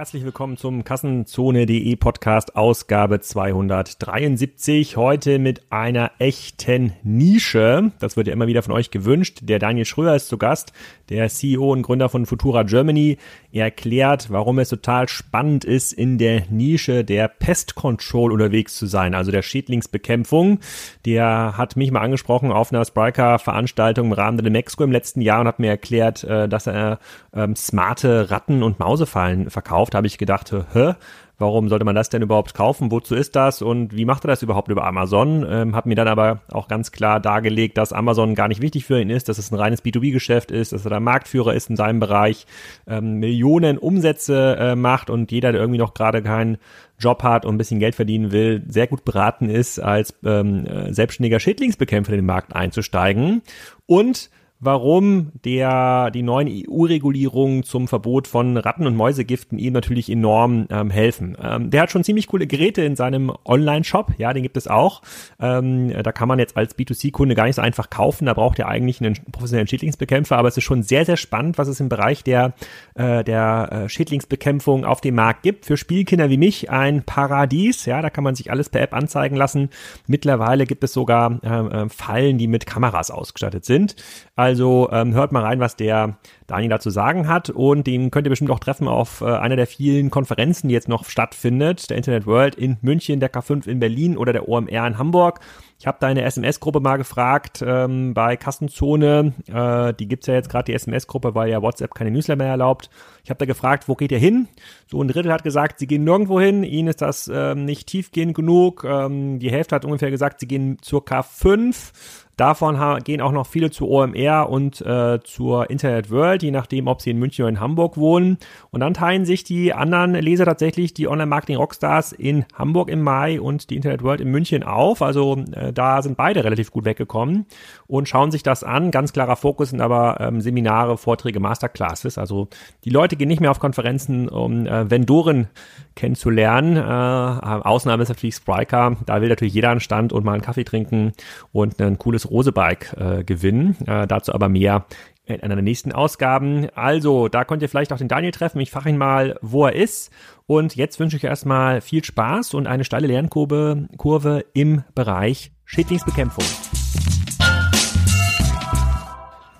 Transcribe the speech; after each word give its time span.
Herzlich 0.00 0.24
willkommen 0.24 0.56
zum 0.56 0.82
Kassenzone.de 0.82 1.94
Podcast 1.96 2.56
Ausgabe 2.56 3.20
273. 3.20 4.96
Heute 4.96 5.38
mit 5.38 5.70
einer 5.70 6.12
echten 6.18 6.94
Nische. 7.02 7.92
Das 7.98 8.16
wird 8.16 8.26
ja 8.26 8.32
immer 8.32 8.46
wieder 8.46 8.62
von 8.62 8.72
euch 8.72 8.90
gewünscht. 8.90 9.40
Der 9.42 9.58
Daniel 9.58 9.84
Schröer 9.84 10.16
ist 10.16 10.28
zu 10.28 10.38
Gast, 10.38 10.72
der 11.10 11.28
CEO 11.28 11.70
und 11.70 11.82
Gründer 11.82 12.08
von 12.08 12.24
Futura 12.24 12.62
Germany. 12.62 13.18
Er 13.52 13.64
erklärt, 13.64 14.30
warum 14.30 14.58
es 14.58 14.70
total 14.70 15.06
spannend 15.06 15.66
ist, 15.66 15.92
in 15.92 16.16
der 16.16 16.44
Nische 16.48 17.04
der 17.04 17.28
Pest 17.28 17.74
Control 17.74 18.32
unterwegs 18.32 18.76
zu 18.76 18.86
sein, 18.86 19.14
also 19.14 19.30
der 19.30 19.42
Schädlingsbekämpfung. 19.42 20.60
Der 21.04 21.58
hat 21.58 21.76
mich 21.76 21.90
mal 21.90 22.00
angesprochen 22.00 22.52
auf 22.52 22.72
einer 22.72 22.86
Spriker-Veranstaltung 22.86 24.06
im 24.06 24.12
Rahmen 24.12 24.38
der 24.38 24.50
Mexiko 24.50 24.82
im 24.82 24.92
letzten 24.92 25.20
Jahr 25.20 25.42
und 25.42 25.46
hat 25.46 25.58
mir 25.58 25.68
erklärt, 25.68 26.24
äh, 26.24 26.48
dass 26.48 26.66
er 26.66 27.00
ähm, 27.34 27.54
smarte 27.54 28.30
Ratten- 28.30 28.62
und 28.62 28.78
Mausefallen 28.78 29.50
verkauft. 29.50 29.89
Da 29.90 29.98
habe 29.98 30.06
ich 30.06 30.18
gedacht, 30.18 30.52
hä? 30.72 30.94
warum 31.40 31.68
sollte 31.68 31.84
man 31.84 31.94
das 31.94 32.10
denn 32.10 32.22
überhaupt 32.22 32.54
kaufen? 32.54 32.92
Wozu 32.92 33.16
ist 33.16 33.34
das? 33.34 33.62
Und 33.62 33.96
wie 33.96 34.04
macht 34.04 34.24
er 34.24 34.28
das 34.28 34.42
überhaupt 34.42 34.68
über 34.68 34.84
Amazon? 34.84 35.44
Ähm, 35.48 35.74
habe 35.74 35.88
mir 35.88 35.94
dann 35.94 36.06
aber 36.06 36.42
auch 36.52 36.68
ganz 36.68 36.92
klar 36.92 37.18
dargelegt, 37.18 37.78
dass 37.78 37.92
Amazon 37.92 38.34
gar 38.34 38.46
nicht 38.46 38.60
wichtig 38.60 38.84
für 38.84 39.00
ihn 39.00 39.10
ist, 39.10 39.28
dass 39.28 39.38
es 39.38 39.50
ein 39.50 39.56
reines 39.56 39.82
B2B-Geschäft 39.82 40.50
ist, 40.50 40.72
dass 40.72 40.84
er 40.84 40.90
der 40.90 41.00
Marktführer 41.00 41.54
ist 41.54 41.70
in 41.70 41.76
seinem 41.76 41.98
Bereich, 41.98 42.46
ähm, 42.86 43.14
Millionen 43.14 43.78
Umsätze 43.78 44.56
äh, 44.60 44.76
macht 44.76 45.10
und 45.10 45.32
jeder, 45.32 45.52
der 45.52 45.62
irgendwie 45.62 45.80
noch 45.80 45.94
gerade 45.94 46.22
keinen 46.22 46.58
Job 46.98 47.22
hat 47.22 47.46
und 47.46 47.54
ein 47.54 47.58
bisschen 47.58 47.80
Geld 47.80 47.94
verdienen 47.94 48.30
will, 48.30 48.62
sehr 48.68 48.86
gut 48.86 49.06
beraten 49.06 49.48
ist, 49.48 49.78
als 49.78 50.14
ähm, 50.22 50.66
äh, 50.66 50.92
selbstständiger 50.92 51.40
Schädlingsbekämpfer 51.40 52.12
in 52.12 52.18
den 52.18 52.26
Markt 52.26 52.54
einzusteigen. 52.54 53.40
Und 53.86 54.28
warum 54.60 55.32
der, 55.44 56.10
die 56.10 56.22
neuen 56.22 56.48
EU-Regulierungen 56.48 57.62
zum 57.62 57.88
Verbot 57.88 58.28
von 58.28 58.58
Ratten- 58.58 58.86
und 58.86 58.94
Mäusegiften 58.94 59.58
ihm 59.58 59.72
natürlich 59.72 60.10
enorm 60.10 60.66
ähm, 60.70 60.90
helfen. 60.90 61.36
Ähm, 61.42 61.70
der 61.70 61.82
hat 61.82 61.90
schon 61.90 62.04
ziemlich 62.04 62.26
coole 62.26 62.46
Geräte 62.46 62.82
in 62.82 62.94
seinem 62.94 63.32
Online-Shop, 63.44 64.12
ja, 64.18 64.32
den 64.34 64.42
gibt 64.42 64.58
es 64.58 64.68
auch. 64.68 65.00
Ähm, 65.40 65.92
da 66.02 66.12
kann 66.12 66.28
man 66.28 66.38
jetzt 66.38 66.56
als 66.58 66.76
B2C-Kunde 66.76 67.34
gar 67.34 67.46
nicht 67.46 67.56
so 67.56 67.62
einfach 67.62 67.88
kaufen, 67.88 68.26
da 68.26 68.34
braucht 68.34 68.58
ihr 68.58 68.68
eigentlich 68.68 69.00
einen 69.00 69.16
professionellen 69.32 69.66
Schädlingsbekämpfer, 69.66 70.36
aber 70.36 70.48
es 70.48 70.56
ist 70.58 70.64
schon 70.64 70.82
sehr, 70.82 71.06
sehr 71.06 71.16
spannend, 71.16 71.56
was 71.56 71.68
es 71.68 71.80
im 71.80 71.88
Bereich 71.88 72.22
der, 72.22 72.52
äh, 72.94 73.24
der 73.24 73.68
äh, 73.72 73.88
Schädlingsbekämpfung 73.88 74.84
auf 74.84 75.00
dem 75.00 75.14
Markt 75.14 75.42
gibt. 75.42 75.64
Für 75.64 75.78
Spielkinder 75.78 76.28
wie 76.28 76.36
mich 76.36 76.68
ein 76.70 77.02
Paradies, 77.02 77.86
ja, 77.86 78.02
da 78.02 78.10
kann 78.10 78.24
man 78.24 78.34
sich 78.34 78.50
alles 78.50 78.68
per 78.68 78.82
App 78.82 78.92
anzeigen 78.92 79.36
lassen. 79.36 79.70
Mittlerweile 80.06 80.66
gibt 80.66 80.84
es 80.84 80.92
sogar 80.92 81.40
äh, 81.42 81.84
äh 81.84 81.88
Fallen, 81.88 82.38
die 82.38 82.46
mit 82.46 82.66
Kameras 82.66 83.10
ausgestattet 83.10 83.64
sind. 83.64 83.96
Also 84.36 84.49
also 84.50 84.88
ähm, 84.90 85.14
hört 85.14 85.30
mal 85.30 85.44
rein, 85.44 85.60
was 85.60 85.76
der 85.76 86.16
Daniel 86.48 86.70
dazu 86.70 86.90
sagen 86.90 87.28
hat 87.28 87.50
und 87.50 87.86
den 87.86 88.10
könnt 88.10 88.26
ihr 88.26 88.30
bestimmt 88.30 88.50
auch 88.50 88.58
treffen 88.58 88.88
auf 88.88 89.20
äh, 89.20 89.26
einer 89.26 89.54
der 89.54 89.68
vielen 89.68 90.10
Konferenzen, 90.10 90.66
die 90.66 90.74
jetzt 90.74 90.88
noch 90.88 91.04
stattfindet, 91.04 91.88
der 91.88 91.96
Internet 91.96 92.26
World 92.26 92.56
in 92.56 92.76
München, 92.82 93.20
der 93.20 93.32
K5 93.32 93.68
in 93.68 93.78
Berlin 93.78 94.16
oder 94.16 94.32
der 94.32 94.48
OMR 94.48 94.86
in 94.88 94.98
Hamburg. 94.98 95.38
Ich 95.78 95.86
habe 95.86 95.96
deine 96.00 96.24
SMS-Gruppe 96.24 96.80
mal 96.80 96.96
gefragt 96.96 97.64
ähm, 97.66 98.12
bei 98.12 98.36
Kassenzone. 98.36 99.32
Äh, 99.46 99.94
die 99.94 100.08
gibt's 100.08 100.26
ja 100.26 100.34
jetzt 100.34 100.50
gerade, 100.50 100.64
die 100.64 100.74
SMS-Gruppe, 100.74 101.34
weil 101.34 101.48
ja 101.48 101.62
WhatsApp 101.62 101.94
keine 101.94 102.10
Newsletter 102.10 102.36
mehr 102.36 102.48
erlaubt. 102.48 102.90
Ich 103.24 103.30
habe 103.30 103.38
da 103.38 103.46
gefragt, 103.46 103.88
wo 103.88 103.94
geht 103.94 104.12
ihr 104.12 104.18
hin? 104.18 104.48
So 104.90 105.00
ein 105.00 105.08
Drittel 105.08 105.32
hat 105.32 105.42
gesagt, 105.44 105.78
sie 105.78 105.86
gehen 105.86 106.04
nirgendwo 106.04 106.38
hin. 106.38 106.64
Ihnen 106.64 106.88
ist 106.88 107.00
das 107.00 107.30
ähm, 107.32 107.64
nicht 107.64 107.86
tiefgehend 107.86 108.34
genug. 108.34 108.84
Ähm, 108.84 109.38
die 109.38 109.50
Hälfte 109.50 109.76
hat 109.76 109.86
ungefähr 109.86 110.10
gesagt, 110.10 110.40
sie 110.40 110.48
gehen 110.48 110.78
zur 110.82 111.02
K5. 111.02 111.92
Davon 112.40 113.04
gehen 113.04 113.20
auch 113.20 113.32
noch 113.32 113.46
viele 113.46 113.70
zu 113.70 113.86
OMR 113.86 114.48
und 114.48 114.80
äh, 114.80 115.18
zur 115.22 115.68
Internet 115.68 116.10
World, 116.10 116.42
je 116.42 116.50
nachdem, 116.50 116.86
ob 116.86 117.02
sie 117.02 117.10
in 117.10 117.18
München 117.18 117.42
oder 117.42 117.50
in 117.50 117.60
Hamburg 117.60 117.98
wohnen. 117.98 118.38
Und 118.70 118.80
dann 118.80 118.94
teilen 118.94 119.26
sich 119.26 119.44
die 119.44 119.74
anderen 119.74 120.14
Leser 120.14 120.46
tatsächlich 120.46 120.94
die 120.94 121.06
Online-Marketing-Rockstars 121.06 122.12
in 122.12 122.46
Hamburg 122.54 122.88
im 122.88 123.02
Mai 123.02 123.42
und 123.42 123.68
die 123.68 123.76
Internet 123.76 124.02
World 124.02 124.22
in 124.22 124.30
München 124.30 124.62
auf. 124.62 125.02
Also 125.02 125.36
äh, 125.52 125.74
da 125.74 126.00
sind 126.00 126.16
beide 126.16 126.42
relativ 126.42 126.70
gut 126.70 126.86
weggekommen 126.86 127.44
und 127.86 128.08
schauen 128.08 128.30
sich 128.30 128.42
das 128.42 128.64
an. 128.64 128.90
Ganz 128.90 129.12
klarer 129.12 129.36
Fokus 129.36 129.68
sind 129.68 129.82
aber 129.82 130.18
ähm, 130.20 130.40
Seminare, 130.40 130.96
Vorträge, 130.96 131.40
Masterclasses. 131.40 132.16
Also 132.16 132.48
die 132.84 132.90
Leute 132.90 133.16
gehen 133.16 133.28
nicht 133.28 133.40
mehr 133.40 133.50
auf 133.50 133.60
Konferenzen, 133.60 134.30
um 134.30 134.66
äh, 134.66 134.90
Vendoren 134.90 135.48
kennenzulernen. 135.94 136.78
Äh, 136.78 136.80
Ausnahme 136.80 138.02
ist 138.02 138.08
natürlich 138.08 138.36
Spriker. 138.36 138.96
Da 139.04 139.20
will 139.20 139.28
natürlich 139.28 139.52
jeder 139.52 139.68
einen 139.68 139.80
Stand 139.80 140.14
und 140.14 140.24
mal 140.24 140.32
einen 140.32 140.42
Kaffee 140.42 140.64
trinken 140.64 141.12
und 141.52 141.78
ein 141.82 141.98
cooles 141.98 142.29
Rosebike 142.30 142.96
äh, 142.96 143.24
gewinnen. 143.24 143.76
Äh, 143.86 144.06
dazu 144.06 144.32
aber 144.32 144.48
mehr 144.48 144.86
in 145.24 145.42
einer 145.42 145.56
der 145.56 145.62
nächsten 145.62 145.92
Ausgaben. 145.92 146.68
Also, 146.74 147.28
da 147.28 147.44
könnt 147.44 147.62
ihr 147.62 147.68
vielleicht 147.68 147.92
auch 147.92 147.98
den 147.98 148.08
Daniel 148.08 148.32
treffen. 148.32 148.60
Ich 148.60 148.70
frage 148.70 148.90
ihn 148.90 148.98
mal, 148.98 149.38
wo 149.42 149.66
er 149.66 149.74
ist. 149.74 150.10
Und 150.46 150.74
jetzt 150.76 150.98
wünsche 150.98 151.16
ich 151.16 151.24
erstmal 151.24 151.80
viel 151.80 152.04
Spaß 152.04 152.54
und 152.54 152.66
eine 152.66 152.84
steile 152.84 153.06
Lernkurve 153.06 153.88
Kurve 153.96 154.44
im 154.52 154.82
Bereich 154.94 155.52
Schädlingsbekämpfung. 155.64 156.44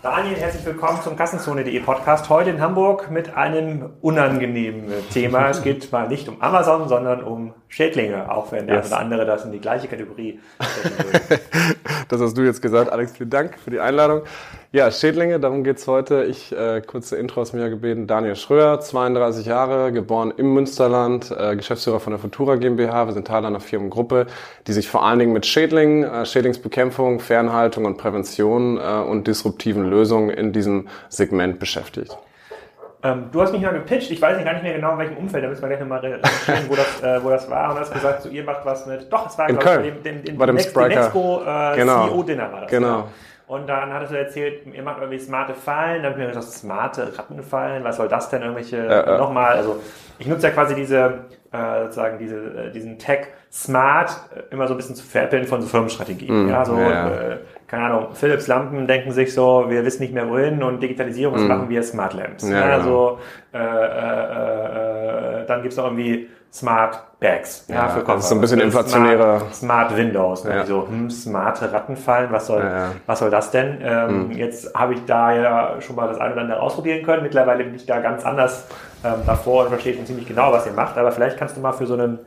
Daniel, 0.02 0.36
herzlich 0.36 0.64
willkommen 0.64 1.02
zum 1.02 1.14
Kassenzone.de 1.14 1.78
Podcast. 1.80 2.30
Heute 2.30 2.48
in 2.48 2.62
Hamburg 2.62 3.10
mit 3.10 3.36
einem 3.36 3.90
unangenehmen 4.00 4.90
Thema. 5.12 5.50
Es 5.50 5.62
geht 5.62 5.92
mal 5.92 6.08
nicht 6.08 6.26
um 6.26 6.40
Amazon, 6.40 6.88
sondern 6.88 7.22
um 7.22 7.52
Schädlinge, 7.68 8.32
auch 8.32 8.50
wenn 8.50 8.66
der 8.66 8.76
yes. 8.76 8.86
oder 8.86 8.98
andere 8.98 9.26
das 9.26 9.44
in 9.44 9.52
die 9.52 9.60
gleiche 9.60 9.88
Kategorie 9.88 10.40
Das 12.08 12.18
hast 12.18 12.34
du 12.34 12.42
jetzt 12.42 12.62
gesagt. 12.62 12.90
Alex, 12.90 13.12
vielen 13.12 13.28
Dank 13.28 13.58
für 13.58 13.70
die 13.70 13.78
Einladung. 13.78 14.22
Ja, 14.72 14.88
Schädlinge, 14.92 15.40
darum 15.40 15.64
geht's 15.64 15.88
heute. 15.88 16.22
Ich, 16.22 16.56
äh, 16.56 16.80
kurze 16.80 17.16
Intro 17.16 17.40
aus 17.40 17.52
mir 17.52 17.68
gebeten. 17.70 18.06
Daniel 18.06 18.36
Schröer, 18.36 18.78
32 18.78 19.46
Jahre, 19.46 19.90
geboren 19.90 20.32
im 20.36 20.54
Münsterland, 20.54 21.34
äh, 21.36 21.56
Geschäftsführer 21.56 21.98
von 21.98 22.12
der 22.12 22.20
Futura 22.20 22.54
GmbH. 22.54 23.06
Wir 23.06 23.12
sind 23.12 23.26
Teil 23.26 23.44
einer 23.44 23.58
Firmengruppe, 23.58 24.28
die 24.68 24.72
sich 24.72 24.88
vor 24.88 25.04
allen 25.04 25.18
Dingen 25.18 25.32
mit 25.32 25.44
Schädlingen, 25.44 26.04
äh, 26.04 26.24
Schädlingsbekämpfung, 26.24 27.18
Fernhaltung 27.18 27.84
und 27.84 27.96
Prävention 27.96 28.78
äh, 28.78 28.80
und 28.80 29.26
disruptiven 29.26 29.90
Lösungen 29.90 30.30
in 30.30 30.52
diesem 30.52 30.86
Segment 31.08 31.58
beschäftigt. 31.58 32.16
Ähm, 33.02 33.24
du 33.32 33.42
hast 33.42 33.52
mich 33.52 33.62
mal 33.62 33.72
gepitcht, 33.72 34.12
ich 34.12 34.22
weiß 34.22 34.44
gar 34.44 34.52
nicht 34.52 34.62
mehr 34.62 34.74
genau, 34.74 34.92
in 34.92 34.98
welchem 34.98 35.16
Umfeld, 35.16 35.42
da 35.42 35.48
müssen 35.48 35.62
wir 35.62 35.68
gleich 35.68 35.80
nochmal 35.80 35.98
recherchieren, 35.98 36.66
wo 36.68 36.76
das, 36.76 37.02
äh, 37.02 37.24
wo 37.24 37.30
das 37.30 37.50
war. 37.50 37.72
Und 37.72 37.80
hast 37.80 37.92
gesagt, 37.92 38.22
so, 38.22 38.28
ihr 38.28 38.44
macht 38.44 38.64
was 38.64 38.86
mit, 38.86 39.12
doch, 39.12 39.26
es 39.26 39.36
war, 39.36 39.48
in 39.48 39.58
glaube 39.58 39.88
ich, 39.88 39.94
bei 39.94 40.00
dem, 40.00 40.16
dem, 40.18 40.24
dem, 40.24 40.36
bei 40.36 40.46
dem 40.46 40.54
Next, 40.54 40.76
Nexco 40.76 41.40
äh, 41.42 41.76
genau. 41.76 42.06
CEO-Dinner 42.06 42.52
war 42.52 42.60
das. 42.60 42.70
Genau. 42.70 42.98
Ja. 42.98 43.08
Und 43.50 43.68
dann 43.68 43.92
hattest 43.92 44.12
du 44.12 44.16
erzählt, 44.16 44.64
ihr 44.72 44.82
macht 44.84 44.98
irgendwie 45.00 45.18
smarte 45.18 45.54
Fallen. 45.54 46.04
Dann 46.04 46.12
habe 46.12 46.20
ich 46.20 46.28
mir 46.28 46.32
gesagt, 46.32 46.52
smarte 46.52 47.18
Rattenfallen, 47.18 47.82
was 47.82 47.96
soll 47.96 48.06
das 48.06 48.30
denn? 48.30 48.42
Irgendwelche, 48.42 48.76
ja, 48.76 49.04
ja. 49.04 49.18
nochmal, 49.18 49.54
also 49.54 49.80
ich 50.20 50.28
nutze 50.28 50.46
ja 50.46 50.52
quasi 50.52 50.76
diese, 50.76 51.24
äh, 51.50 51.82
sozusagen 51.82 52.18
diese, 52.20 52.36
äh, 52.36 52.70
diesen 52.70 53.00
Tag 53.00 53.26
Smart 53.50 54.10
äh, 54.36 54.54
immer 54.54 54.68
so 54.68 54.74
ein 54.74 54.76
bisschen 54.76 54.94
zu 54.94 55.04
veräppeln 55.04 55.46
von 55.46 55.60
so 55.62 55.66
Firmenstrategien. 55.66 56.46
Mm, 56.46 56.48
ja, 56.48 56.64
so, 56.64 56.78
ja. 56.78 57.08
Äh, 57.08 57.38
keine 57.66 57.86
Ahnung, 57.86 58.08
Philips 58.12 58.46
Lampen 58.46 58.86
denken 58.86 59.10
sich 59.10 59.34
so, 59.34 59.64
wir 59.66 59.84
wissen 59.84 60.02
nicht 60.02 60.14
mehr 60.14 60.28
wohin 60.28 60.62
und 60.62 60.80
Digitalisierung, 60.80 61.34
was 61.34 61.42
mm. 61.42 61.48
machen 61.48 61.68
wir? 61.68 61.82
Smart 61.82 62.14
Lamps. 62.14 62.48
Ja, 62.48 62.68
ja, 62.68 62.78
genau. 62.78 63.18
äh, 63.52 63.58
äh, 63.58 65.42
äh, 65.42 65.46
dann 65.46 65.62
gibt's 65.62 65.76
noch 65.76 65.86
irgendwie 65.86 66.28
Smart 66.52 67.02
Bags. 67.20 67.66
Ja, 67.68 67.88
für 67.88 68.00
Koffer. 68.00 68.14
Das 68.14 68.24
ist 68.24 68.30
so 68.30 68.34
ein 68.34 68.40
bisschen 68.40 68.60
inflationärer. 68.60 69.40
Smart, 69.40 69.54
Smart 69.54 69.96
Windows. 69.96 70.44
Ne? 70.44 70.56
Ja. 70.56 70.66
So, 70.66 70.88
hm, 70.88 71.10
smarte 71.10 71.70
Rattenfallen, 71.70 72.32
was 72.32 72.46
soll, 72.46 72.62
ja, 72.62 72.92
was 73.04 73.18
soll 73.18 73.30
das 73.30 73.50
denn? 73.50 73.78
Ähm, 73.82 74.08
hm. 74.08 74.32
Jetzt 74.32 74.74
habe 74.74 74.94
ich 74.94 75.04
da 75.04 75.34
ja 75.34 75.80
schon 75.80 75.96
mal 75.96 76.08
das 76.08 76.18
eine 76.18 76.32
oder 76.32 76.42
andere 76.42 76.60
ausprobieren 76.60 77.04
können. 77.04 77.22
Mittlerweile 77.22 77.64
bin 77.64 77.74
ich 77.74 77.84
da 77.84 78.00
ganz 78.00 78.24
anders 78.24 78.66
ähm, 79.04 79.20
davor 79.26 79.64
und 79.64 79.68
verstehe 79.68 79.94
schon 79.94 80.06
ziemlich 80.06 80.26
genau, 80.26 80.50
was 80.50 80.66
ihr 80.66 80.72
macht. 80.72 80.96
Aber 80.96 81.12
vielleicht 81.12 81.36
kannst 81.36 81.58
du 81.58 81.60
mal 81.60 81.72
für 81.72 81.86
so 81.86 81.92
einen 81.92 82.20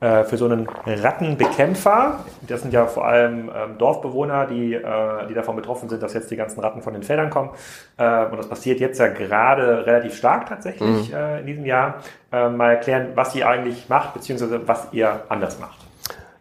äh, 0.00 0.24
für 0.24 0.36
so 0.36 0.44
einen 0.44 0.68
Rattenbekämpfer, 0.86 2.20
das 2.46 2.62
sind 2.62 2.72
ja 2.72 2.86
vor 2.86 3.06
allem 3.06 3.50
ähm, 3.54 3.78
Dorfbewohner, 3.78 4.46
die, 4.46 4.74
äh, 4.74 5.26
die 5.28 5.34
davon 5.34 5.56
betroffen 5.56 5.88
sind, 5.88 6.02
dass 6.02 6.14
jetzt 6.14 6.30
die 6.30 6.36
ganzen 6.36 6.60
Ratten 6.60 6.82
von 6.82 6.92
den 6.92 7.02
Feldern 7.02 7.30
kommen. 7.30 7.50
Äh, 7.96 8.26
und 8.26 8.38
das 8.38 8.48
passiert 8.48 8.78
jetzt 8.78 9.00
ja 9.00 9.08
gerade 9.08 9.86
relativ 9.86 10.14
stark 10.14 10.46
tatsächlich 10.46 11.10
mhm. 11.10 11.16
äh, 11.16 11.40
in 11.40 11.46
diesem 11.46 11.66
Jahr. 11.66 11.96
Äh, 12.30 12.48
mal 12.48 12.70
erklären, 12.70 13.08
was 13.14 13.34
ihr 13.34 13.48
eigentlich 13.48 13.88
macht, 13.88 14.14
beziehungsweise 14.14 14.68
was 14.68 14.88
ihr 14.92 15.22
anders 15.28 15.58
macht. 15.58 15.87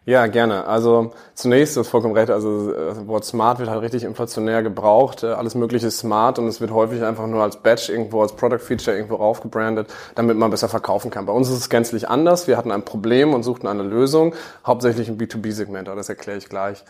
Ja, 0.07 0.27
gerne. 0.27 0.65
Also 0.65 1.11
zunächst, 1.33 1.75
hast 1.75 1.89
vollkommen 1.89 2.13
recht, 2.13 2.29
also 2.29 2.71
das 2.71 3.05
Wort 3.07 3.25
Smart 3.25 3.59
wird 3.59 3.69
halt 3.69 3.81
richtig 3.81 4.05
inflationär 4.05 4.63
gebraucht. 4.63 5.23
Äh, 5.23 5.33
alles 5.33 5.53
mögliche 5.53 5.87
ist 5.87 5.97
Smart 5.99 6.39
und 6.39 6.47
es 6.47 6.61
wird 6.61 6.71
häufig 6.71 7.03
einfach 7.03 7.27
nur 7.27 7.43
als 7.43 7.57
Badge 7.57 7.91
irgendwo, 7.91 8.21
als 8.21 8.33
Product 8.33 8.59
Feature 8.59 8.95
irgendwo 8.95 9.15
raufgebrandet, 9.15 9.93
damit 10.15 10.37
man 10.37 10.49
besser 10.49 10.69
verkaufen 10.69 11.11
kann. 11.11 11.25
Bei 11.25 11.33
uns 11.33 11.49
ist 11.49 11.57
es 11.57 11.67
gänzlich 11.69 12.07
anders. 12.07 12.47
Wir 12.47 12.55
hatten 12.55 12.71
ein 12.71 12.85
Problem 12.85 13.33
und 13.33 13.43
suchten 13.43 13.67
eine 13.67 13.83
Lösung, 13.83 14.33
hauptsächlich 14.65 15.09
im 15.09 15.17
B2B-Segment, 15.17 15.89
aber 15.89 15.97
das 15.97 16.07
erkläre 16.07 16.37
ich 16.37 16.47
gleich. 16.47 16.85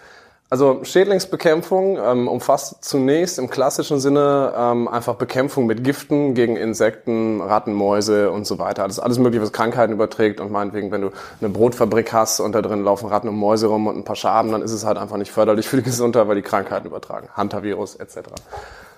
Also 0.49 0.79
Schädlingsbekämpfung 0.83 1.97
ähm, 1.97 2.29
umfasst 2.29 2.77
zunächst 2.81 3.37
im 3.37 3.49
klassischen 3.49 3.99
Sinne 3.99 4.53
ähm, 4.55 4.87
einfach 4.87 5.15
Bekämpfung 5.15 5.65
mit 5.65 5.83
Giften 5.83 6.35
gegen 6.35 6.55
Insekten, 6.55 7.41
Ratten, 7.41 7.73
Mäuse 7.73 8.31
und 8.31 8.47
so 8.47 8.57
weiter. 8.57 8.83
Das 8.83 8.93
ist 8.93 9.03
alles 9.03 9.19
mögliche, 9.19 9.43
was 9.43 9.51
Krankheiten 9.51 9.91
überträgt 9.91 10.39
und 10.39 10.49
meinetwegen, 10.49 10.89
wenn 10.89 11.01
du 11.01 11.09
eine 11.41 11.49
Brotfabrik 11.49 12.13
hast 12.13 12.39
und 12.39 12.53
da 12.53 12.61
drin 12.61 12.85
laufen 12.85 13.09
Ratten 13.09 13.27
und 13.27 13.35
Mäuse 13.35 13.67
rum 13.67 13.87
und 13.87 13.97
ein 13.97 14.05
paar 14.05 14.15
Schaben, 14.15 14.53
dann 14.53 14.61
ist 14.61 14.71
es 14.71 14.85
halt 14.85 14.97
einfach 14.97 15.17
nicht 15.17 15.31
förderlich 15.31 15.67
für 15.67 15.77
die 15.77 15.83
Gesundheit, 15.89 16.29
weil 16.29 16.37
die 16.37 16.41
Krankheiten 16.43 16.87
übertragen. 16.87 17.27
Hunter-Virus 17.35 17.97
etc. 17.97 18.19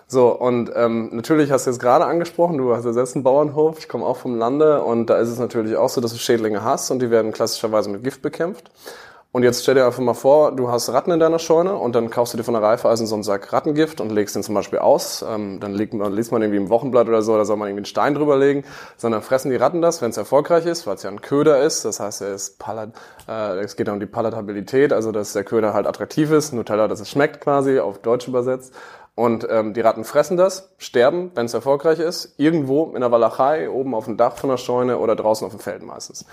So, 0.05 0.29
und 0.29 0.71
ähm, 0.75 1.09
natürlich 1.13 1.51
hast 1.51 1.65
du 1.65 1.71
jetzt 1.71 1.79
gerade 1.79 2.05
angesprochen, 2.05 2.59
du 2.59 2.75
hast 2.75 2.85
ja 2.85 2.93
selbst 2.93 3.15
einen 3.15 3.23
Bauernhof, 3.23 3.79
ich 3.79 3.87
komme 3.87 4.05
auch 4.05 4.17
vom 4.17 4.37
Lande 4.37 4.83
und 4.83 5.07
da 5.07 5.17
ist 5.17 5.29
es 5.29 5.39
natürlich 5.39 5.77
auch 5.77 5.89
so, 5.89 5.99
dass 5.99 6.11
du 6.11 6.19
Schädlinge 6.19 6.63
hast 6.63 6.91
und 6.91 6.99
die 6.99 7.09
werden 7.09 7.31
klassischerweise 7.31 7.89
mit 7.89 8.03
Gift 8.03 8.21
bekämpft. 8.21 8.69
Und 9.31 9.43
jetzt 9.43 9.61
stell 9.61 9.75
dir 9.75 9.85
einfach 9.85 10.01
mal 10.01 10.15
vor, 10.15 10.55
du 10.55 10.71
hast 10.71 10.89
Ratten 10.89 11.11
in 11.11 11.19
deiner 11.19 11.37
Scheune 11.37 11.75
und 11.75 11.93
dann 11.93 12.09
kaufst 12.09 12.33
du 12.33 12.37
dir 12.37 12.43
von 12.43 12.55
der 12.55 12.63
Raiffeisen 12.63 13.05
so 13.05 13.13
einen 13.13 13.23
Sack 13.23 13.53
Rattengift 13.53 14.01
und 14.01 14.11
legst 14.11 14.35
den 14.35 14.41
zum 14.41 14.55
Beispiel 14.55 14.79
aus. 14.79 15.23
Ähm, 15.27 15.59
dann 15.59 15.75
legt 15.75 15.93
man, 15.93 16.11
liest 16.13 16.31
man 16.31 16.41
irgendwie 16.41 16.57
im 16.57 16.69
Wochenblatt 16.69 17.07
oder 17.07 17.21
so, 17.21 17.37
da 17.37 17.45
soll 17.45 17.55
man 17.57 17.67
irgendwie 17.67 17.81
einen 17.81 17.85
Stein 17.85 18.15
drüber 18.15 18.37
legen. 18.37 18.63
Sondern 18.97 19.21
fressen 19.21 19.51
die 19.51 19.55
Ratten 19.55 19.83
das, 19.83 20.01
wenn 20.01 20.09
es 20.09 20.17
erfolgreich 20.17 20.65
ist, 20.65 20.87
weil 20.87 20.95
es 20.95 21.03
ja 21.03 21.11
ein 21.11 21.21
Köder 21.21 21.61
ist. 21.61 21.85
Das 21.85 21.99
heißt, 21.99 22.21
er 22.23 22.33
ist 22.33 22.57
palat, 22.57 22.89
äh, 23.27 23.59
es 23.59 23.75
geht 23.75 23.87
um 23.87 23.99
die 23.99 24.07
Palatabilität, 24.07 24.91
also 24.91 25.11
dass 25.11 25.33
der 25.33 25.43
Köder 25.43 25.75
halt 25.75 25.85
attraktiv 25.85 26.31
ist. 26.31 26.51
Nutella, 26.51 26.87
dass 26.87 26.99
es 26.99 27.11
schmeckt 27.11 27.39
quasi, 27.39 27.79
auf 27.79 27.99
Deutsch 27.99 28.27
übersetzt. 28.27 28.73
Und 29.13 29.45
ähm, 29.47 29.75
die 29.75 29.81
Ratten 29.81 30.05
fressen 30.05 30.37
das, 30.37 30.71
sterben, 30.79 31.33
wenn 31.35 31.45
es 31.45 31.53
erfolgreich 31.53 31.99
ist, 31.99 32.33
irgendwo 32.37 32.93
in 32.95 33.01
der 33.01 33.11
Walachei, 33.11 33.69
oben 33.69 33.93
auf 33.93 34.05
dem 34.05 34.17
Dach 34.17 34.37
von 34.37 34.49
der 34.49 34.57
Scheune 34.57 34.97
oder 34.97 35.15
draußen 35.15 35.45
auf 35.45 35.51
dem 35.51 35.59
Feld 35.59 35.83
meistens. 35.83 36.25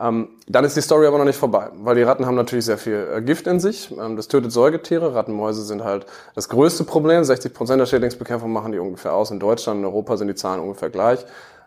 Ähm, 0.00 0.28
dann 0.48 0.64
ist 0.64 0.76
die 0.76 0.80
Story 0.80 1.06
aber 1.06 1.18
noch 1.18 1.24
nicht 1.24 1.38
vorbei, 1.38 1.68
weil 1.76 1.94
die 1.94 2.02
Ratten 2.02 2.26
haben 2.26 2.34
natürlich 2.34 2.64
sehr 2.64 2.78
viel 2.78 3.06
äh, 3.14 3.22
Gift 3.22 3.46
in 3.46 3.60
sich. 3.60 3.92
Ähm, 3.96 4.16
das 4.16 4.26
tötet 4.26 4.50
Säugetiere. 4.50 5.14
Rattenmäuse 5.14 5.62
sind 5.62 5.84
halt 5.84 6.06
das 6.34 6.48
größte 6.48 6.82
Problem. 6.84 7.22
60 7.22 7.54
Prozent 7.54 7.80
der 7.80 7.86
Schädlingsbekämpfung 7.86 8.52
machen 8.52 8.72
die 8.72 8.78
ungefähr 8.78 9.14
aus. 9.14 9.30
In 9.30 9.38
Deutschland, 9.38 9.80
in 9.80 9.84
Europa 9.84 10.16
sind 10.16 10.28
die 10.28 10.34
Zahlen 10.34 10.60
ungefähr 10.60 10.90
gleich. 10.90 11.24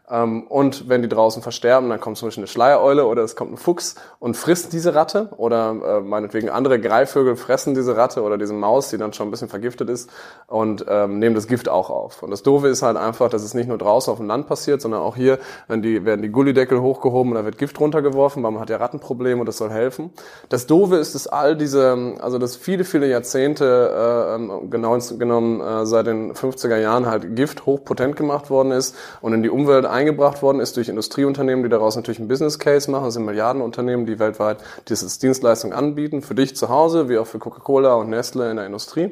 Ähm, 0.09 0.43
und 0.47 0.87
wenn 0.89 1.01
die 1.01 1.09
draußen 1.09 1.41
versterben, 1.41 1.89
dann 1.89 1.99
kommt 1.99 2.17
zum 2.17 2.27
Beispiel 2.27 2.43
eine 2.43 2.47
Schleiereule 2.47 3.05
oder 3.05 3.23
es 3.23 3.35
kommt 3.35 3.53
ein 3.53 3.57
Fuchs 3.57 3.95
und 4.19 4.37
frisst 4.37 4.73
diese 4.73 4.95
Ratte 4.95 5.29
oder 5.37 5.69
äh, 5.69 5.99
meinetwegen 6.01 6.49
andere 6.49 6.79
Greifvögel 6.79 7.35
fressen 7.35 7.73
diese 7.75 7.97
Ratte 7.97 8.21
oder 8.23 8.37
diese 8.37 8.53
Maus, 8.53 8.89
die 8.89 8.97
dann 8.97 9.13
schon 9.13 9.27
ein 9.27 9.31
bisschen 9.31 9.49
vergiftet 9.49 9.89
ist 9.89 10.09
und 10.47 10.85
ähm, 10.87 11.19
nehmen 11.19 11.35
das 11.35 11.47
Gift 11.47 11.67
auch 11.67 11.89
auf. 11.89 12.23
Und 12.23 12.31
das 12.31 12.43
Doofe 12.43 12.67
ist 12.67 12.83
halt 12.83 12.97
einfach, 12.97 13.29
dass 13.29 13.43
es 13.43 13.53
nicht 13.53 13.67
nur 13.67 13.77
draußen 13.77 14.11
auf 14.11 14.19
dem 14.19 14.27
Land 14.27 14.47
passiert, 14.47 14.81
sondern 14.81 15.01
auch 15.01 15.15
hier 15.15 15.39
wenn 15.67 15.81
die, 15.81 16.05
werden 16.05 16.21
die 16.21 16.29
Gullideckel 16.29 16.81
hochgehoben 16.81 17.31
und 17.31 17.37
da 17.37 17.45
wird 17.45 17.57
Gift 17.57 17.79
runtergeworfen, 17.79 18.43
weil 18.43 18.51
man 18.51 18.61
hat 18.61 18.69
ja 18.69 18.77
Rattenprobleme 18.77 19.39
und 19.39 19.45
das 19.45 19.57
soll 19.57 19.69
helfen. 19.69 20.11
Das 20.49 20.67
Doofe 20.67 20.95
ist, 20.95 21.15
dass 21.15 21.27
all 21.27 21.55
diese, 21.55 22.15
also 22.19 22.37
dass 22.37 22.55
viele, 22.55 22.83
viele 22.83 23.07
Jahrzehnte 23.07 23.65
äh, 23.65 24.35
ähm, 24.35 24.69
genau 24.69 24.97
genommen 25.17 25.61
äh, 25.61 25.85
seit 25.85 26.07
den 26.07 26.33
50er 26.33 26.77
Jahren 26.77 27.05
halt 27.05 27.35
Gift 27.35 27.65
hochpotent 27.65 28.15
gemacht 28.15 28.49
worden 28.49 28.71
ist 28.71 28.95
und 29.21 29.33
in 29.33 29.43
die 29.43 29.49
Umwelt 29.49 29.85
eingebracht 29.97 30.41
worden 30.41 30.59
ist 30.59 30.77
durch 30.77 30.89
Industrieunternehmen, 30.89 31.63
die 31.63 31.69
daraus 31.69 31.95
natürlich 31.95 32.19
einen 32.19 32.27
Business 32.27 32.59
Case 32.59 32.89
machen. 32.89 33.05
Das 33.05 33.15
sind 33.15 33.25
Milliardenunternehmen, 33.25 34.05
die 34.05 34.19
weltweit 34.19 34.59
diese 34.87 35.19
Dienstleistung 35.19 35.73
anbieten, 35.73 36.21
für 36.21 36.35
dich 36.35 36.55
zu 36.55 36.69
Hause, 36.69 37.09
wie 37.09 37.17
auch 37.17 37.27
für 37.27 37.39
Coca-Cola 37.39 37.95
und 37.95 38.09
Nestle 38.09 38.49
in 38.49 38.57
der 38.57 38.65
Industrie. 38.65 39.11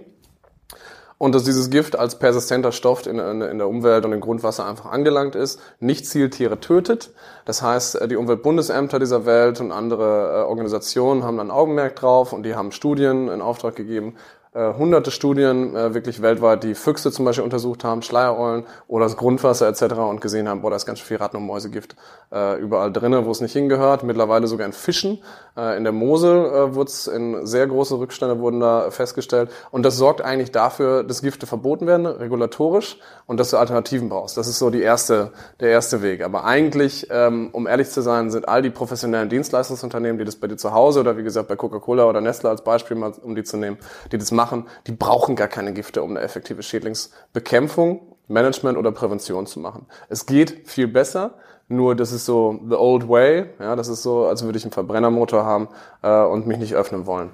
Und 1.17 1.33
dass 1.33 1.45
dieses 1.45 1.69
Gift 1.69 1.97
als 1.97 2.19
persistenter 2.19 2.73
Stoff 2.73 3.07
in, 3.07 3.19
in, 3.19 3.57
der 3.57 3.69
Umwelt 3.69 4.03
und 4.03 4.11
im 4.11 4.19
Grundwasser 4.19 4.65
einfach 4.65 4.91
angelangt 4.91 5.35
ist, 5.35 5.61
nicht 5.79 6.05
Zieltiere 6.05 6.59
tötet. 6.59 7.13
Das 7.45 7.61
heißt, 7.61 8.01
äh, 8.01 8.07
die 8.09 8.17
Umweltbundesämter 8.17 8.99
dieser 8.99 9.25
Welt 9.25 9.61
und 9.61 9.71
andere 9.71 10.41
äh, 10.41 10.43
Organisationen 10.43 11.23
haben 11.23 11.37
dann 11.37 11.51
Augenmerk 11.51 11.95
drauf 11.95 12.33
und 12.33 12.43
die 12.43 12.55
haben 12.55 12.73
Studien 12.73 13.29
in 13.29 13.41
Auftrag 13.41 13.77
gegeben, 13.77 14.15
äh, 14.55 14.73
hunderte 14.73 15.11
Studien 15.11 15.75
äh, 15.75 15.93
wirklich 15.93 16.21
weltweit, 16.21 16.63
die 16.63 16.75
Füchse 16.75 17.11
zum 17.11 17.25
Beispiel 17.25 17.43
untersucht 17.43 17.83
haben, 17.83 18.01
Schleiereulen 18.01 18.63
oder 18.87 19.03
das 19.03 19.17
Grundwasser 19.17 19.67
etc. 19.67 19.95
und 19.95 20.21
gesehen 20.21 20.47
haben, 20.47 20.61
boah, 20.61 20.69
da 20.69 20.77
ist 20.77 20.85
ganz 20.85 21.01
viel 21.01 21.17
Ratten- 21.17 21.35
und 21.35 21.45
Mäusegift 21.45 21.97
äh, 22.31 22.57
überall 22.59 22.91
drinnen, 22.91 23.25
wo 23.25 23.31
es 23.31 23.41
nicht 23.41 23.51
hingehört. 23.51 24.03
Mittlerweile 24.03 24.47
sogar 24.47 24.65
in 24.65 24.71
Fischen. 24.71 25.19
Äh, 25.57 25.77
in 25.77 25.83
der 25.83 25.91
Mosel 25.91 26.45
äh, 26.45 26.73
wurde 26.73 26.89
es 26.89 27.07
in 27.07 27.45
sehr 27.45 27.67
große 27.67 27.99
Rückstände 27.99 28.39
wurden 28.39 28.61
da 28.61 28.91
festgestellt. 28.91 29.49
Und 29.71 29.83
das 29.83 29.97
sorgt 29.97 30.21
eigentlich 30.21 30.51
dafür, 30.51 31.03
dass 31.03 31.21
Gifte 31.21 31.47
verboten 31.47 31.85
werden, 31.85 32.05
regulatorisch, 32.05 32.97
und 33.27 33.39
dass 33.39 33.49
du 33.49 33.57
Alternativen 33.57 34.09
brauchst. 34.09 34.37
Das 34.37 34.47
ist 34.47 34.59
so 34.59 34.69
die 34.69 34.81
erste, 34.81 35.31
der 35.59 35.69
erste 35.69 36.01
Weg. 36.01 36.23
Aber 36.23 36.45
eigentlich, 36.45 37.07
ähm, 37.09 37.49
um 37.51 37.67
ehrlich 37.67 37.89
zu 37.89 38.01
sein, 38.01 38.29
sind 38.29 38.47
all 38.47 38.61
die 38.61 38.69
professionellen 38.69 39.29
Dienstleistungsunternehmen, 39.29 40.19
die 40.19 40.25
das 40.25 40.35
bei 40.35 40.47
dir 40.47 40.57
zu 40.57 40.73
Hause 40.73 40.99
oder 40.99 41.17
wie 41.17 41.23
gesagt 41.23 41.47
bei 41.47 41.55
Coca-Cola 41.55 42.05
oder 42.05 42.21
Nestle 42.21 42.49
als 42.49 42.63
Beispiel 42.63 42.95
mal, 42.95 43.13
um 43.23 43.35
die 43.35 43.43
zu 43.43 43.57
nehmen, 43.57 43.77
die 44.11 44.17
das 44.17 44.31
machen, 44.31 44.44
machen, 44.45 44.65
die 44.85 44.91
brauchen 44.91 45.35
gar 45.35 45.47
keine 45.47 45.73
Gifte, 45.73 46.03
um 46.03 46.11
eine 46.11 46.21
effektive 46.21 46.61
Schädlingsbekämpfung, 46.61 48.01
Management 48.27 48.77
oder 48.77 48.91
Prävention 48.91 49.47
zu 49.47 49.59
machen. 49.59 49.87
Es 50.09 50.25
geht 50.25 50.67
viel 50.67 50.87
besser, 50.87 51.33
nur 51.67 51.95
das 51.95 52.11
ist 52.11 52.25
so 52.25 52.59
the 52.69 52.75
old 52.75 53.09
way. 53.09 53.45
Ja, 53.59 53.75
das 53.75 53.87
ist 53.87 54.03
so, 54.03 54.25
als 54.25 54.43
würde 54.43 54.57
ich 54.57 54.63
einen 54.63 54.71
Verbrennermotor 54.71 55.45
haben 55.45 55.67
äh, 56.03 56.23
und 56.23 56.45
mich 56.45 56.57
nicht 56.57 56.75
öffnen 56.75 57.07
wollen. 57.07 57.31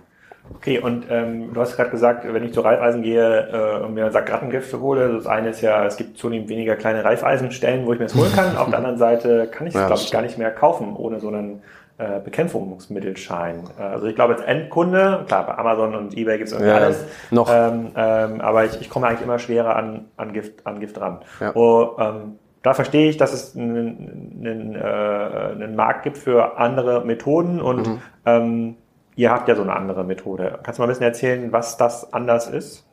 Okay, 0.56 0.80
und 0.80 1.06
ähm, 1.10 1.54
du 1.54 1.62
hast 1.62 1.76
gerade 1.76 1.92
gesagt, 1.92 2.26
wenn 2.26 2.44
ich 2.44 2.54
zu 2.54 2.62
Reifeisen 2.62 3.04
gehe 3.04 3.48
äh, 3.52 3.86
und 3.86 3.94
mir 3.94 4.04
einen 4.04 4.14
Sack 4.14 4.32
Rattengift 4.32 4.74
hole, 4.74 5.14
das 5.14 5.28
eine 5.28 5.50
ist 5.50 5.62
ja, 5.62 5.86
es 5.86 5.98
gibt 5.98 6.18
zunehmend 6.18 6.50
weniger 6.50 6.76
kleine 6.76 7.04
Reifeisenstellen, 7.04 7.86
wo 7.86 7.94
ich 7.94 8.00
mir 8.00 8.06
das 8.06 8.16
holen 8.16 8.32
kann. 8.34 8.58
Auf 8.58 8.70
der 8.70 8.78
anderen 8.78 8.98
Seite 8.98 9.48
kann 9.48 9.68
ich 9.68 9.76
es, 9.76 9.80
ja, 9.80 9.88
glaube 9.88 10.02
ich, 10.02 10.12
gar 10.12 10.22
nicht 10.22 10.38
mehr 10.38 10.52
kaufen, 10.52 10.96
ohne 10.96 11.20
so 11.20 11.28
einen 11.28 11.62
äh, 12.02 12.20
Bekämpfungsmittelschein. 12.20 13.64
Äh, 13.78 13.84
also 13.84 14.08
ich 14.08 14.16
glaube 14.16 14.34
als 14.34 14.42
Endkunde, 14.44 15.24
klar, 15.28 15.46
bei 15.46 15.56
Amazon 15.56 15.94
und 15.94 16.18
Ebay 16.18 16.38
gibt 16.38 16.48
es 16.48 16.54
irgendwie 16.54 16.72
ja, 16.72 16.78
alles. 16.78 17.06
Noch. 17.30 17.48
Ähm, 17.52 17.92
ähm, 17.96 18.42
aber 18.42 18.66
ich, 18.66 18.82
ich 18.82 18.90
komme 18.90 19.08
eigentlich 19.08 19.22
immer 19.22 19.38
schwerer 19.38 19.76
an, 19.76 20.06
an, 20.18 20.34
Gift, 20.34 20.66
an 20.66 20.80
Gift 20.80 21.00
ran. 21.00 21.20
Ja. 21.40 21.56
Oh, 21.56 21.96
ähm, 22.00 22.40
da 22.64 22.74
verstehe 22.74 23.08
ich, 23.08 23.18
dass 23.18 23.34
es 23.34 23.56
einen, 23.56 24.40
einen, 24.44 24.76
äh, 24.76 24.80
einen 24.80 25.76
Markt 25.76 26.04
gibt 26.04 26.18
für 26.18 26.58
andere 26.58 27.06
Methoden 27.06 27.62
und 27.62 27.88
mhm. 27.88 28.02
ähm, 28.26 28.76
ihr 29.16 29.32
habt 29.32 29.48
ja 29.48 29.56
so 29.56 29.62
eine 29.62 29.76
andere 29.76 30.04
Methode. 30.04 30.60
Kannst 30.64 30.80
du 30.80 30.82
mal 30.82 30.88
ein 30.88 30.90
bisschen 30.90 31.06
erzählen, 31.06 31.52
was 31.52 31.78
das 31.78 32.14
anders 32.14 32.48
ist? 32.48 32.88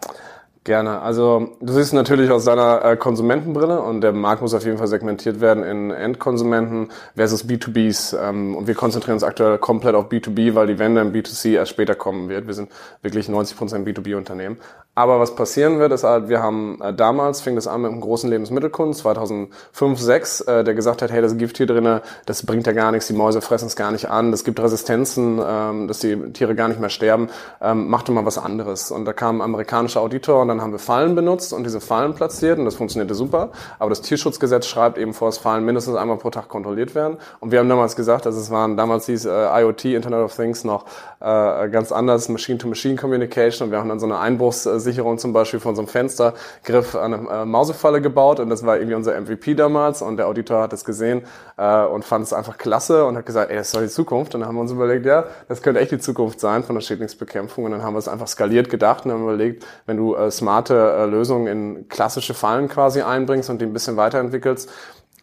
Gerne. 0.65 1.01
Also 1.01 1.57
du 1.61 1.73
siehst 1.73 1.95
natürlich 1.95 2.31
aus 2.31 2.45
deiner 2.45 2.85
äh, 2.85 2.97
Konsumentenbrille 2.97 3.81
und 3.81 4.01
der 4.01 4.13
Markt 4.13 4.43
muss 4.43 4.55
auf 4.55 4.65
jeden 4.65 4.77
Fall 4.77 4.89
segmentiert 4.89 5.41
werden 5.41 5.63
in 5.65 5.91
Endkonsumenten 5.91 6.89
versus 7.15 7.49
B2Bs. 7.49 8.17
Ähm, 8.21 8.57
und 8.57 8.67
wir 8.67 8.75
konzentrieren 8.75 9.15
uns 9.15 9.23
aktuell 9.23 9.59
komplett 9.59 9.95
auf 9.95 10.11
B2B, 10.11 10.55
weil 10.55 10.67
die 10.67 10.79
Wende 10.79 11.01
im 11.01 11.13
B2C 11.13 11.55
erst 11.55 11.71
später 11.71 11.95
kommen 11.95 12.29
wird. 12.29 12.47
Wir 12.47 12.55
sind 12.55 12.71
wirklich 13.03 13.29
90% 13.29 13.85
B2B-Unternehmen. 13.85 14.59
Aber 14.99 15.21
was 15.21 15.37
passieren 15.37 15.79
wird, 15.79 15.93
ist 15.93 16.03
halt, 16.03 16.29
wir 16.29 16.43
haben 16.43 16.81
äh, 16.83 16.93
damals, 16.93 17.41
fing 17.41 17.55
das 17.55 17.69
an 17.69 17.83
mit 17.83 17.93
einem 17.93 18.01
großen 18.01 18.29
Lebensmittelkunden, 18.29 18.95
2005, 18.95 20.01
6, 20.01 20.41
äh, 20.41 20.65
der 20.65 20.75
gesagt 20.75 21.03
hat, 21.03 21.13
hey, 21.13 21.23
das 21.23 21.37
Gift 21.39 21.57
hier 21.57 21.67
drinne, 21.67 22.03
das 22.27 22.45
bringt 22.45 22.67
ja 22.67 22.73
gar 22.73 22.91
nichts, 22.91 23.07
die 23.07 23.13
Mäuse 23.13 23.41
fressen 23.41 23.67
es 23.67 23.77
gar 23.77 23.93
nicht 23.93 24.11
an, 24.11 24.33
das 24.33 24.43
gibt 24.43 24.59
Resistenzen, 24.59 25.41
ähm, 25.41 25.87
dass 25.87 26.01
die 26.01 26.33
Tiere 26.33 26.57
gar 26.57 26.67
nicht 26.67 26.81
mehr 26.81 26.91
sterben, 26.91 27.29
ähm, 27.61 27.87
mach 27.87 28.03
doch 28.03 28.13
mal 28.13 28.27
was 28.27 28.39
anderes. 28.39 28.91
Und 28.91 29.05
da 29.05 29.13
kam 29.13 29.37
ein 29.37 29.43
amerikanischer 29.43 30.01
Auditor 30.01 30.43
und 30.43 30.49
dann 30.49 30.61
haben 30.61 30.73
wir 30.73 30.81
Fallen 30.81 31.15
benutzt 31.15 31.53
und 31.53 31.63
diese 31.63 31.81
Fallen 31.81 32.15
platziert 32.15 32.59
und 32.59 32.65
das 32.65 32.75
funktionierte 32.75 33.15
super. 33.15 33.51
Aber 33.79 33.91
das 33.91 34.01
Tierschutzgesetz 34.01 34.67
schreibt 34.67 34.99
eben 34.99 35.15
vor, 35.15 35.29
dass 35.29 35.39
Fallen 35.39 35.65
mindestens 35.65 35.95
einmal 35.95 36.17
pro 36.17 36.31
Tag 36.31 36.49
kontrolliert 36.49 36.97
werden. 36.97 37.19
Und 37.39 37.53
wir 37.53 37.61
haben 37.61 37.69
damals 37.69 37.95
gesagt, 37.95 38.27
dass 38.27 38.35
es 38.35 38.51
waren, 38.51 38.77
damals 38.77 39.07
hieß 39.07 39.27
äh, 39.27 39.61
IoT, 39.61 39.85
Internet 39.85 40.25
of 40.25 40.35
Things, 40.35 40.65
noch 40.65 40.87
äh, 41.21 41.69
ganz 41.69 41.93
anders, 41.93 42.29
Machine-to-Machine-Communication 42.29 43.67
und 43.67 43.71
wir 43.71 43.79
haben 43.79 43.89
dann 43.89 44.01
so 44.01 44.07
eine 44.07 44.19
Einbruchs 44.19 44.65
Sicherung 44.91 45.19
zum 45.19 45.33
Beispiel 45.33 45.61
von 45.61 45.75
so 45.75 45.83
einem 45.83 45.89
Fenstergriff 45.89 46.95
an 46.95 47.15
eine 47.15 47.43
äh, 47.43 47.45
Mausefalle 47.45 48.01
gebaut 48.01 48.41
und 48.41 48.51
das 48.51 48.65
war 48.65 48.77
irgendwie 48.77 48.95
unser 48.95 49.19
MVP 49.21 49.55
damals 49.55 50.03
und 50.03 50.17
der 50.17 50.27
Auditor 50.27 50.63
hat 50.63 50.73
es 50.73 50.85
gesehen 50.85 51.23
äh, 51.57 51.85
und 51.85 52.05
fand 52.05 52.25
es 52.25 52.33
einfach 52.33 52.59
klasse 52.59 53.05
und 53.05 53.17
hat 53.17 53.27
gesagt, 53.27 53.51
ey, 53.51 53.57
das 53.57 53.69
ist 53.69 53.77
doch 53.77 53.81
die 53.81 53.89
Zukunft 53.89 54.35
und 54.35 54.41
dann 54.41 54.49
haben 54.49 54.57
wir 54.57 54.63
uns 54.63 54.73
überlegt, 54.73 55.07
ja, 55.07 55.25
das 55.49 55.63
könnte 55.63 55.81
echt 55.81 55.93
die 55.93 55.99
Zukunft 55.99 56.41
sein 56.41 56.65
von 56.65 56.75
der 56.75 56.83
Schädlingsbekämpfung 56.83 57.65
und 57.65 57.73
dann 57.73 57.83
haben 57.83 57.95
wir 57.95 57.99
es 57.99 58.09
einfach 58.09 58.29
skaliert 58.29 58.71
gedacht 58.71 59.05
und 59.05 59.13
haben 59.13 59.23
überlegt, 59.23 59.65
wenn 59.87 59.97
du 59.97 60.15
äh, 60.15 60.31
smarte 60.31 60.75
äh, 60.75 61.07
Lösungen 61.07 61.47
in 61.47 61.89
klassische 61.89 62.35
Fallen 62.35 62.69
quasi 62.69 63.03
einbringst 63.03 63.51
und 63.51 63.61
die 63.61 63.67
ein 63.67 63.73
bisschen 63.73 63.97
weiterentwickelst, 63.97 64.71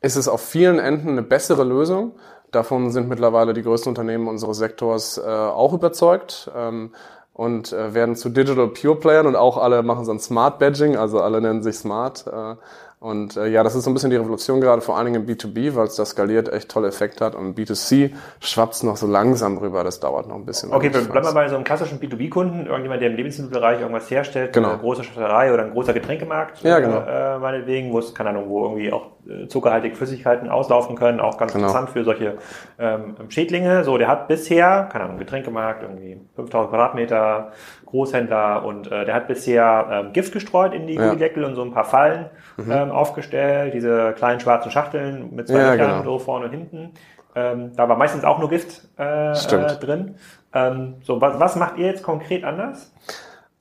ist 0.02 0.16
es 0.16 0.28
auf 0.28 0.42
vielen 0.42 0.80
Enden 0.80 1.10
eine 1.10 1.24
bessere 1.24 1.64
Lösung. 1.64 2.14
Davon 2.52 2.92
sind 2.92 3.10
mittlerweile 3.10 3.54
die 3.54 3.64
größten 3.64 3.90
Unternehmen 3.90 4.28
unseres 4.28 4.58
Sektors 4.58 5.18
äh, 5.18 5.24
auch 5.24 5.74
überzeugt. 5.74 6.50
Ähm, 6.56 6.92
und 7.36 7.74
äh, 7.74 7.94
werden 7.94 8.16
zu 8.16 8.30
Digital 8.30 8.70
Pure 8.70 8.96
Playern 8.96 9.28
und 9.28 9.36
auch 9.36 9.58
alle 9.58 9.84
machen 9.84 10.06
so 10.06 10.12
ein 10.14 10.20
Smart 10.20 10.58
Badging, 10.58 10.96
also 10.96 11.20
alle 11.20 11.42
nennen 11.42 11.64
sich 11.64 11.76
Smart. 11.76 12.26
Äh, 12.28 12.56
und 13.00 13.36
äh, 13.38 13.48
ja, 13.48 13.64
das 13.64 13.76
ist 13.76 13.84
so 13.84 13.92
ein 13.92 13.94
bisschen 13.94 14.10
die 14.10 14.16
Revolution 14.16 14.62
gerade, 14.62 14.82
vor 14.82 14.98
allen 14.98 15.12
Dingen 15.12 15.28
im 15.28 15.30
B2B, 15.30 15.76
weil 15.76 15.86
es 15.86 15.96
da 15.96 16.06
skaliert 16.06 16.52
echt 16.52 16.70
tolle 16.70 16.88
Effekt 16.88 17.22
hat. 17.22 17.36
Und 17.36 17.58
B2C 17.58 18.12
schwappt 18.40 18.84
noch 18.84 18.98
so 18.98 19.06
langsam 19.06 19.58
rüber, 19.58 19.84
das 19.84 20.00
dauert 20.00 20.28
noch 20.28 20.36
ein 20.36 20.46
bisschen. 20.46 20.74
Okay, 20.74 20.90
bleiben 20.90 21.12
wir 21.12 21.34
bei 21.34 21.48
so 21.50 21.56
einem 21.56 21.66
klassischen 21.66 22.00
B2B-Kunden, 22.00 22.66
irgendjemand, 22.68 23.02
der 23.02 23.10
im 23.10 23.16
Lebensmittelbereich 23.16 23.82
irgendwas 23.82 24.10
herstellt, 24.10 24.54
genau. 24.54 24.70
eine 24.70 24.78
große 24.80 25.04
Schotterei 25.04 25.54
oder 25.54 25.66
ein 25.66 25.72
großer 25.72 25.94
Getränkemarkt, 25.94 26.64
ja, 26.64 26.80
genau. 26.80 27.00
äh, 27.00 27.38
meinetwegen, 27.38 27.92
wo 27.92 28.00
es, 28.00 28.16
keine 28.16 28.30
Ahnung, 28.30 28.50
wo 28.50 28.64
irgendwie 28.64 28.92
auch 28.92 29.08
äh, 29.28 29.48
zuckerhaltige 29.48 29.96
Flüssigkeiten 29.96 30.50
auslaufen 30.50 30.96
können, 30.96 31.20
auch 31.20 31.38
ganz 31.38 31.54
genau. 31.54 31.66
interessant 31.66 31.90
für 31.90 32.04
solche 32.04 32.38
ähm, 32.80 33.16
Schädlinge. 33.30 33.84
So, 33.84 33.98
der 33.98 34.08
hat 34.08 34.28
bisher, 34.28 34.88
keine 34.92 35.06
Ahnung, 35.06 35.18
Getränkemarkt, 35.18 35.84
irgendwie 35.84 36.20
5000 36.36 36.70
Quadratmeter, 36.70 37.52
Großhändler 37.86 38.66
und 38.66 38.92
äh, 38.92 39.06
der 39.06 39.14
hat 39.14 39.28
bisher 39.28 39.88
ähm, 39.92 40.14
Gift 40.14 40.34
gestreut 40.34 40.74
in 40.74 40.88
die 40.88 40.96
ja. 40.96 41.08
Gullideckel 41.08 41.44
und 41.44 41.56
so 41.56 41.62
ein 41.62 41.72
paar 41.72 41.86
Fallen 41.86 42.26
mhm. 42.58 42.72
ähm, 42.72 42.92
aufgestellt, 42.92 43.74
diese 43.74 44.14
kleinen 44.14 44.40
schwarzen 44.40 44.72
Schachteln 44.72 45.34
mit 45.36 45.48
zwei 45.48 45.60
ja, 45.60 45.74
Löchern, 45.74 46.00
genau. 46.00 46.04
so 46.04 46.20
vorne 46.20 46.46
und 46.46 46.52
hinten. 46.52 46.92
Ähm, 47.36 47.76
da 47.76 47.90
war 47.90 47.98
meistens 47.98 48.24
auch 48.24 48.40
nur 48.40 48.50
Gift 48.50 48.88
äh, 48.98 49.32
äh, 49.32 49.80
drin. 49.80 50.16
Ähm, 50.54 50.96
so, 51.04 51.20
was, 51.20 51.40
was 51.40 51.56
macht 51.58 51.78
ihr 51.78 51.88
jetzt 51.88 52.02
konkret 52.02 52.44
anders? 52.46 52.94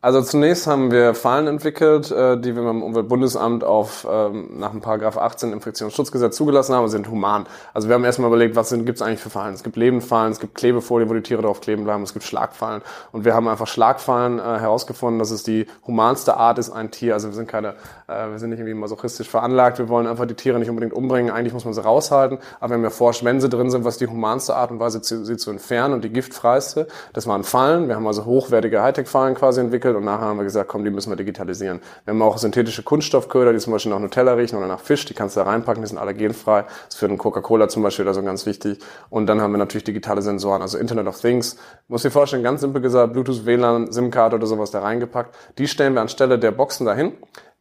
Also 0.04 0.20
zunächst 0.20 0.66
haben 0.66 0.90
wir 0.90 1.14
Fallen 1.14 1.46
entwickelt, 1.46 2.10
äh, 2.10 2.38
die 2.38 2.54
wir 2.54 2.62
beim 2.62 2.82
Umweltbundesamt 2.82 3.64
auf 3.64 4.06
ähm, 4.06 4.50
nach 4.58 4.72
dem 4.72 4.82
Paragraph 4.82 5.16
18 5.16 5.54
Infektionsschutzgesetz 5.54 6.36
zugelassen 6.36 6.74
haben 6.74 6.88
sind 6.88 7.08
human. 7.08 7.46
Also 7.72 7.88
wir 7.88 7.94
haben 7.94 8.04
erstmal 8.04 8.28
überlegt, 8.28 8.54
was 8.54 8.68
gibt 8.68 8.96
es 8.96 9.00
eigentlich 9.00 9.20
für 9.20 9.30
Fallen? 9.30 9.54
Es 9.54 9.62
gibt 9.62 9.76
Lebendfallen, 9.76 10.30
es 10.32 10.40
gibt 10.40 10.56
Klebefolie, 10.56 11.08
wo 11.08 11.14
die 11.14 11.22
Tiere 11.22 11.40
drauf 11.40 11.62
kleben 11.62 11.84
bleiben, 11.84 12.02
es 12.02 12.12
gibt 12.12 12.26
Schlagfallen. 12.26 12.82
Und 13.12 13.24
wir 13.24 13.32
haben 13.32 13.48
einfach 13.48 13.66
Schlagfallen 13.66 14.40
äh, 14.40 14.42
herausgefunden, 14.42 15.18
dass 15.18 15.30
es 15.30 15.42
die 15.42 15.64
humanste 15.86 16.36
Art 16.36 16.58
ist, 16.58 16.70
ein 16.70 16.90
Tier. 16.90 17.14
Also 17.14 17.28
wir 17.28 17.34
sind 17.34 17.48
keine, 17.48 17.68
äh, 18.06 18.28
wir 18.30 18.38
sind 18.38 18.50
nicht 18.50 18.58
irgendwie 18.58 18.74
masochistisch 18.74 19.30
veranlagt, 19.30 19.78
wir 19.78 19.88
wollen 19.88 20.06
einfach 20.06 20.26
die 20.26 20.34
Tiere 20.34 20.58
nicht 20.58 20.68
unbedingt 20.68 20.92
umbringen, 20.92 21.32
eigentlich 21.32 21.54
muss 21.54 21.64
man 21.64 21.72
sie 21.72 21.82
raushalten. 21.82 22.40
Aber 22.60 22.68
wir 22.68 22.74
haben 22.74 22.84
erforscht, 22.84 23.24
wenn 23.24 23.40
sie 23.40 23.48
drin 23.48 23.70
sind, 23.70 23.86
was 23.86 23.96
die 23.96 24.06
humanste 24.06 24.54
Art 24.54 24.70
und 24.70 24.80
Weise, 24.80 25.00
sie 25.02 25.38
zu 25.38 25.50
entfernen 25.50 25.94
und 25.94 26.04
die 26.04 26.10
giftfreiste. 26.10 26.88
Das 27.14 27.26
waren 27.26 27.42
Fallen. 27.42 27.88
Wir 27.88 27.96
haben 27.96 28.06
also 28.06 28.26
hochwertige 28.26 28.82
Hightech-Fallen 28.82 29.34
quasi 29.34 29.62
entwickelt 29.62 29.93
und 29.94 30.04
nachher 30.04 30.26
haben 30.26 30.36
wir 30.38 30.44
gesagt, 30.44 30.68
komm, 30.68 30.84
die 30.84 30.90
müssen 30.90 31.10
wir 31.10 31.16
digitalisieren. 31.16 31.80
Wir 32.04 32.12
haben 32.12 32.22
auch 32.22 32.38
synthetische 32.38 32.82
Kunststoffköder, 32.82 33.52
die 33.52 33.58
zum 33.58 33.72
Beispiel 33.72 33.92
nach 33.92 33.98
Nutella 33.98 34.34
riechen 34.34 34.56
oder 34.56 34.66
nach 34.66 34.80
Fisch, 34.80 35.04
die 35.04 35.14
kannst 35.14 35.36
du 35.36 35.40
da 35.40 35.46
reinpacken, 35.46 35.82
die 35.82 35.88
sind 35.88 35.98
allergenfrei. 35.98 36.62
Das 36.62 36.94
ist 36.94 36.96
für 36.96 37.08
den 37.08 37.18
Coca-Cola 37.18 37.68
zum 37.68 37.82
Beispiel 37.82 38.06
also 38.06 38.22
ganz 38.22 38.46
wichtig. 38.46 38.78
Und 39.10 39.26
dann 39.26 39.40
haben 39.40 39.52
wir 39.52 39.58
natürlich 39.58 39.84
digitale 39.84 40.22
Sensoren, 40.22 40.62
also 40.62 40.78
Internet 40.78 41.06
of 41.06 41.20
Things. 41.20 41.56
Muss 41.88 42.02
dir 42.02 42.10
vorstellen, 42.10 42.42
ganz 42.42 42.60
simpel 42.60 42.82
gesagt, 42.82 43.12
Bluetooth, 43.12 43.46
WLAN, 43.46 43.92
SIM-Karte 43.92 44.36
oder 44.36 44.46
sowas 44.46 44.70
da 44.70 44.80
reingepackt. 44.80 45.34
Die 45.58 45.68
stellen 45.68 45.94
wir 45.94 46.00
anstelle 46.00 46.38
der 46.38 46.50
Boxen 46.50 46.86
dahin 46.86 47.12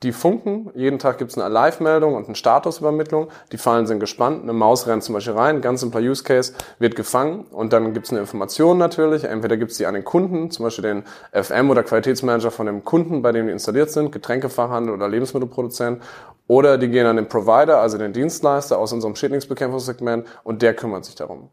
die 0.02 0.12
funken, 0.12 0.70
jeden 0.76 1.00
Tag 1.00 1.18
gibt 1.18 1.32
es 1.32 1.38
eine 1.38 1.48
Live-Meldung 1.54 2.16
und 2.16 2.26
eine 2.26 2.36
Statusübermittlung. 2.36 3.30
Die 3.52 3.58
Fallen 3.58 3.88
sind 3.88 4.00
gespannt, 4.00 4.44
eine 4.44 4.52
Maus 4.52 4.86
rennt 4.88 5.04
zum 5.04 5.14
Beispiel 5.14 5.34
rein, 5.34 5.62
ganz 5.62 5.80
simpler 5.80 6.02
Use 6.02 6.24
Case, 6.24 6.54
wird 6.80 6.96
gefangen 6.96 7.46
und 7.52 7.72
dann 7.72 7.94
gibt 7.94 8.08
es 8.08 8.12
eine 8.12 8.20
Information 8.20 8.78
natürlich. 8.78 9.24
Entweder 9.24 9.56
gibt 9.56 9.72
es 9.72 9.78
die 9.78 9.86
an 9.86 9.94
den 9.94 10.04
Kunden, 10.04 10.52
zum 10.52 10.66
Beispiel 10.66 10.84
den 10.84 11.04
FM 11.32 11.70
oder 11.70 11.84
Qualitätsmanager 11.84 12.52
von 12.52 12.66
dem 12.66 12.84
Kunden, 12.84 13.22
bei 13.22 13.32
dem 13.32 13.46
die 13.46 13.54
installiert 13.54 13.92
sind, 13.92 14.12
Getränkefachhandel 14.12 14.94
oder 14.94 15.08
Lebensmittelproduzent. 15.08 16.02
Oder 16.48 16.78
die 16.78 16.90
gehen 16.90 17.06
an 17.06 17.16
den 17.16 17.30
Provider, 17.30 17.80
also 17.80 17.98
den 17.98 18.12
Dienstleister 18.12 18.78
aus 18.78 18.92
unserem 18.92 19.16
Schädlingsbekämpfungssegment 19.16 20.28
und 20.44 20.62
der 20.62 20.74
kümmert 20.74 21.06
sich 21.06 21.16
darum. 21.16 21.50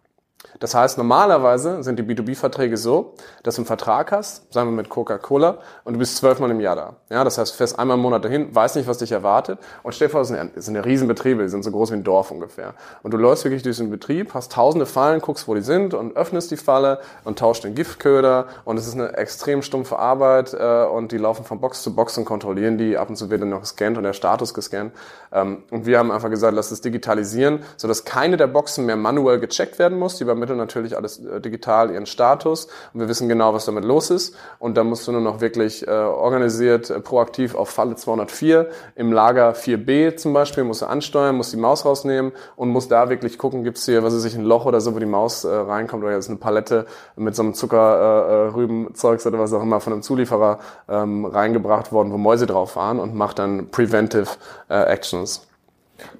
Das 0.60 0.74
heißt, 0.74 0.98
normalerweise 0.98 1.82
sind 1.82 1.98
die 1.98 2.02
B2B-Verträge 2.02 2.76
so, 2.76 3.14
dass 3.42 3.56
du 3.56 3.62
einen 3.62 3.66
Vertrag 3.66 4.12
hast, 4.12 4.52
sagen 4.52 4.68
wir 4.68 4.76
mit 4.76 4.90
Coca-Cola, 4.90 5.58
und 5.84 5.94
du 5.94 5.98
bist 5.98 6.18
zwölfmal 6.18 6.50
im 6.50 6.60
Jahr 6.60 6.76
da. 6.76 6.96
Ja, 7.08 7.24
das 7.24 7.38
heißt, 7.38 7.54
du 7.54 7.56
fährst 7.56 7.78
einmal 7.78 7.96
im 7.96 8.02
Monat 8.02 8.26
dahin, 8.26 8.54
weißt 8.54 8.76
nicht, 8.76 8.86
was 8.86 8.98
dich 8.98 9.10
erwartet, 9.10 9.58
und 9.82 9.94
stell 9.94 10.08
dir 10.08 10.12
vor, 10.12 10.20
das 10.20 10.28
sind, 10.28 10.54
das 10.54 10.66
sind 10.66 10.74
ja 10.74 10.82
Riesenbetriebe, 10.82 11.42
die 11.42 11.48
sind 11.48 11.62
so 11.62 11.70
groß 11.70 11.92
wie 11.92 11.94
ein 11.94 12.04
Dorf 12.04 12.30
ungefähr. 12.30 12.74
Und 13.02 13.12
du 13.12 13.16
läufst 13.16 13.44
wirklich 13.44 13.62
durch 13.62 13.78
den 13.78 13.90
Betrieb, 13.90 14.34
hast 14.34 14.52
tausende 14.52 14.84
Fallen, 14.84 15.20
guckst, 15.22 15.48
wo 15.48 15.54
die 15.54 15.62
sind, 15.62 15.94
und 15.94 16.14
öffnest 16.14 16.50
die 16.50 16.58
Falle 16.58 17.00
und 17.24 17.38
tauscht 17.38 17.64
den 17.64 17.74
Giftköder, 17.74 18.46
und 18.66 18.76
es 18.76 18.86
ist 18.86 18.94
eine 18.94 19.16
extrem 19.16 19.62
stumpfe 19.62 19.98
Arbeit, 19.98 20.52
äh, 20.52 20.84
und 20.84 21.12
die 21.12 21.18
laufen 21.18 21.46
von 21.46 21.58
Box 21.60 21.82
zu 21.82 21.94
Box 21.94 22.18
und 22.18 22.26
kontrollieren 22.26 22.76
die, 22.76 22.98
ab 22.98 23.08
und 23.08 23.16
zu 23.16 23.30
wird 23.30 23.40
dann 23.40 23.48
noch 23.48 23.60
gescannt 23.60 23.96
und 23.96 24.04
der 24.04 24.12
Status 24.12 24.52
gescannt. 24.52 24.92
Ähm, 25.32 25.62
und 25.70 25.86
wir 25.86 25.98
haben 25.98 26.10
einfach 26.10 26.28
gesagt, 26.28 26.54
lass 26.54 26.70
es 26.70 26.82
digitalisieren, 26.82 27.60
sodass 27.78 28.04
keine 28.04 28.36
der 28.36 28.46
Boxen 28.46 28.84
mehr 28.84 28.96
manuell 28.96 29.40
gecheckt 29.40 29.78
werden 29.78 29.98
muss, 29.98 30.18
die 30.18 30.26
übermitteln 30.50 30.58
natürlich 30.58 30.96
alles 30.96 31.18
äh, 31.24 31.40
digital 31.40 31.90
ihren 31.90 32.06
Status 32.06 32.66
und 32.92 33.00
wir 33.00 33.08
wissen 33.08 33.28
genau, 33.28 33.54
was 33.54 33.64
damit 33.64 33.84
los 33.84 34.10
ist. 34.10 34.34
Und 34.58 34.76
da 34.76 34.84
musst 34.84 35.06
du 35.06 35.12
nur 35.12 35.20
noch 35.20 35.40
wirklich 35.40 35.86
äh, 35.86 35.90
organisiert, 35.90 36.90
äh, 36.90 37.00
proaktiv 37.00 37.54
auf 37.54 37.70
Falle 37.70 37.96
204 37.96 38.68
im 38.96 39.12
Lager 39.12 39.52
4b 39.52 40.16
zum 40.16 40.32
Beispiel, 40.32 40.64
musst 40.64 40.82
du 40.82 40.86
ansteuern, 40.86 41.36
musst 41.36 41.52
die 41.52 41.56
Maus 41.56 41.84
rausnehmen 41.84 42.32
und 42.56 42.68
musst 42.68 42.90
da 42.90 43.08
wirklich 43.08 43.38
gucken, 43.38 43.64
gibt's 43.64 43.84
hier, 43.84 44.02
was 44.02 44.14
weiß 44.14 44.24
ich, 44.24 44.34
ein 44.34 44.44
Loch 44.44 44.66
oder 44.66 44.80
so, 44.80 44.94
wo 44.94 44.98
die 44.98 45.06
Maus 45.06 45.44
äh, 45.44 45.48
reinkommt 45.48 46.02
oder 46.02 46.14
jetzt 46.14 46.28
eine 46.28 46.38
Palette 46.38 46.86
mit 47.16 47.34
so 47.34 47.42
einem 47.42 47.54
Zuckerrübenzeugs 47.54 49.24
äh, 49.24 49.28
äh 49.28 49.32
oder 49.32 49.42
was 49.42 49.52
auch 49.52 49.62
immer 49.62 49.80
von 49.80 49.92
einem 49.92 50.02
Zulieferer 50.02 50.58
ähm, 50.88 51.24
reingebracht 51.24 51.92
worden, 51.92 52.12
wo 52.12 52.18
Mäuse 52.18 52.46
drauf 52.46 52.76
waren 52.76 52.98
und 52.98 53.14
macht 53.14 53.38
dann 53.38 53.70
Preventive 53.70 54.28
äh, 54.68 54.82
Actions. 54.84 55.49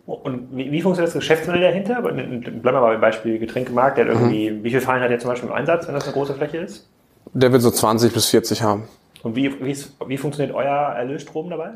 Und 0.06 0.48
wie, 0.56 0.70
wie, 0.70 0.82
funktioniert 0.82 1.14
das 1.14 1.20
Geschäftsmodell 1.20 1.62
dahinter? 1.62 2.02
Bleiben 2.02 2.62
wir 2.62 2.72
mal 2.72 2.92
beim 2.92 3.00
Beispiel 3.00 3.38
Getränkemarkt. 3.38 3.98
Der 3.98 4.06
irgendwie, 4.06 4.50
mhm. 4.50 4.64
Wie 4.64 4.70
viele 4.70 4.82
Fallen 4.82 5.02
hat 5.02 5.10
der 5.10 5.18
zum 5.18 5.30
Beispiel 5.30 5.48
im 5.48 5.54
Einsatz, 5.54 5.86
wenn 5.86 5.94
das 5.94 6.04
eine 6.04 6.12
große 6.12 6.34
Fläche 6.34 6.58
ist? 6.58 6.88
Der 7.32 7.52
wird 7.52 7.62
so 7.62 7.70
20 7.70 8.12
bis 8.12 8.26
40 8.26 8.62
haben. 8.62 8.88
Und 9.22 9.36
wie, 9.36 9.52
wie, 9.64 9.76
wie 10.06 10.16
funktioniert 10.16 10.54
euer 10.54 10.94
Erlösstrom 10.94 11.50
dabei? 11.50 11.72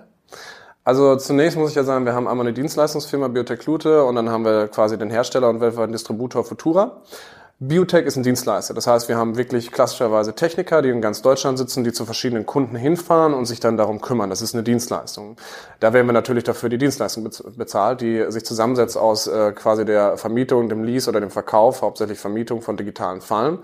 Also 0.82 1.16
zunächst 1.16 1.56
muss 1.56 1.70
ich 1.70 1.76
ja 1.76 1.84
sagen, 1.84 2.04
wir 2.04 2.12
haben 2.12 2.28
einmal 2.28 2.46
eine 2.46 2.54
Dienstleistungsfirma 2.54 3.28
Biotech 3.28 3.64
Lute 3.64 4.04
und 4.04 4.16
dann 4.16 4.28
haben 4.28 4.44
wir 4.44 4.68
quasi 4.68 4.98
den 4.98 5.10
Hersteller 5.10 5.48
und 5.48 5.60
weltweiten 5.60 5.92
Distributor 5.92 6.44
Futura. 6.44 7.00
Biotech 7.60 8.04
ist 8.04 8.16
ein 8.16 8.24
Dienstleister. 8.24 8.74
Das 8.74 8.88
heißt, 8.88 9.08
wir 9.08 9.16
haben 9.16 9.36
wirklich 9.36 9.70
klassischerweise 9.70 10.34
Techniker, 10.34 10.82
die 10.82 10.88
in 10.88 11.00
ganz 11.00 11.22
Deutschland 11.22 11.56
sitzen, 11.56 11.84
die 11.84 11.92
zu 11.92 12.04
verschiedenen 12.04 12.46
Kunden 12.46 12.74
hinfahren 12.74 13.32
und 13.32 13.46
sich 13.46 13.60
dann 13.60 13.76
darum 13.76 14.00
kümmern. 14.00 14.28
Das 14.28 14.42
ist 14.42 14.54
eine 14.54 14.64
Dienstleistung. 14.64 15.36
Da 15.78 15.92
werden 15.92 16.08
wir 16.08 16.12
natürlich 16.12 16.42
dafür 16.42 16.68
die 16.68 16.78
Dienstleistung 16.78 17.30
bezahlt, 17.56 18.00
die 18.00 18.24
sich 18.28 18.44
zusammensetzt 18.44 18.98
aus 18.98 19.28
äh, 19.28 19.52
quasi 19.52 19.84
der 19.84 20.16
Vermietung, 20.16 20.68
dem 20.68 20.82
Lease 20.82 21.08
oder 21.10 21.20
dem 21.20 21.30
Verkauf, 21.30 21.82
hauptsächlich 21.82 22.18
Vermietung 22.18 22.60
von 22.60 22.76
digitalen 22.76 23.20
Fallen, 23.20 23.60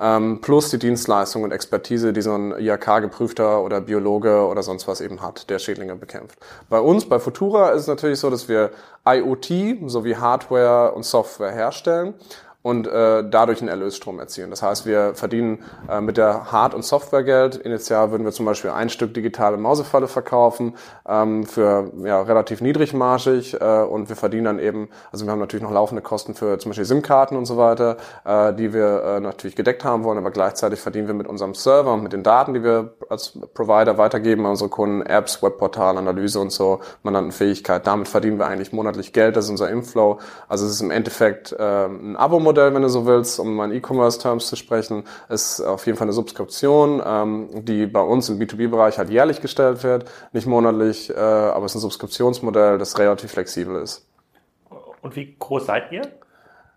ähm, 0.00 0.40
plus 0.40 0.70
die 0.70 0.78
Dienstleistung 0.78 1.42
und 1.42 1.52
Expertise, 1.52 2.14
die 2.14 2.22
so 2.22 2.34
ein 2.34 2.52
IHK-Geprüfter 2.58 3.62
oder 3.62 3.82
Biologe 3.82 4.46
oder 4.46 4.62
sonst 4.62 4.88
was 4.88 5.02
eben 5.02 5.20
hat, 5.20 5.50
der 5.50 5.58
Schädlinge 5.58 5.96
bekämpft. 5.96 6.38
Bei 6.70 6.80
uns, 6.80 7.06
bei 7.06 7.18
Futura, 7.18 7.72
ist 7.72 7.82
es 7.82 7.88
natürlich 7.88 8.20
so, 8.20 8.30
dass 8.30 8.48
wir 8.48 8.70
IoT 9.06 9.82
sowie 9.86 10.16
Hardware 10.16 10.92
und 10.92 11.04
Software 11.04 11.52
herstellen 11.52 12.14
und 12.64 12.86
äh, 12.86 13.22
dadurch 13.28 13.60
einen 13.60 13.68
Erlösstrom 13.68 14.18
erzielen. 14.18 14.48
Das 14.48 14.62
heißt, 14.62 14.86
wir 14.86 15.14
verdienen 15.14 15.62
äh, 15.86 16.00
mit 16.00 16.16
der 16.16 16.50
Hard- 16.50 16.72
und 16.72 16.82
Softwaregeld. 16.82 17.56
Initial 17.56 18.10
würden 18.10 18.24
wir 18.24 18.32
zum 18.32 18.46
Beispiel 18.46 18.70
ein 18.70 18.88
Stück 18.88 19.12
digitale 19.12 19.58
Mausefalle 19.58 20.08
verkaufen 20.08 20.74
ähm, 21.06 21.44
für 21.44 21.92
ja, 22.02 22.22
relativ 22.22 22.62
niedrigmarschig 22.62 23.60
äh, 23.60 23.82
und 23.82 24.08
wir 24.08 24.16
verdienen 24.16 24.46
dann 24.46 24.58
eben, 24.58 24.88
also 25.12 25.26
wir 25.26 25.32
haben 25.32 25.40
natürlich 25.40 25.62
noch 25.62 25.72
laufende 25.72 26.00
Kosten 26.00 26.34
für 26.34 26.58
zum 26.58 26.70
Beispiel 26.70 26.86
SIM-Karten 26.86 27.36
und 27.36 27.44
so 27.44 27.58
weiter, 27.58 27.98
äh, 28.24 28.54
die 28.54 28.72
wir 28.72 29.02
äh, 29.04 29.20
natürlich 29.20 29.56
gedeckt 29.56 29.84
haben 29.84 30.02
wollen, 30.02 30.16
aber 30.16 30.30
gleichzeitig 30.30 30.80
verdienen 30.80 31.06
wir 31.06 31.14
mit 31.14 31.26
unserem 31.26 31.52
Server 31.52 31.92
und 31.92 32.02
mit 32.02 32.14
den 32.14 32.22
Daten, 32.22 32.54
die 32.54 32.64
wir 32.64 32.94
als 33.10 33.38
Provider 33.52 33.98
weitergeben 33.98 34.46
an 34.46 34.52
unsere 34.52 34.70
Kunden, 34.70 35.02
Apps, 35.02 35.42
Webportal, 35.42 35.98
Analyse 35.98 36.40
und 36.40 36.50
so, 36.50 36.80
Mandantenfähigkeit. 37.02 37.86
Damit 37.86 38.08
verdienen 38.08 38.38
wir 38.38 38.46
eigentlich 38.46 38.72
monatlich 38.72 39.12
Geld, 39.12 39.36
das 39.36 39.44
ist 39.44 39.50
unser 39.50 39.68
Inflow. 39.68 40.18
Also 40.48 40.64
es 40.64 40.72
ist 40.72 40.80
im 40.80 40.90
Endeffekt 40.90 41.52
äh, 41.52 41.84
ein 41.84 42.16
Abo-Modell, 42.16 42.53
Geschäftsmodell, 42.54 42.74
wenn 42.74 42.82
du 42.82 42.88
so 42.88 43.06
willst, 43.06 43.38
um 43.40 43.56
mal 43.56 43.70
in 43.70 43.76
E-Commerce-Terms 43.76 44.46
zu 44.46 44.56
sprechen, 44.56 45.04
ist 45.28 45.60
auf 45.60 45.86
jeden 45.86 45.98
Fall 45.98 46.06
eine 46.06 46.12
Subskription, 46.12 47.02
ähm, 47.04 47.48
die 47.64 47.86
bei 47.86 48.00
uns 48.00 48.28
im 48.28 48.38
B2B-Bereich 48.38 48.98
halt 48.98 49.10
jährlich 49.10 49.40
gestellt 49.40 49.82
wird, 49.82 50.10
nicht 50.32 50.46
monatlich, 50.46 51.10
äh, 51.10 51.14
aber 51.14 51.66
es 51.66 51.72
ist 51.72 51.76
ein 51.76 51.80
Subskriptionsmodell, 51.80 52.78
das 52.78 52.98
relativ 52.98 53.32
flexibel 53.32 53.82
ist. 53.82 54.06
Und 55.02 55.16
wie 55.16 55.34
groß 55.38 55.66
seid 55.66 55.92
ihr? 55.92 56.02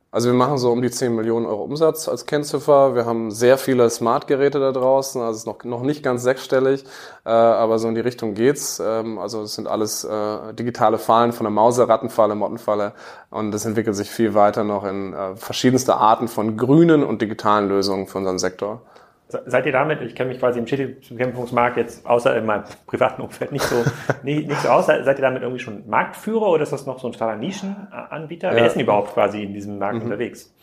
Also 0.09 0.29
wir 0.29 0.35
machen 0.35 0.57
so 0.57 0.71
um 0.71 0.81
die 0.81 0.89
10 0.89 1.13
Millionen 1.13 1.45
Euro 1.45 1.63
Umsatz 1.63 2.07
als 2.07 2.25
Kennziffer. 2.25 2.95
Wir 2.95 3.05
haben 3.05 3.29
sehr 3.29 3.57
viele 3.57 3.89
Smart-Geräte 3.89 4.57
da 4.57 4.71
draußen, 4.71 5.21
also 5.21 5.31
es 5.31 5.39
ist 5.39 5.45
noch, 5.45 5.63
noch 5.65 5.81
nicht 5.81 6.01
ganz 6.01 6.23
sechsstellig, 6.23 6.85
äh, 7.25 7.29
aber 7.29 7.77
so 7.77 7.89
in 7.89 7.95
die 7.95 8.01
Richtung 8.01 8.33
geht's. 8.33 8.81
Ähm, 8.83 9.19
also 9.19 9.41
es 9.41 9.55
sind 9.55 9.67
alles 9.67 10.05
äh, 10.05 10.53
digitale 10.53 10.97
Fallen 10.97 11.33
von 11.33 11.43
der 11.43 11.51
Mause, 11.51 11.89
Rattenfalle, 11.89 12.35
Mottenfalle 12.35 12.93
und 13.31 13.53
es 13.53 13.65
entwickelt 13.65 13.97
sich 13.97 14.09
viel 14.09 14.33
weiter 14.33 14.63
noch 14.63 14.85
in 14.85 15.13
äh, 15.13 15.35
verschiedenste 15.35 15.95
Arten 15.95 16.29
von 16.29 16.55
grünen 16.55 17.03
und 17.03 17.21
digitalen 17.21 17.67
Lösungen 17.67 18.07
für 18.07 18.19
unseren 18.19 18.39
Sektor. 18.39 18.81
Seid 19.29 19.65
ihr 19.65 19.73
damit, 19.73 20.01
ich 20.01 20.15
kenne 20.15 20.29
mich 20.29 20.39
quasi 20.39 20.59
im 20.59 20.67
Schädlingsbekämpfungsmarkt 20.67 21.75
jetzt 21.77 22.05
außer 22.05 22.35
in 22.37 22.45
meinem 22.45 22.63
privaten 22.87 23.21
Umfeld 23.21 23.51
nicht 23.51 23.65
so, 23.65 23.83
nicht, 24.23 24.47
nicht 24.47 24.61
so 24.61 24.69
aus, 24.69 24.85
seid 24.85 25.05
ihr 25.05 25.21
damit 25.21 25.41
irgendwie 25.41 25.59
schon 25.59 25.87
Marktführer 25.87 26.47
oder 26.49 26.63
ist 26.63 26.71
das 26.71 26.85
noch 26.85 26.99
so 26.99 27.07
ein 27.07 27.13
starker 27.13 27.35
Nischenanbieter? 27.35 28.49
Ja. 28.49 28.55
Wer 28.55 28.67
ist 28.67 28.73
denn 28.73 28.83
überhaupt 28.83 29.13
quasi 29.13 29.43
in 29.43 29.53
diesem 29.53 29.79
Markt 29.79 29.97
mhm. 29.97 30.03
unterwegs? 30.03 30.53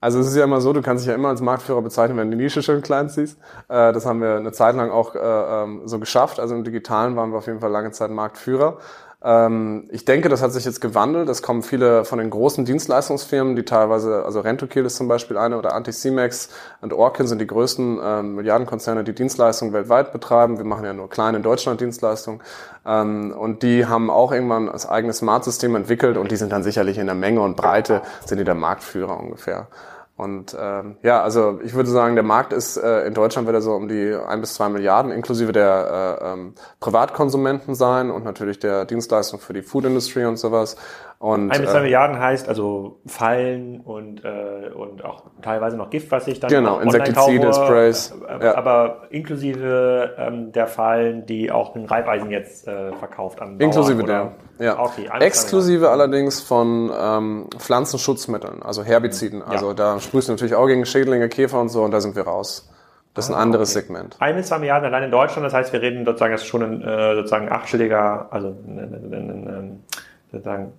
Also 0.00 0.20
es 0.20 0.26
ist 0.26 0.36
ja 0.36 0.44
immer 0.44 0.60
so, 0.60 0.72
du 0.72 0.82
kannst 0.82 1.04
dich 1.04 1.08
ja 1.08 1.14
immer 1.14 1.30
als 1.30 1.40
Marktführer 1.40 1.80
bezeichnen, 1.80 2.18
wenn 2.18 2.30
du 2.30 2.36
die 2.36 2.42
Nische 2.44 2.62
schön 2.62 2.82
klein 2.82 3.08
ziehst. 3.08 3.40
Äh, 3.68 3.92
das 3.92 4.04
haben 4.04 4.20
wir 4.20 4.36
eine 4.36 4.52
Zeit 4.52 4.76
lang 4.76 4.90
auch 4.90 5.14
äh, 5.14 5.18
ähm, 5.18 5.82
so 5.86 5.98
geschafft. 5.98 6.38
Also 6.38 6.54
im 6.54 6.64
Digitalen 6.64 7.16
waren 7.16 7.30
wir 7.30 7.38
auf 7.38 7.46
jeden 7.46 7.60
Fall 7.60 7.70
lange 7.70 7.92
Zeit 7.92 8.10
Marktführer. 8.10 8.78
Ähm, 9.22 9.88
ich 9.90 10.04
denke, 10.04 10.28
das 10.28 10.42
hat 10.42 10.52
sich 10.52 10.64
jetzt 10.64 10.80
gewandelt. 10.80 11.28
Es 11.28 11.42
kommen 11.42 11.62
viele 11.62 12.04
von 12.04 12.18
den 12.18 12.30
großen 12.30 12.64
Dienstleistungsfirmen, 12.64 13.56
die 13.56 13.64
teilweise, 13.64 14.24
also 14.24 14.40
Rentokil 14.40 14.84
ist 14.84 14.96
zum 14.96 15.08
Beispiel 15.08 15.38
eine 15.38 15.58
oder 15.58 15.74
Anticimex 15.74 16.50
und 16.82 16.92
Orkin 16.92 17.26
sind 17.26 17.40
die 17.40 17.46
größten 17.46 17.98
ähm, 18.02 18.34
Milliardenkonzerne, 18.34 19.04
die 19.04 19.14
Dienstleistungen 19.14 19.72
weltweit 19.72 20.12
betreiben. 20.12 20.58
Wir 20.58 20.64
machen 20.64 20.84
ja 20.84 20.92
nur 20.92 21.08
kleine 21.08 21.38
in 21.38 21.42
Deutschland 21.42 21.80
Dienstleistungen. 21.80 22.40
Ähm, 22.84 23.32
und 23.32 23.62
die 23.62 23.86
haben 23.86 24.10
auch 24.10 24.32
irgendwann 24.32 24.66
das 24.66 24.88
eigene 24.88 25.12
Smart-System 25.12 25.74
entwickelt 25.76 26.18
und 26.18 26.30
die 26.30 26.36
sind 26.36 26.52
dann 26.52 26.62
sicherlich 26.62 26.98
in 26.98 27.06
der 27.06 27.14
Menge 27.14 27.40
und 27.40 27.56
Breite, 27.56 28.02
sind 28.26 28.38
die 28.38 28.44
der 28.44 28.54
Marktführer 28.54 29.18
ungefähr. 29.18 29.68
Und 30.16 30.56
ähm, 30.58 30.96
ja, 31.02 31.22
also 31.22 31.60
ich 31.62 31.74
würde 31.74 31.90
sagen, 31.90 32.14
der 32.14 32.24
Markt 32.24 32.54
ist 32.54 32.78
äh, 32.78 33.06
in 33.06 33.12
Deutschland 33.12 33.46
wieder 33.46 33.60
so 33.60 33.74
um 33.74 33.86
die 33.86 34.14
ein 34.14 34.40
bis 34.40 34.54
zwei 34.54 34.70
Milliarden, 34.70 35.12
inklusive 35.12 35.52
der 35.52 36.18
äh, 36.22 36.32
ähm, 36.32 36.54
Privatkonsumenten 36.80 37.74
sein 37.74 38.10
und 38.10 38.24
natürlich 38.24 38.58
der 38.58 38.86
Dienstleistung 38.86 39.40
für 39.40 39.52
die 39.52 39.60
Food 39.60 39.84
Industry 39.84 40.24
und 40.24 40.38
sowas. 40.38 40.76
Und, 41.18 41.50
ein 41.50 41.62
bis 41.62 41.70
zwei 41.70 41.78
äh, 41.78 41.82
Milliarden 41.82 42.18
heißt 42.18 42.46
also 42.46 43.00
Fallen 43.06 43.80
und, 43.80 44.22
äh, 44.22 44.70
und 44.74 45.02
auch 45.02 45.22
teilweise 45.40 45.78
noch 45.78 45.88
Gift, 45.88 46.10
was 46.10 46.26
ich 46.26 46.40
dann 46.40 46.50
genau, 46.50 46.78
Insektizide, 46.78 47.54
Sprays. 47.54 48.14
Äh, 48.28 48.44
ja. 48.44 48.54
Aber 48.54 49.04
inklusive 49.08 50.14
ähm, 50.18 50.52
der 50.52 50.66
Fallen, 50.66 51.24
die 51.24 51.50
auch 51.50 51.74
ein 51.74 51.86
Reibeisen 51.86 52.30
jetzt 52.30 52.68
äh, 52.68 52.92
verkauft 52.92 53.40
an 53.40 53.56
Bauern, 53.56 53.70
Inklusive 53.70 54.04
der, 54.04 54.32
ja. 54.58 54.78
Okay, 54.78 55.08
Exklusive 55.20 55.88
allerdings 55.88 56.42
von 56.42 56.92
ähm, 56.94 57.46
Pflanzenschutzmitteln, 57.56 58.62
also 58.62 58.84
Herbiziden. 58.84 59.40
Ja. 59.40 59.46
Also 59.46 59.72
da 59.72 59.98
sprühst 60.00 60.28
du 60.28 60.32
natürlich 60.32 60.54
auch 60.54 60.66
gegen 60.66 60.84
Schädlinge, 60.84 61.30
Käfer 61.30 61.60
und 61.60 61.70
so 61.70 61.82
und 61.82 61.92
da 61.92 62.00
sind 62.00 62.14
wir 62.14 62.24
raus. 62.24 62.70
Das 63.14 63.24
ist 63.24 63.30
ein 63.30 63.38
ah, 63.38 63.42
anderes 63.42 63.74
okay. 63.74 63.86
Segment. 63.86 64.16
Ein 64.18 64.36
bis 64.36 64.48
zwei 64.48 64.58
Milliarden 64.58 64.86
allein 64.86 65.04
in 65.04 65.10
Deutschland, 65.10 65.46
das 65.46 65.54
heißt, 65.54 65.72
wir 65.72 65.80
reden 65.80 66.04
sozusagen, 66.04 66.32
das 66.32 66.42
ist 66.42 66.48
schon 66.48 66.62
ein 66.62 66.82
äh, 66.82 67.14
sozusagen 67.14 67.50
achtstelliger, 67.50 68.26
also 68.30 68.48
ein, 68.48 68.78
ein, 68.78 69.48
ein, 69.48 69.84
sozusagen 70.30 70.74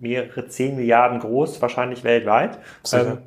mehrere 0.00 0.48
zehn 0.48 0.76
Milliarden 0.76 1.20
groß, 1.20 1.60
wahrscheinlich 1.62 2.04
weltweit. 2.04 2.58
Ähm, 2.92 3.18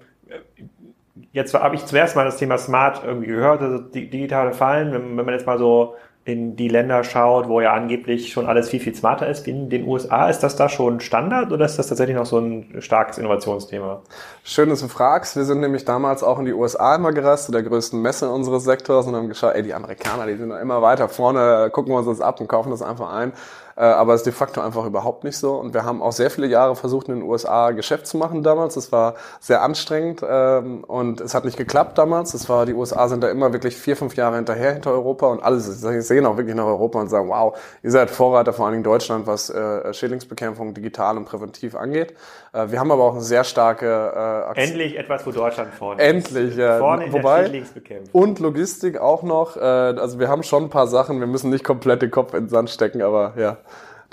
jetzt 1.32 1.54
habe 1.54 1.76
ich 1.76 1.86
zuerst 1.86 2.16
mal 2.16 2.26
das 2.26 2.38
Thema 2.38 2.58
Smart 2.58 3.04
irgendwie 3.04 3.28
gehört, 3.28 3.62
also 3.62 3.80
digitale 3.80 4.54
Fallen, 4.54 4.92
wenn, 4.92 5.18
wenn 5.18 5.26
man 5.26 5.34
jetzt 5.34 5.46
mal 5.46 5.58
so 5.58 5.96
in 6.26 6.56
die 6.56 6.70
Länder 6.70 7.04
schaut, 7.04 7.50
wo 7.50 7.60
ja 7.60 7.74
angeblich 7.74 8.32
schon 8.32 8.46
alles 8.46 8.70
viel, 8.70 8.80
viel 8.80 8.96
smarter 8.96 9.28
ist, 9.28 9.46
wie 9.46 9.52
in 9.52 9.70
den 9.70 9.86
USA, 9.86 10.30
ist 10.30 10.40
das 10.40 10.56
da 10.56 10.70
schon 10.70 11.02
Standard 11.02 11.52
oder 11.52 11.66
ist 11.66 11.78
das 11.78 11.88
tatsächlich 11.88 12.16
noch 12.16 12.26
so 12.26 12.40
ein 12.40 12.76
starkes 12.80 13.18
Innovationsthema? 13.18 14.02
Schön, 14.44 14.70
dass 14.70 14.80
du 14.80 14.88
fragst. 14.88 15.36
Wir 15.36 15.44
sind 15.44 15.60
nämlich 15.60 15.84
damals 15.84 16.24
auch 16.24 16.40
in 16.40 16.46
die 16.46 16.54
USA 16.54 16.96
immer 16.96 17.12
gereist, 17.12 17.48
zu 17.48 17.52
der 17.52 17.64
größten 17.64 18.02
Messe 18.02 18.30
unseres 18.30 18.64
Sektors 18.64 19.06
und 19.06 19.18
haben 19.18 19.28
geschaut, 19.28 19.54
ey, 19.54 19.64
die 19.64 19.74
Amerikaner, 19.74 20.26
die 20.28 20.36
sind 20.36 20.48
noch 20.48 20.60
immer 20.60 20.82
weiter 20.82 21.10
vorne, 21.10 21.70
gucken 21.74 21.92
wir 21.92 21.98
uns 21.98 22.08
das 22.08 22.22
ab 22.22 22.40
und 22.40 22.48
kaufen 22.48 22.70
das 22.70 22.82
einfach 22.82 23.12
ein. 23.12 23.34
Äh, 23.76 23.82
aber 23.82 24.14
es 24.14 24.22
ist 24.22 24.26
de 24.26 24.34
facto 24.34 24.62
einfach 24.62 24.86
überhaupt 24.86 25.24
nicht 25.24 25.38
so. 25.38 25.56
Und 25.56 25.74
wir 25.74 25.84
haben 25.84 26.02
auch 26.02 26.12
sehr 26.12 26.30
viele 26.30 26.48
Jahre 26.48 26.76
versucht, 26.76 27.08
in 27.10 27.16
den 27.16 27.24
USA 27.24 27.72
Geschäft 27.72 28.08
zu 28.08 28.18
machen 28.18 28.44
damals. 28.44 28.76
Das 28.76 28.92
war 28.92 29.16
sehr 29.40 29.62
anstrengend 29.62 30.22
ähm, 30.28 30.84
und 30.84 31.22
es 31.22 31.34
hat 31.34 31.46
nicht 31.46 31.58
geklappt 31.58 31.98
damals. 31.98 32.32
Das 32.32 32.50
war, 32.50 32.66
die 32.66 32.74
USA 32.74 33.08
sind 33.08 33.22
da 33.24 33.30
immer 33.30 33.54
wirklich 33.54 33.76
vier, 33.76 33.96
fünf 33.96 34.16
Jahre 34.16 34.36
hinterher 34.36 34.74
hinter 34.74 34.92
Europa 34.92 35.28
und 35.28 35.44
alles 35.44 35.66
sehen 35.82 36.26
auch 36.26 36.38
wirklich 36.38 36.56
nach 36.56 36.66
Europa 36.66 37.00
und 37.00 37.10
sagen, 37.10 37.30
wow, 37.30 37.58
ihr 37.82 37.92
seid 37.92 38.10
Vorreiter, 38.10 38.54
vor 38.54 38.66
allen 38.66 38.74
Dingen 38.74 38.84
Deutschland, 38.84 39.28
was 39.28 39.50
äh, 39.50 39.94
Schädlingsbekämpfung 39.94 40.74
digital 40.74 41.18
und 41.18 41.26
präventiv 41.26 41.76
angeht. 41.76 42.16
Äh, 42.54 42.72
wir 42.72 42.80
haben 42.80 42.92
aber 42.92 43.04
auch 43.04 43.14
eine 43.14 43.22
sehr 43.22 43.44
starke 43.44 44.54
äh, 44.56 44.62
Endlich 44.62 44.98
etwas, 44.98 45.26
wo 45.26 45.32
Deutschland 45.32 45.74
vorne 45.74 46.02
Endlich, 46.02 46.52
ist. 46.52 46.58
ja. 46.58 46.78
Vorne 46.78 47.06
in 47.06 47.14
Wobei, 47.14 47.50
der. 47.50 48.02
Und 48.12 48.40
Logistik 48.40 49.00
auch 49.00 49.24
noch. 49.24 49.58
Äh, 49.58 49.60
also 49.60 50.20
wir 50.20 50.30
haben 50.30 50.44
schon 50.44 50.66
ein 50.66 50.70
paar 50.70 50.88
Sachen. 50.88 51.20
Wir 51.20 51.28
müssen 51.28 51.50
nicht 51.50 51.64
komplett 51.64 52.02
den 52.02 52.12
Kopf 52.12 52.34
in 52.34 52.46
den 52.46 52.50
Sand 52.50 52.70
stecken, 52.70 53.02
aber 53.02 53.34
ja 53.38 53.58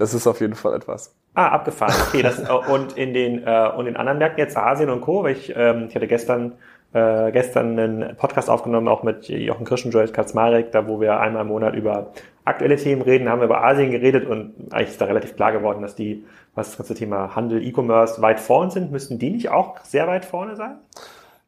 das 0.00 0.14
ist 0.14 0.26
auf 0.26 0.40
jeden 0.40 0.54
Fall 0.54 0.74
etwas. 0.74 1.14
Ah, 1.34 1.48
abgefahren. 1.48 1.94
Okay, 2.08 2.22
das, 2.22 2.40
äh, 2.40 2.52
und 2.72 2.96
in 2.96 3.14
den 3.14 3.46
äh, 3.46 3.70
und 3.76 3.86
in 3.86 3.96
anderen 3.96 4.18
Märkten 4.18 4.42
jetzt 4.42 4.56
Asien 4.56 4.90
und 4.90 5.02
Co. 5.02 5.22
Weil 5.22 5.32
ich, 5.32 5.54
ähm, 5.54 5.86
ich 5.88 5.94
hatte 5.94 6.08
gestern 6.08 6.54
äh, 6.92 7.30
gestern 7.30 7.78
einen 7.78 8.16
Podcast 8.16 8.50
aufgenommen, 8.50 8.88
auch 8.88 9.02
mit 9.02 9.28
Jochen 9.28 9.64
Kirschen, 9.64 9.92
Joel 9.92 10.08
Kaczmarek, 10.08 10.72
da 10.72 10.88
wo 10.88 11.00
wir 11.00 11.20
einmal 11.20 11.42
im 11.42 11.48
Monat 11.48 11.74
über 11.74 12.12
aktuelle 12.44 12.76
Themen 12.76 13.02
reden, 13.02 13.28
haben 13.28 13.40
wir 13.40 13.44
über 13.44 13.62
Asien 13.62 13.92
geredet 13.92 14.26
und 14.26 14.54
eigentlich 14.72 14.88
ist 14.88 15.00
da 15.00 15.04
relativ 15.04 15.36
klar 15.36 15.52
geworden, 15.52 15.82
dass 15.82 15.94
die, 15.94 16.24
was 16.54 16.68
das 16.68 16.76
ganze 16.78 16.94
Thema 16.94 17.34
Handel, 17.36 17.64
E-Commerce 17.64 18.20
weit 18.22 18.40
vorne 18.40 18.70
sind. 18.70 18.90
Müssten 18.90 19.18
die 19.18 19.30
nicht 19.30 19.50
auch 19.50 19.78
sehr 19.84 20.06
weit 20.06 20.24
vorne 20.24 20.56
sein? 20.56 20.78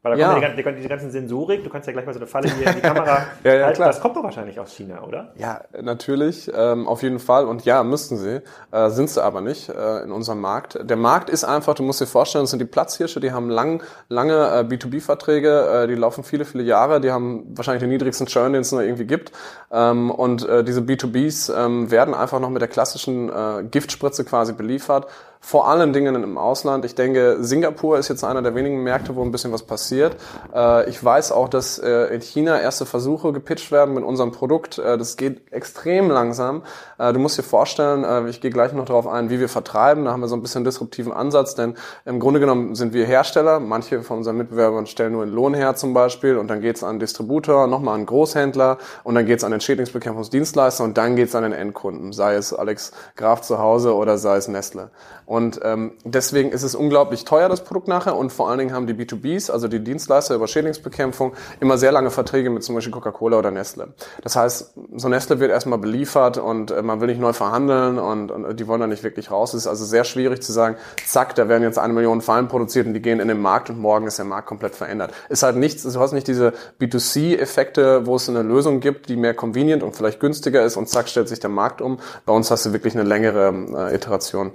Weil 0.02 0.16
da 0.16 0.18
ja. 0.18 0.30
kommt 0.32 0.42
ja 0.42 0.48
die, 0.48 0.62
die, 0.62 0.82
die 0.82 0.88
ganzen 0.88 1.12
Sensorik, 1.12 1.62
du 1.62 1.70
kannst 1.70 1.86
ja 1.86 1.92
gleich 1.92 2.04
mal 2.04 2.12
so 2.12 2.18
eine 2.18 2.26
Falle 2.26 2.50
hier 2.50 2.66
in 2.66 2.74
die 2.74 2.80
Kamera 2.80 3.26
ja, 3.44 3.54
ja, 3.54 3.64
halten. 3.66 3.76
Klar. 3.76 3.88
Das 3.88 4.00
kommt 4.00 4.16
doch 4.16 4.24
wahrscheinlich 4.24 4.58
aus 4.58 4.72
China, 4.72 5.02
oder? 5.04 5.32
Ja, 5.36 5.60
natürlich, 5.80 6.50
ähm, 6.52 6.88
auf 6.88 7.04
jeden 7.04 7.20
Fall. 7.20 7.46
Und 7.46 7.64
ja, 7.64 7.84
müssten 7.84 8.16
sie, 8.16 8.42
äh, 8.72 8.90
sind 8.90 9.10
sie 9.10 9.22
aber 9.22 9.40
nicht 9.40 9.68
äh, 9.68 10.02
in 10.02 10.10
unserem 10.10 10.40
Markt. 10.40 10.76
Der 10.82 10.96
Markt 10.96 11.30
ist 11.30 11.44
einfach, 11.44 11.76
du 11.76 11.84
musst 11.84 12.00
dir 12.00 12.06
vorstellen, 12.06 12.42
das 12.42 12.50
sind 12.50 12.58
die 12.58 12.66
Platzhirsche, 12.66 13.20
die 13.20 13.30
haben 13.30 13.48
lang, 13.48 13.80
lange 14.08 14.34
äh, 14.34 14.64
B2B-Verträge, 14.64 15.84
äh, 15.84 15.86
die 15.86 15.94
laufen 15.94 16.24
viele, 16.24 16.44
viele 16.44 16.64
Jahre, 16.64 17.00
die 17.00 17.12
haben 17.12 17.44
wahrscheinlich 17.56 17.82
den 17.82 17.90
niedrigsten 17.90 18.26
Churn, 18.26 18.54
den 18.54 18.62
es 18.62 18.72
noch 18.72 18.80
irgendwie 18.80 19.06
gibt. 19.06 19.30
Ähm, 19.70 20.10
und 20.10 20.44
äh, 20.48 20.64
diese 20.64 20.80
B2Bs 20.80 21.54
ähm, 21.56 21.92
werden 21.92 22.12
einfach 22.12 22.40
noch 22.40 22.50
mit 22.50 22.60
der 22.60 22.68
klassischen 22.68 23.28
äh, 23.28 23.62
Giftspritze 23.70 24.24
quasi 24.24 24.52
beliefert 24.52 25.06
vor 25.44 25.68
allen 25.68 25.92
Dingen 25.92 26.14
im 26.14 26.38
Ausland. 26.38 26.84
Ich 26.84 26.94
denke, 26.94 27.38
Singapur 27.40 27.98
ist 27.98 28.08
jetzt 28.08 28.22
einer 28.22 28.42
der 28.42 28.54
wenigen 28.54 28.84
Märkte, 28.84 29.16
wo 29.16 29.22
ein 29.22 29.32
bisschen 29.32 29.52
was 29.52 29.64
passiert. 29.64 30.16
Äh, 30.54 30.88
ich 30.88 31.02
weiß 31.02 31.32
auch, 31.32 31.48
dass 31.48 31.80
äh, 31.80 32.14
in 32.14 32.20
China 32.20 32.60
erste 32.60 32.86
Versuche 32.86 33.32
gepitcht 33.32 33.72
werden 33.72 33.92
mit 33.92 34.04
unserem 34.04 34.30
Produkt. 34.30 34.78
Äh, 34.78 34.96
das 34.96 35.16
geht 35.16 35.52
extrem 35.52 36.10
langsam. 36.10 36.62
Du 36.98 37.18
musst 37.18 37.36
dir 37.36 37.42
vorstellen, 37.42 38.28
ich 38.28 38.40
gehe 38.40 38.52
gleich 38.52 38.72
noch 38.72 38.84
darauf 38.84 39.08
ein, 39.08 39.28
wie 39.28 39.40
wir 39.40 39.48
vertreiben. 39.48 40.04
Da 40.04 40.12
haben 40.12 40.20
wir 40.20 40.28
so 40.28 40.36
ein 40.36 40.42
bisschen 40.42 40.62
disruptiven 40.62 41.12
Ansatz, 41.12 41.56
denn 41.56 41.74
im 42.04 42.20
Grunde 42.20 42.38
genommen 42.38 42.76
sind 42.76 42.92
wir 42.92 43.06
Hersteller. 43.06 43.58
Manche 43.58 44.02
von 44.02 44.18
unseren 44.18 44.36
Mitbewerbern 44.36 44.86
stellen 44.86 45.12
nur 45.12 45.24
einen 45.24 45.32
Lohn 45.32 45.52
her 45.52 45.74
zum 45.74 45.94
Beispiel 45.94 46.36
und 46.36 46.46
dann 46.46 46.60
geht 46.60 46.76
es 46.76 46.84
an 46.84 47.00
Distributor, 47.00 47.66
nochmal 47.66 47.96
an 47.96 48.06
Großhändler 48.06 48.78
und 49.02 49.16
dann 49.16 49.26
geht 49.26 49.38
es 49.38 49.44
an 49.44 49.50
den 49.50 49.60
Schädlingsbekämpfungsdienstleister 49.60 50.84
und 50.84 50.96
dann 50.96 51.16
geht 51.16 51.28
es 51.28 51.34
an 51.34 51.42
den 51.42 51.52
Endkunden, 51.52 52.12
sei 52.12 52.34
es 52.34 52.54
Alex 52.54 52.92
Graf 53.16 53.40
zu 53.40 53.58
Hause 53.58 53.96
oder 53.96 54.16
sei 54.16 54.36
es 54.36 54.46
Nestle. 54.46 54.92
Und 55.32 55.60
ähm, 55.64 55.92
deswegen 56.04 56.52
ist 56.52 56.62
es 56.62 56.74
unglaublich 56.74 57.24
teuer, 57.24 57.48
das 57.48 57.64
Produkt 57.64 57.88
nachher. 57.88 58.18
Und 58.18 58.34
vor 58.34 58.50
allen 58.50 58.58
Dingen 58.58 58.74
haben 58.74 58.86
die 58.86 58.92
B2Bs, 58.92 59.50
also 59.50 59.66
die 59.66 59.82
Dienstleister 59.82 60.34
über 60.34 60.46
Schädlingsbekämpfung, 60.46 61.32
immer 61.58 61.78
sehr 61.78 61.90
lange 61.90 62.10
Verträge 62.10 62.50
mit 62.50 62.62
zum 62.62 62.74
Beispiel 62.74 62.92
Coca-Cola 62.92 63.38
oder 63.38 63.50
Nestle. 63.50 63.94
Das 64.22 64.36
heißt, 64.36 64.74
so 64.94 65.08
Nestle 65.08 65.40
wird 65.40 65.50
erstmal 65.50 65.78
beliefert 65.78 66.36
und 66.36 66.70
äh, 66.70 66.82
man 66.82 67.00
will 67.00 67.06
nicht 67.06 67.18
neu 67.18 67.32
verhandeln 67.32 67.98
und, 67.98 68.30
und 68.30 68.60
die 68.60 68.68
wollen 68.68 68.82
da 68.82 68.86
nicht 68.86 69.04
wirklich 69.04 69.30
raus. 69.30 69.54
Es 69.54 69.62
ist 69.62 69.68
also 69.68 69.86
sehr 69.86 70.04
schwierig 70.04 70.42
zu 70.42 70.52
sagen, 70.52 70.76
zack, 71.06 71.34
da 71.34 71.48
werden 71.48 71.62
jetzt 71.62 71.78
eine 71.78 71.94
Million 71.94 72.20
Fallen 72.20 72.48
produziert 72.48 72.86
und 72.86 72.92
die 72.92 73.00
gehen 73.00 73.18
in 73.18 73.28
den 73.28 73.40
Markt 73.40 73.70
und 73.70 73.78
morgen 73.78 74.06
ist 74.06 74.18
der 74.18 74.26
Markt 74.26 74.48
komplett 74.48 74.74
verändert. 74.74 75.14
Ist 75.30 75.42
halt 75.42 75.56
nichts, 75.56 75.82
du 75.82 75.98
hast 75.98 76.12
nicht 76.12 76.28
diese 76.28 76.52
B2C-Effekte, 76.78 78.04
wo 78.04 78.16
es 78.16 78.28
eine 78.28 78.42
Lösung 78.42 78.80
gibt, 78.80 79.08
die 79.08 79.16
mehr 79.16 79.32
convenient 79.32 79.82
und 79.82 79.96
vielleicht 79.96 80.20
günstiger 80.20 80.62
ist 80.62 80.76
und 80.76 80.90
zack, 80.90 81.08
stellt 81.08 81.30
sich 81.30 81.40
der 81.40 81.48
Markt 81.48 81.80
um. 81.80 82.00
Bei 82.26 82.34
uns 82.34 82.50
hast 82.50 82.66
du 82.66 82.74
wirklich 82.74 82.92
eine 82.94 83.04
längere 83.04 83.88
äh, 83.88 83.94
Iteration. 83.94 84.52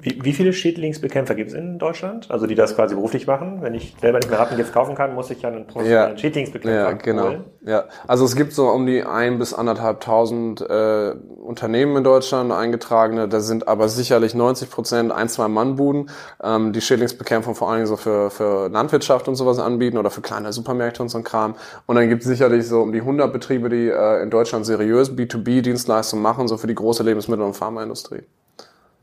Wie, 0.00 0.18
wie 0.22 0.32
viele 0.32 0.52
Schädlingsbekämpfer 0.52 1.34
gibt 1.34 1.50
es 1.50 1.54
in 1.56 1.78
Deutschland? 1.78 2.30
Also 2.30 2.46
die 2.46 2.54
das 2.54 2.74
quasi 2.74 2.94
beruflich 2.94 3.26
machen? 3.26 3.62
Wenn 3.62 3.74
ich 3.74 3.94
selber 4.00 4.18
nicht 4.18 4.30
mehr 4.30 4.38
Rattengift 4.38 4.72
kaufen 4.72 4.94
kann, 4.94 5.14
muss 5.14 5.30
ich 5.30 5.42
ja 5.42 5.48
einen 5.48 5.66
professionellen 5.66 6.12
ja, 6.12 6.18
Schädlingsbekämpfer 6.18 6.90
ja, 6.90 6.92
genau. 6.92 7.24
holen. 7.24 7.44
Ja, 7.64 7.84
also 8.06 8.24
es 8.24 8.36
gibt 8.36 8.52
so 8.52 8.68
um 8.68 8.86
die 8.86 9.02
ein 9.02 9.38
bis 9.38 9.52
anderthalbtausend 9.52 10.60
äh, 10.60 11.14
Unternehmen 11.40 11.96
in 11.96 12.04
Deutschland 12.04 12.52
eingetragene. 12.52 13.28
Da 13.28 13.40
sind 13.40 13.66
aber 13.68 13.88
sicherlich 13.88 14.34
90 14.34 14.70
Prozent 14.70 15.12
ein, 15.12 15.28
zwei 15.28 15.48
Mannbuden, 15.48 16.10
ähm, 16.42 16.72
die 16.72 16.80
Schädlingsbekämpfung 16.80 17.54
vor 17.54 17.68
allen 17.68 17.78
Dingen 17.78 17.88
so 17.88 17.96
für, 17.96 18.30
für 18.30 18.68
Landwirtschaft 18.68 19.28
und 19.28 19.34
sowas 19.34 19.58
anbieten 19.58 19.98
oder 19.98 20.10
für 20.10 20.20
kleine 20.20 20.52
Supermärkte 20.52 21.02
und 21.02 21.08
so 21.08 21.18
ein 21.18 21.24
Kram. 21.24 21.56
Und 21.86 21.96
dann 21.96 22.08
gibt 22.08 22.22
es 22.22 22.28
sicherlich 22.28 22.66
so 22.66 22.82
um 22.82 22.92
die 22.92 23.00
100 23.00 23.32
Betriebe, 23.32 23.68
die 23.68 23.88
äh, 23.88 24.22
in 24.22 24.30
Deutschland 24.30 24.66
seriös 24.66 25.10
B2B-Dienstleistungen 25.12 26.22
machen, 26.22 26.48
so 26.48 26.56
für 26.56 26.66
die 26.66 26.74
große 26.74 27.02
Lebensmittel- 27.02 27.44
und 27.44 27.54
Pharmaindustrie. 27.54 28.22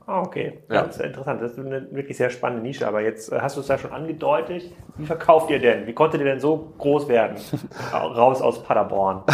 Ah, 0.05 0.21
okay. 0.21 0.59
Ja. 0.69 0.81
ist 0.81 0.99
ja 0.99 1.05
interessant. 1.05 1.41
Das 1.41 1.53
ist 1.53 1.59
eine 1.59 1.87
wirklich 1.91 2.17
sehr 2.17 2.29
spannende 2.29 2.61
Nische. 2.61 2.87
Aber 2.87 3.01
jetzt 3.01 3.31
äh, 3.31 3.39
hast 3.39 3.55
du 3.55 3.61
es 3.61 3.67
ja 3.67 3.77
schon 3.77 3.91
angedeutet. 3.91 4.63
Wie 4.97 5.05
verkauft 5.05 5.49
ihr 5.49 5.59
denn? 5.59 5.87
Wie 5.87 5.93
konntet 5.93 6.19
ihr 6.19 6.25
denn 6.25 6.39
so 6.39 6.73
groß 6.77 7.07
werden? 7.07 7.37
Raus 7.93 8.41
aus 8.41 8.63
Paderborn. 8.63 9.23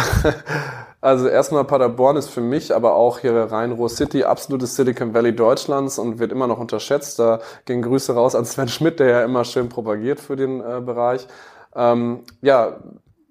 Also 1.02 1.28
erstmal 1.28 1.64
Paderborn 1.64 2.16
ist 2.16 2.28
für 2.28 2.42
mich, 2.42 2.74
aber 2.74 2.94
auch 2.94 3.20
hier 3.20 3.32
Rhein-Ruhr 3.32 3.88
City, 3.88 4.24
absolutes 4.24 4.76
Silicon 4.76 5.14
Valley 5.14 5.34
Deutschlands 5.34 5.98
und 5.98 6.18
wird 6.18 6.30
immer 6.30 6.46
noch 6.46 6.58
unterschätzt. 6.58 7.18
Da 7.18 7.40
gehen 7.64 7.80
Grüße 7.80 8.14
raus 8.14 8.34
an 8.34 8.44
Sven 8.44 8.68
Schmidt, 8.68 9.00
der 9.00 9.08
ja 9.08 9.24
immer 9.24 9.44
schön 9.44 9.70
propagiert 9.70 10.20
für 10.20 10.36
den 10.36 10.60
äh, 10.60 10.82
Bereich. 10.84 11.26
Ähm, 11.74 12.24
ja, 12.42 12.80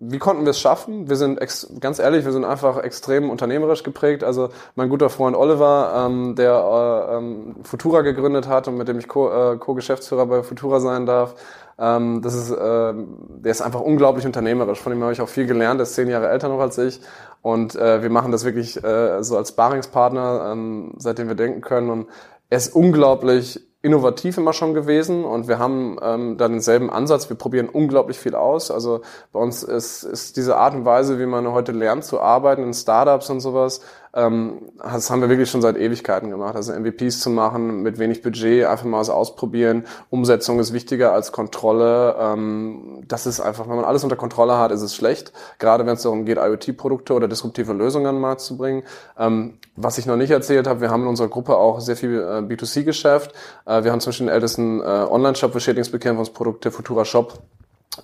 wie 0.02 0.18
konnten 0.18 0.46
wir 0.46 0.52
es 0.52 0.60
schaffen? 0.60 1.10
Wir 1.10 1.18
sind 1.18 1.42
ex 1.42 1.68
ganz 1.82 2.00
ehrlich, 2.00 2.24
wir 2.24 2.32
sind 2.32 2.46
einfach 2.46 2.78
extrem 2.78 3.30
unternehmerisch 3.30 3.84
geprägt. 3.84 4.24
Also 4.24 4.50
mein 4.76 4.88
guter 4.88 5.10
Freund 5.10 5.36
Oliver, 5.36 6.06
ähm, 6.06 6.36
der 6.36 6.54
äh, 6.54 7.18
ähm, 7.18 7.56
Futura 7.64 8.02
gegründet 8.02 8.48
hat 8.48 8.70
und 8.70 8.78
mit 8.78 8.88
dem 8.88 8.98
ich 8.98 9.06
äh, 9.08 9.58
Co-Geschäftsführer 9.58 10.26
bei 10.26 10.42
Futura 10.42 10.80
sein 10.80 11.06
darf, 11.06 11.36
ähm, 11.78 12.22
das 12.22 12.34
ist, 12.34 12.52
äh, 12.52 12.94
der 12.94 13.52
ist 13.52 13.62
einfach 13.62 13.82
unglaublich 13.82 14.26
unternehmerisch. 14.26 14.80
Von 14.80 14.94
ihm 14.94 15.04
habe 15.04 15.12
ich 15.12 15.22
auch 15.22 15.30
viel 15.30 15.48
gelernt. 15.48 15.82
Er 15.82 15.84
ist 15.84 15.96
zehn 15.96 16.08
Jahre 16.08 16.30
älter 16.30 16.48
noch 16.48 16.60
als 16.60 16.78
ich 16.78 17.02
und 17.42 17.76
äh, 17.76 18.02
wir 18.02 18.10
machen 18.10 18.32
das 18.32 18.46
wirklich 18.46 18.82
äh, 18.82 19.22
so 19.22 19.36
als 19.36 19.52
Baringspartner, 19.52 20.52
ähm, 20.52 20.94
seitdem 20.98 21.28
wir 21.28 21.36
denken 21.36 21.60
können. 21.60 21.90
Und 21.90 22.08
er 22.50 22.58
ist 22.58 22.74
unglaublich 22.74 23.69
innovativ 23.82 24.38
immer 24.38 24.52
schon 24.52 24.74
gewesen 24.74 25.24
und 25.24 25.48
wir 25.48 25.58
haben 25.58 25.98
ähm, 26.02 26.38
dann 26.38 26.52
denselben 26.52 26.90
Ansatz. 26.90 27.30
Wir 27.30 27.38
probieren 27.38 27.70
unglaublich 27.70 28.20
viel 28.20 28.36
aus. 28.36 28.72
Also 28.72 29.02
bei 29.32 29.40
uns 29.40 29.64
ist, 29.64 30.04
ist 30.04 30.36
diese 30.36 30.58
Art 30.58 30.74
und 30.74 30.84
Weise, 30.84 31.18
wie 31.18 31.26
man 31.26 31.50
heute 31.52 31.72
lernt 31.72 32.04
zu 32.04 32.20
arbeiten 32.20 32.64
in 32.64 32.74
Startups 32.74 33.30
und 33.30 33.40
sowas, 33.40 33.82
ähm, 34.14 34.72
das 34.78 35.10
haben 35.10 35.22
wir 35.22 35.30
wirklich 35.30 35.50
schon 35.50 35.62
seit 35.62 35.78
Ewigkeiten 35.78 36.30
gemacht. 36.30 36.56
Also 36.56 36.74
MVPs 36.74 37.20
zu 37.20 37.30
machen, 37.30 37.84
mit 37.84 38.00
wenig 38.00 38.22
Budget, 38.22 38.66
einfach 38.66 38.86
mal 38.86 39.00
was 39.00 39.10
ausprobieren. 39.10 39.86
Umsetzung 40.10 40.60
ist 40.60 40.74
wichtiger 40.74 41.14
als 41.14 41.32
Kontrolle. 41.32 42.16
Ähm, 42.20 43.04
das 43.08 43.26
ist 43.26 43.40
einfach, 43.40 43.68
wenn 43.68 43.76
man 43.76 43.86
alles 43.86 44.04
unter 44.04 44.16
Kontrolle 44.16 44.58
hat, 44.58 44.72
ist 44.72 44.82
es 44.82 44.96
schlecht. 44.96 45.32
Gerade 45.60 45.86
wenn 45.86 45.94
es 45.94 46.02
darum 46.02 46.26
geht, 46.26 46.38
IoT-Produkte 46.38 47.14
oder 47.14 47.28
disruptive 47.28 47.74
Lösungen 47.74 48.08
an 48.08 48.16
den 48.16 48.22
Markt 48.22 48.42
zu 48.42 48.58
bringen. 48.58 48.84
Ähm, 49.18 49.60
was 49.76 49.98
ich 49.98 50.06
noch 50.06 50.18
nicht 50.18 50.32
erzählt 50.32 50.68
habe, 50.68 50.82
wir 50.82 50.90
haben 50.90 51.04
in 51.04 51.08
unserer 51.08 51.30
Gruppe 51.30 51.58
auch 51.58 51.80
sehr 51.80 51.96
viel 51.96 52.20
äh, 52.20 52.42
B2C-Geschäft. 52.42 53.34
Äh, 53.66 53.84
wir 53.84 53.92
haben 53.92 54.00
zum 54.00 54.10
Beispiel 54.10 54.28
den 54.28 54.34
ältesten 54.34 54.82
äh, 54.82 54.84
Online-Shop 54.84 55.54
für 55.54 55.60
Schädlingsbekämpfungsprodukte, 55.60 56.72
Futura 56.72 57.06
Shop 57.06 57.40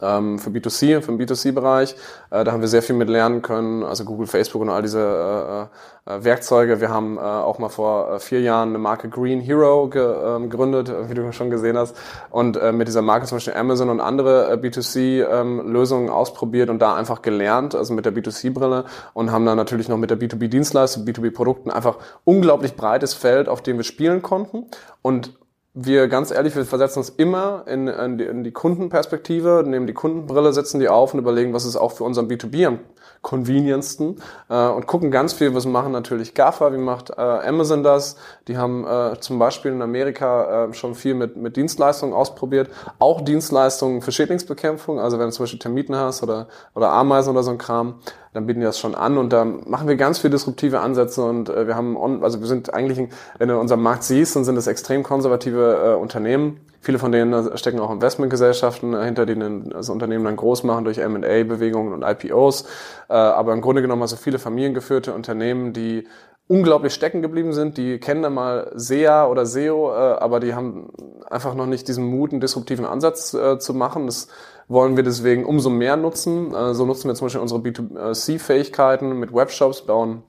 ähm, 0.02 0.40
für 0.40 0.50
B2C, 0.50 1.02
für 1.02 1.12
den 1.12 1.20
B2C-Bereich. 1.20 1.96
Äh, 2.32 2.44
da 2.44 2.52
haben 2.52 2.62
wir 2.62 2.68
sehr 2.68 2.82
viel 2.82 2.96
mit 2.96 3.10
lernen 3.10 3.42
können, 3.42 3.84
also 3.84 4.04
Google, 4.04 4.28
Facebook 4.28 4.62
und 4.62 4.70
all 4.70 4.82
diese 4.82 5.70
äh, 6.06 6.12
äh, 6.12 6.24
Werkzeuge. 6.24 6.82
Wir 6.82 6.90
haben 6.90 7.18
äh, 7.18 7.22
auch 7.22 7.60
mal 7.60 7.70
vor 7.70 8.14
äh, 8.14 8.20
vier 8.20 8.42
Jahren 8.42 8.70
eine 8.70 8.78
Marke 8.80 9.10
Green 9.10 9.40
Hero 9.40 9.88
ge, 9.88 10.02
äh, 10.02 10.42
gegründet, 10.42 10.92
wie 11.10 11.14
du 11.14 11.32
schon 11.32 11.50
gesehen 11.50 11.78
hast, 11.78 11.96
und 12.30 12.58
äh, 12.58 12.72
mit 12.72 12.88
dieser 12.88 13.02
Marke 13.02 13.26
zum 13.26 13.38
Beispiel 13.38 13.54
Amazon 13.54 13.90
und 13.90 14.00
andere 14.00 14.52
äh, 14.52 14.56
B2C-Lösungen 14.56 16.08
ähm, 16.08 16.14
ausprobiert 16.14 16.70
und 16.70 16.80
da 16.80 16.96
einfach 16.96 17.22
gelernt, 17.22 17.76
also 17.76 17.94
mit 17.94 18.06
der 18.06 18.14
B2C-Brille 18.14 18.86
und 19.14 19.32
haben 19.32 19.46
dann 19.46 19.58
natürlich 19.58 19.88
noch 19.88 19.98
mit 19.98 20.10
der 20.10 20.20
B2B-Dienstleistung, 20.20 21.06
B2B-Produkten 21.06 21.70
einfach 21.70 21.98
unglaublich 22.24 22.76
breites 22.76 23.14
Feld, 23.14 23.48
auf 23.48 23.62
dem 23.62 23.78
wir 23.78 23.84
spielen 23.84 24.22
konnten 24.22 24.66
und 25.02 25.34
wir 25.76 26.08
ganz 26.08 26.32
ehrlich, 26.32 26.56
wir 26.56 26.66
versetzen 26.66 27.00
uns 27.00 27.10
immer 27.10 27.66
in, 27.68 27.88
in, 27.88 28.18
die, 28.18 28.24
in 28.24 28.44
die 28.46 28.52
Kundenperspektive, 28.52 29.64
nehmen 29.68 29.88
die 29.88 29.94
Kundenbrille, 29.94 30.54
setzen 30.54 30.80
die 30.80 30.88
auf 30.88 31.14
und 31.14 31.20
überlegen, 31.20 31.54
was 31.54 31.66
ist 31.66 31.76
auch 31.76 31.92
für 31.92 32.06
unseren 32.06 32.30
B2B 32.30 32.78
am 33.26 33.46
convenientsten 33.46 34.18
äh, 34.50 34.68
und 34.68 34.88
gucken 34.88 35.12
ganz 35.12 35.34
viel, 35.34 35.54
was 35.56 35.66
machen 35.66 35.92
natürlich 35.92 36.34
GAFA, 36.34 36.72
wie 36.74 36.78
macht 36.78 37.10
äh, 37.10 37.22
Amazon 37.22 37.84
das, 37.84 38.18
die 38.48 38.58
haben 38.58 38.86
äh, 38.86 39.20
zum 39.20 39.40
Beispiel 39.40 39.72
in 39.72 39.82
Amerika 39.82 40.66
äh, 40.66 40.74
schon 40.74 40.96
viel 40.96 41.16
mit, 41.16 41.36
mit 41.36 41.56
Dienstleistungen 41.56 42.14
ausprobiert, 42.14 42.70
auch 43.00 43.22
Dienstleistungen 43.22 44.02
für 44.02 44.12
Schädlingsbekämpfung, 44.12 45.00
also 45.00 45.20
wenn 45.20 45.28
du 45.28 45.32
zum 45.32 45.44
Beispiel 45.44 45.60
Termiten 45.60 45.96
hast 45.96 46.24
oder, 46.24 46.48
oder 46.74 46.92
Ameisen 46.92 47.32
oder 47.32 47.44
so 47.44 47.52
ein 47.52 47.58
Kram, 47.58 47.96
dann 48.34 48.48
bieten 48.48 48.60
die 48.60 48.66
das 48.66 48.80
schon 48.80 48.96
an 48.96 49.18
und 49.18 49.32
da 49.32 49.46
machen 49.46 49.88
wir 49.88 49.96
ganz 49.96 50.20
viel 50.20 50.30
disruptive 50.30 50.82
Ansätze 50.82 51.24
und 51.24 51.50
äh, 51.50 51.68
wir 51.68 51.76
haben, 51.76 51.98
on, 51.98 52.24
also 52.24 52.42
wir 52.42 52.48
sind 52.48 52.74
eigentlich, 52.74 53.10
wenn 53.38 53.50
du 53.50 53.60
unseren 53.60 53.82
Markt 53.82 54.04
siehst, 54.04 54.36
dann 54.36 54.44
sind 54.44 54.58
es 54.58 54.68
extrem 54.68 55.04
konservative 55.04 55.94
äh, 55.94 55.96
Unternehmen. 55.96 56.60
Viele 56.86 57.00
von 57.00 57.12
denen 57.12 57.58
stecken 57.58 57.80
auch 57.80 57.90
Investmentgesellschaften 57.90 58.96
hinter, 59.02 59.26
die 59.26 59.36
das 59.72 59.90
Unternehmen 59.90 60.24
dann 60.24 60.36
groß 60.36 60.62
machen 60.66 60.86
durch 60.86 61.00
M&A-Bewegungen 61.00 61.94
und 61.94 62.04
IPOs. 62.04 62.66
Äh, 63.10 63.14
aber 63.14 63.54
im 63.54 63.62
Grunde 63.62 63.82
genommen 63.82 64.04
also 64.04 64.18
viele 64.18 64.38
familiengeführte 64.38 65.12
Unternehmen, 65.12 65.74
die 65.74 66.08
unglaublich 66.48 66.94
stecken 66.94 67.24
geblieben 67.24 67.54
sind. 67.54 67.78
Die 67.78 67.98
kennen 67.98 68.22
dann 68.22 68.36
mal 68.36 68.72
SEA 68.76 69.26
oder 69.26 69.48
SEO, 69.48 69.94
äh, 69.94 69.96
aber 69.96 70.40
die 70.40 70.54
haben 70.54 70.92
einfach 71.28 71.56
noch 71.56 71.66
nicht 71.66 71.88
diesen 71.88 72.06
Mut, 72.06 72.34
einen 72.34 72.40
disruptiven 72.40 72.86
Ansatz 72.86 73.34
äh, 73.34 73.58
zu 73.58 73.74
machen. 73.74 74.06
Das 74.06 74.28
wollen 74.68 74.96
wir 74.96 75.04
deswegen 75.04 75.44
umso 75.44 75.72
mehr 75.72 75.98
nutzen. 75.98 76.54
Äh, 76.54 76.76
so 76.76 76.86
nutzen 76.86 77.08
wir 77.08 77.16
zum 77.16 77.26
Beispiel 77.26 77.42
unsere 77.42 77.62
B2C-Fähigkeiten 77.62 79.20
mit 79.20 79.34
Webshops, 79.34 79.82
bauen 79.82 80.22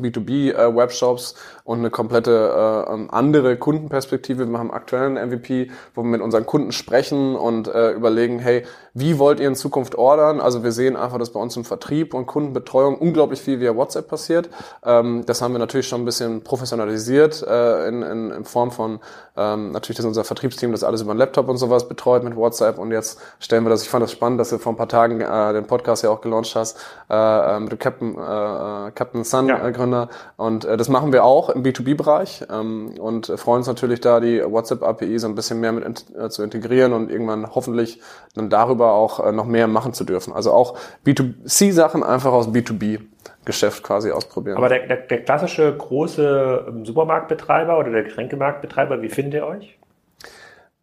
B2B-Webshops 0.00 1.32
äh, 1.32 1.60
und 1.64 1.78
eine 1.78 1.90
komplette 1.90 2.86
äh, 2.88 2.92
ähm, 2.92 3.08
andere 3.10 3.56
Kundenperspektive. 3.56 4.46
Wir 4.46 4.58
haben 4.58 4.70
aktuell 4.70 5.16
einen 5.16 5.30
MVP, 5.30 5.70
wo 5.94 6.02
wir 6.02 6.08
mit 6.08 6.20
unseren 6.20 6.46
Kunden 6.46 6.72
sprechen 6.72 7.36
und 7.36 7.68
äh, 7.68 7.92
überlegen, 7.92 8.38
hey, 8.38 8.64
wie 8.94 9.18
wollt 9.18 9.40
ihr 9.40 9.48
in 9.48 9.56
Zukunft 9.56 9.96
ordern? 9.96 10.40
Also 10.40 10.62
wir 10.62 10.70
sehen 10.70 10.94
einfach, 10.96 11.18
dass 11.18 11.30
bei 11.30 11.40
uns 11.40 11.56
im 11.56 11.64
Vertrieb 11.64 12.14
und 12.14 12.26
Kundenbetreuung 12.26 12.96
unglaublich 12.96 13.40
viel 13.40 13.58
via 13.58 13.74
WhatsApp 13.74 14.06
passiert. 14.06 14.48
Ähm, 14.84 15.24
das 15.26 15.42
haben 15.42 15.52
wir 15.52 15.58
natürlich 15.58 15.88
schon 15.88 16.02
ein 16.02 16.04
bisschen 16.04 16.42
professionalisiert 16.42 17.42
äh, 17.42 17.88
in, 17.88 18.02
in, 18.02 18.30
in 18.30 18.44
Form 18.44 18.70
von 18.70 19.00
ähm, 19.36 19.72
natürlich, 19.72 19.96
dass 19.96 20.06
unser 20.06 20.22
Vertriebsteam 20.22 20.70
das 20.70 20.84
alles 20.84 21.02
über 21.02 21.10
einen 21.10 21.18
Laptop 21.18 21.48
und 21.48 21.56
sowas 21.56 21.88
betreut 21.88 22.22
mit 22.22 22.36
WhatsApp 22.36 22.78
und 22.78 22.92
jetzt 22.92 23.20
stellen 23.40 23.64
wir 23.64 23.70
das, 23.70 23.82
ich 23.82 23.88
fand 23.88 24.04
das 24.04 24.12
spannend, 24.12 24.38
dass 24.38 24.50
du 24.50 24.58
vor 24.58 24.72
ein 24.72 24.76
paar 24.76 24.88
Tagen 24.88 25.20
äh, 25.20 25.52
den 25.52 25.66
Podcast 25.66 26.04
ja 26.04 26.10
auch 26.10 26.20
gelauncht 26.20 26.54
hast, 26.54 26.78
äh, 27.10 27.58
mit 27.58 27.72
dem 27.72 27.78
Captain, 27.80 28.14
äh, 28.14 28.92
Captain 28.92 29.24
Sun 29.24 29.48
ja. 29.48 29.70
Gründer 29.70 30.08
und 30.36 30.64
äh, 30.64 30.76
das 30.76 30.88
machen 30.88 31.12
wir 31.12 31.24
auch 31.24 31.50
im 31.50 31.64
B2B-Bereich 31.64 32.46
ähm, 32.48 32.94
und 33.00 33.26
freuen 33.36 33.58
uns 33.58 33.66
natürlich 33.66 34.00
da, 34.00 34.20
die 34.20 34.40
WhatsApp-API 34.40 35.18
so 35.18 35.26
ein 35.26 35.34
bisschen 35.34 35.58
mehr 35.58 35.72
mit 35.72 35.84
in, 35.84 36.16
äh, 36.16 36.28
zu 36.28 36.44
integrieren 36.44 36.92
und 36.92 37.10
irgendwann 37.10 37.52
hoffentlich 37.52 38.00
dann 38.36 38.50
darüber 38.50 38.83
auch 38.92 39.24
äh, 39.24 39.32
noch 39.32 39.46
mehr 39.46 39.66
machen 39.66 39.92
zu 39.92 40.04
dürfen. 40.04 40.32
Also 40.32 40.52
auch 40.52 40.78
B2C-Sachen 41.06 42.02
einfach 42.02 42.32
aus 42.32 42.48
B2B 42.48 43.00
Geschäft 43.44 43.82
quasi 43.82 44.10
ausprobieren. 44.10 44.56
Aber 44.56 44.68
der, 44.68 44.86
der, 44.86 44.96
der 44.96 45.22
klassische 45.22 45.76
große 45.76 46.66
ähm, 46.68 46.84
Supermarktbetreiber 46.86 47.78
oder 47.78 47.90
der 47.90 48.04
Getränkemarktbetreiber, 48.04 49.02
wie 49.02 49.08
findet 49.08 49.34
ihr 49.34 49.46
euch? 49.46 49.78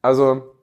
Also 0.01 0.53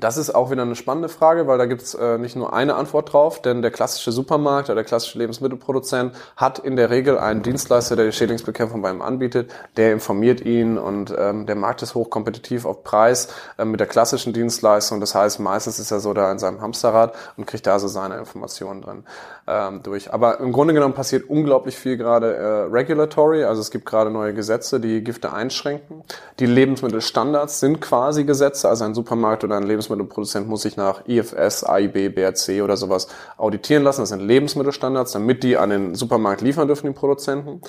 das 0.00 0.16
ist 0.16 0.34
auch 0.34 0.50
wieder 0.50 0.62
eine 0.62 0.76
spannende 0.76 1.08
Frage, 1.08 1.46
weil 1.46 1.58
da 1.58 1.66
gibt's 1.66 1.94
äh, 1.94 2.18
nicht 2.18 2.36
nur 2.36 2.52
eine 2.52 2.74
Antwort 2.74 3.12
drauf, 3.12 3.40
denn 3.40 3.62
der 3.62 3.70
klassische 3.70 4.12
Supermarkt 4.12 4.68
oder 4.68 4.76
der 4.76 4.84
klassische 4.84 5.18
Lebensmittelproduzent 5.18 6.14
hat 6.36 6.58
in 6.58 6.76
der 6.76 6.90
Regel 6.90 7.18
einen 7.18 7.42
Dienstleister, 7.42 7.96
der 7.96 8.06
die 8.06 8.12
Schädlingsbekämpfung 8.12 8.82
bei 8.82 8.90
ihm 8.90 9.02
anbietet, 9.02 9.50
der 9.76 9.92
informiert 9.92 10.40
ihn 10.40 10.78
und 10.78 11.14
ähm, 11.16 11.46
der 11.46 11.56
Markt 11.56 11.82
ist 11.82 11.94
hochkompetitiv 11.94 12.64
auf 12.64 12.84
Preis 12.84 13.28
äh, 13.58 13.64
mit 13.64 13.80
der 13.80 13.86
klassischen 13.86 14.32
Dienstleistung. 14.32 15.00
Das 15.00 15.14
heißt, 15.14 15.40
meistens 15.40 15.78
ist 15.78 15.90
er 15.90 16.00
so 16.00 16.12
da 16.12 16.30
in 16.30 16.38
seinem 16.38 16.60
Hamsterrad 16.60 17.14
und 17.36 17.46
kriegt 17.46 17.66
da 17.66 17.78
so 17.78 17.88
seine 17.88 18.18
Informationen 18.18 18.82
drin 18.82 19.04
ähm, 19.46 19.82
durch. 19.82 20.12
Aber 20.12 20.40
im 20.40 20.52
Grunde 20.52 20.74
genommen 20.74 20.94
passiert 20.94 21.28
unglaublich 21.28 21.76
viel 21.76 21.96
gerade 21.96 22.34
äh, 22.34 22.46
regulatory, 22.70 23.44
also 23.44 23.60
es 23.60 23.70
gibt 23.70 23.86
gerade 23.86 24.10
neue 24.10 24.34
Gesetze, 24.34 24.80
die 24.80 25.02
Gifte 25.02 25.32
einschränken. 25.32 26.02
Die 26.40 26.46
Lebensmittelstandards 26.46 27.60
sind 27.60 27.80
quasi 27.80 28.24
Gesetze, 28.24 28.68
also 28.68 28.84
ein 28.84 28.94
Supermarkt 28.94 29.44
oder 29.44 29.56
ein 29.56 29.62
Lebensmittel 29.62 29.83
Lebensmittelproduzent 29.84 30.48
muss 30.48 30.62
sich 30.62 30.76
nach 30.76 31.06
IFS, 31.06 31.64
AIB, 31.64 32.14
BRC 32.14 32.62
oder 32.62 32.76
sowas 32.76 33.08
auditieren 33.36 33.82
lassen. 33.82 34.02
Das 34.02 34.08
sind 34.10 34.20
Lebensmittelstandards, 34.20 35.12
damit 35.12 35.42
die 35.42 35.56
an 35.56 35.70
den 35.70 35.94
Supermarkt 35.94 36.40
liefern 36.40 36.66
dürfen, 36.66 36.86
die 36.86 36.92
Produzenten. 36.92 37.60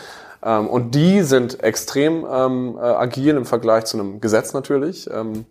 Ähm, 0.44 0.68
und 0.68 0.96
die 0.96 1.22
sind 1.22 1.64
extrem 1.64 2.26
ähm, 2.30 2.78
äh, 2.78 2.82
agil 2.82 3.36
im 3.36 3.46
Vergleich 3.46 3.86
zu 3.86 3.98
einem 3.98 4.22
Gesetz 4.22 4.54
natürlich. 4.54 5.10
Ähm, 5.12 5.46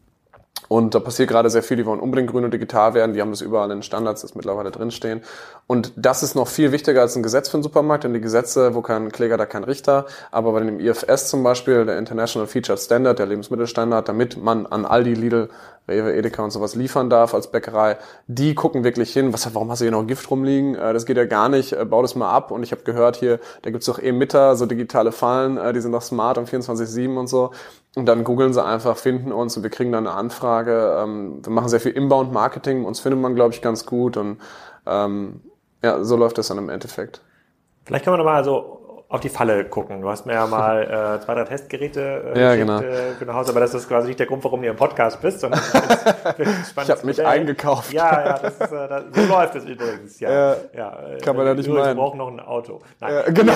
und 0.69 0.95
da 0.95 1.01
passiert 1.01 1.29
gerade 1.29 1.51
sehr 1.51 1.63
viel, 1.63 1.77
die 1.77 1.85
wollen 1.85 2.01
unbedingt 2.01 2.31
grün 2.31 2.45
und 2.45 2.55
digital 2.55 2.95
werden, 2.95 3.13
die 3.13 3.21
haben 3.21 3.31
das 3.31 3.43
überall 3.43 3.71
in 3.71 3.79
den 3.79 3.83
Standards, 3.83 4.23
das 4.23 4.35
mittlerweile 4.35 4.71
drinstehen. 4.71 5.23
Und 5.67 5.93
das 5.97 6.23
ist 6.23 6.35
noch 6.35 6.49
viel 6.49 6.73
wichtiger 6.73 7.03
als 7.03 7.17
ein 7.17 7.23
Gesetz 7.23 7.49
für 7.49 7.59
den 7.59 7.63
Supermarkt, 7.63 8.05
denn 8.05 8.15
die 8.15 8.21
Gesetze, 8.21 8.75
wo 8.75 8.81
kein 8.81 9.13
Kläger, 9.13 9.37
da 9.37 9.45
kein 9.45 9.65
Richter. 9.65 10.07
Aber 10.31 10.53
bei 10.53 10.61
dem 10.61 10.81
IFS 10.81 11.29
zum 11.29 11.43
Beispiel, 11.43 11.85
der 11.85 11.99
International 11.99 12.47
Featured 12.47 12.79
Standard, 12.79 13.19
der 13.19 13.27
Lebensmittelstandard, 13.27 14.09
damit 14.09 14.43
man 14.43 14.67
an 14.67 14.87
Aldi, 14.87 15.15
Lidl, 15.15 15.51
Rewe, 15.87 16.15
Edeka 16.15 16.43
und 16.43 16.51
sowas 16.51 16.75
liefern 16.75 17.11
darf 17.11 17.35
als 17.35 17.51
Bäckerei, 17.51 17.99
die 18.27 18.55
gucken 18.55 18.85
wirklich 18.85 19.13
hin, 19.13 19.35
was, 19.35 19.55
warum 19.55 19.71
hast 19.71 19.81
du 19.81 19.85
hier 19.85 19.93
noch 19.93 20.07
Gift 20.07 20.31
rumliegen? 20.31 20.77
Äh, 20.77 20.95
das 20.95 21.05
geht 21.05 21.19
ja 21.19 21.27
gar 21.27 21.51
nicht, 21.51 21.73
äh, 21.73 21.85
bau 21.85 22.01
das 22.01 22.15
mal 22.15 22.31
ab. 22.31 22.51
Und 22.51 22.63
ich 22.63 22.73
habe 22.73 22.83
gehört 22.85 23.17
hier, 23.17 23.39
da 23.63 23.71
gibt's 23.71 23.87
doch 23.87 23.99
Emitter, 23.99 24.57
so 24.57 24.65
digitale 24.65 25.13
Fallen, 25.13 25.59
äh, 25.59 25.75
die 25.75 25.81
sind 25.81 25.93
doch 25.93 26.03
smart 26.03 26.39
und 26.39 26.49
24-7 26.49 27.19
und 27.19 27.27
so. 27.27 27.51
Und 27.97 28.07
dann 28.07 28.25
googeln 28.25 28.53
sie 28.53 28.65
einfach, 28.65 28.97
finden 28.97 29.33
uns 29.33 29.57
und 29.57 29.63
wir 29.63 29.71
kriegen 29.71 29.93
dann 29.93 30.07
eine 30.07 30.17
Anfrage. 30.17 30.97
Ähm, 30.99 31.45
wir 31.45 31.53
machen 31.53 31.69
sehr 31.69 31.81
viel 31.81 31.93
Inbound-Marketing, 31.93 32.85
uns 32.85 33.01
findet 33.01 33.21
man, 33.21 33.35
glaube 33.35 33.55
ich, 33.55 33.63
ganz 33.63 33.87
gut. 33.87 34.17
Und 34.17 34.39
ähm, 34.87 35.41
ja, 35.83 36.03
so 36.03 36.17
läuft 36.17 36.39
das 36.39 36.49
dann 36.49 36.59
im 36.59 36.71
Endeffekt. 36.71 37.21
Vielleicht 37.85 38.05
kann 38.05 38.13
man 38.13 38.19
nochmal 38.19 38.43
so 38.43 38.74
auf 39.15 39.21
die 39.21 39.29
Falle 39.29 39.65
gucken. 39.65 40.01
Du 40.01 40.11
hast 40.11 40.27
mir 40.27 40.33
ja 40.33 40.47
mal 40.47 40.83
äh, 41.21 41.25
zwei, 41.25 41.35
drei 41.35 41.45
Testgeräte 41.45 42.33
äh, 42.35 42.41
ja, 42.41 42.57
genau. 42.57 42.81
äh, 42.81 43.13
für 43.17 43.25
nach 43.25 43.35
Hause, 43.35 43.53
aber 43.53 43.61
das 43.61 43.73
ist 43.73 43.89
quasi 43.89 44.09
nicht 44.09 44.19
der 44.19 44.27
Grund, 44.27 44.43
warum 44.43 44.61
du 44.61 44.69
im 44.69 44.75
Podcast 44.75 45.21
bist, 45.23 45.39
sondern 45.39 45.61
ich 46.39 46.91
habe 46.91 47.07
mich 47.07 47.25
eingekauft. 47.25 47.93
Ja, 47.93 48.27
ja, 48.27 48.39
das 48.39 48.55
ist, 48.55 48.73
äh, 48.73 48.89
das, 48.89 49.05
so 49.15 49.23
läuft 49.29 49.55
es 49.55 49.65
übrigens. 49.67 50.19
Ja, 50.19 50.57
ja, 50.73 50.99
äh, 51.15 51.19
kann 51.19 51.37
man 51.37 51.47
ja 51.47 51.55
nicht 51.55 51.69
meinen. 51.69 51.87
Wir 51.87 51.95
brauchen 51.95 52.19
noch 52.19 52.27
ein 52.27 52.41
Auto. 52.41 52.81
Nein. 53.01 53.15
Ja, 53.15 53.23
genau. 53.31 53.53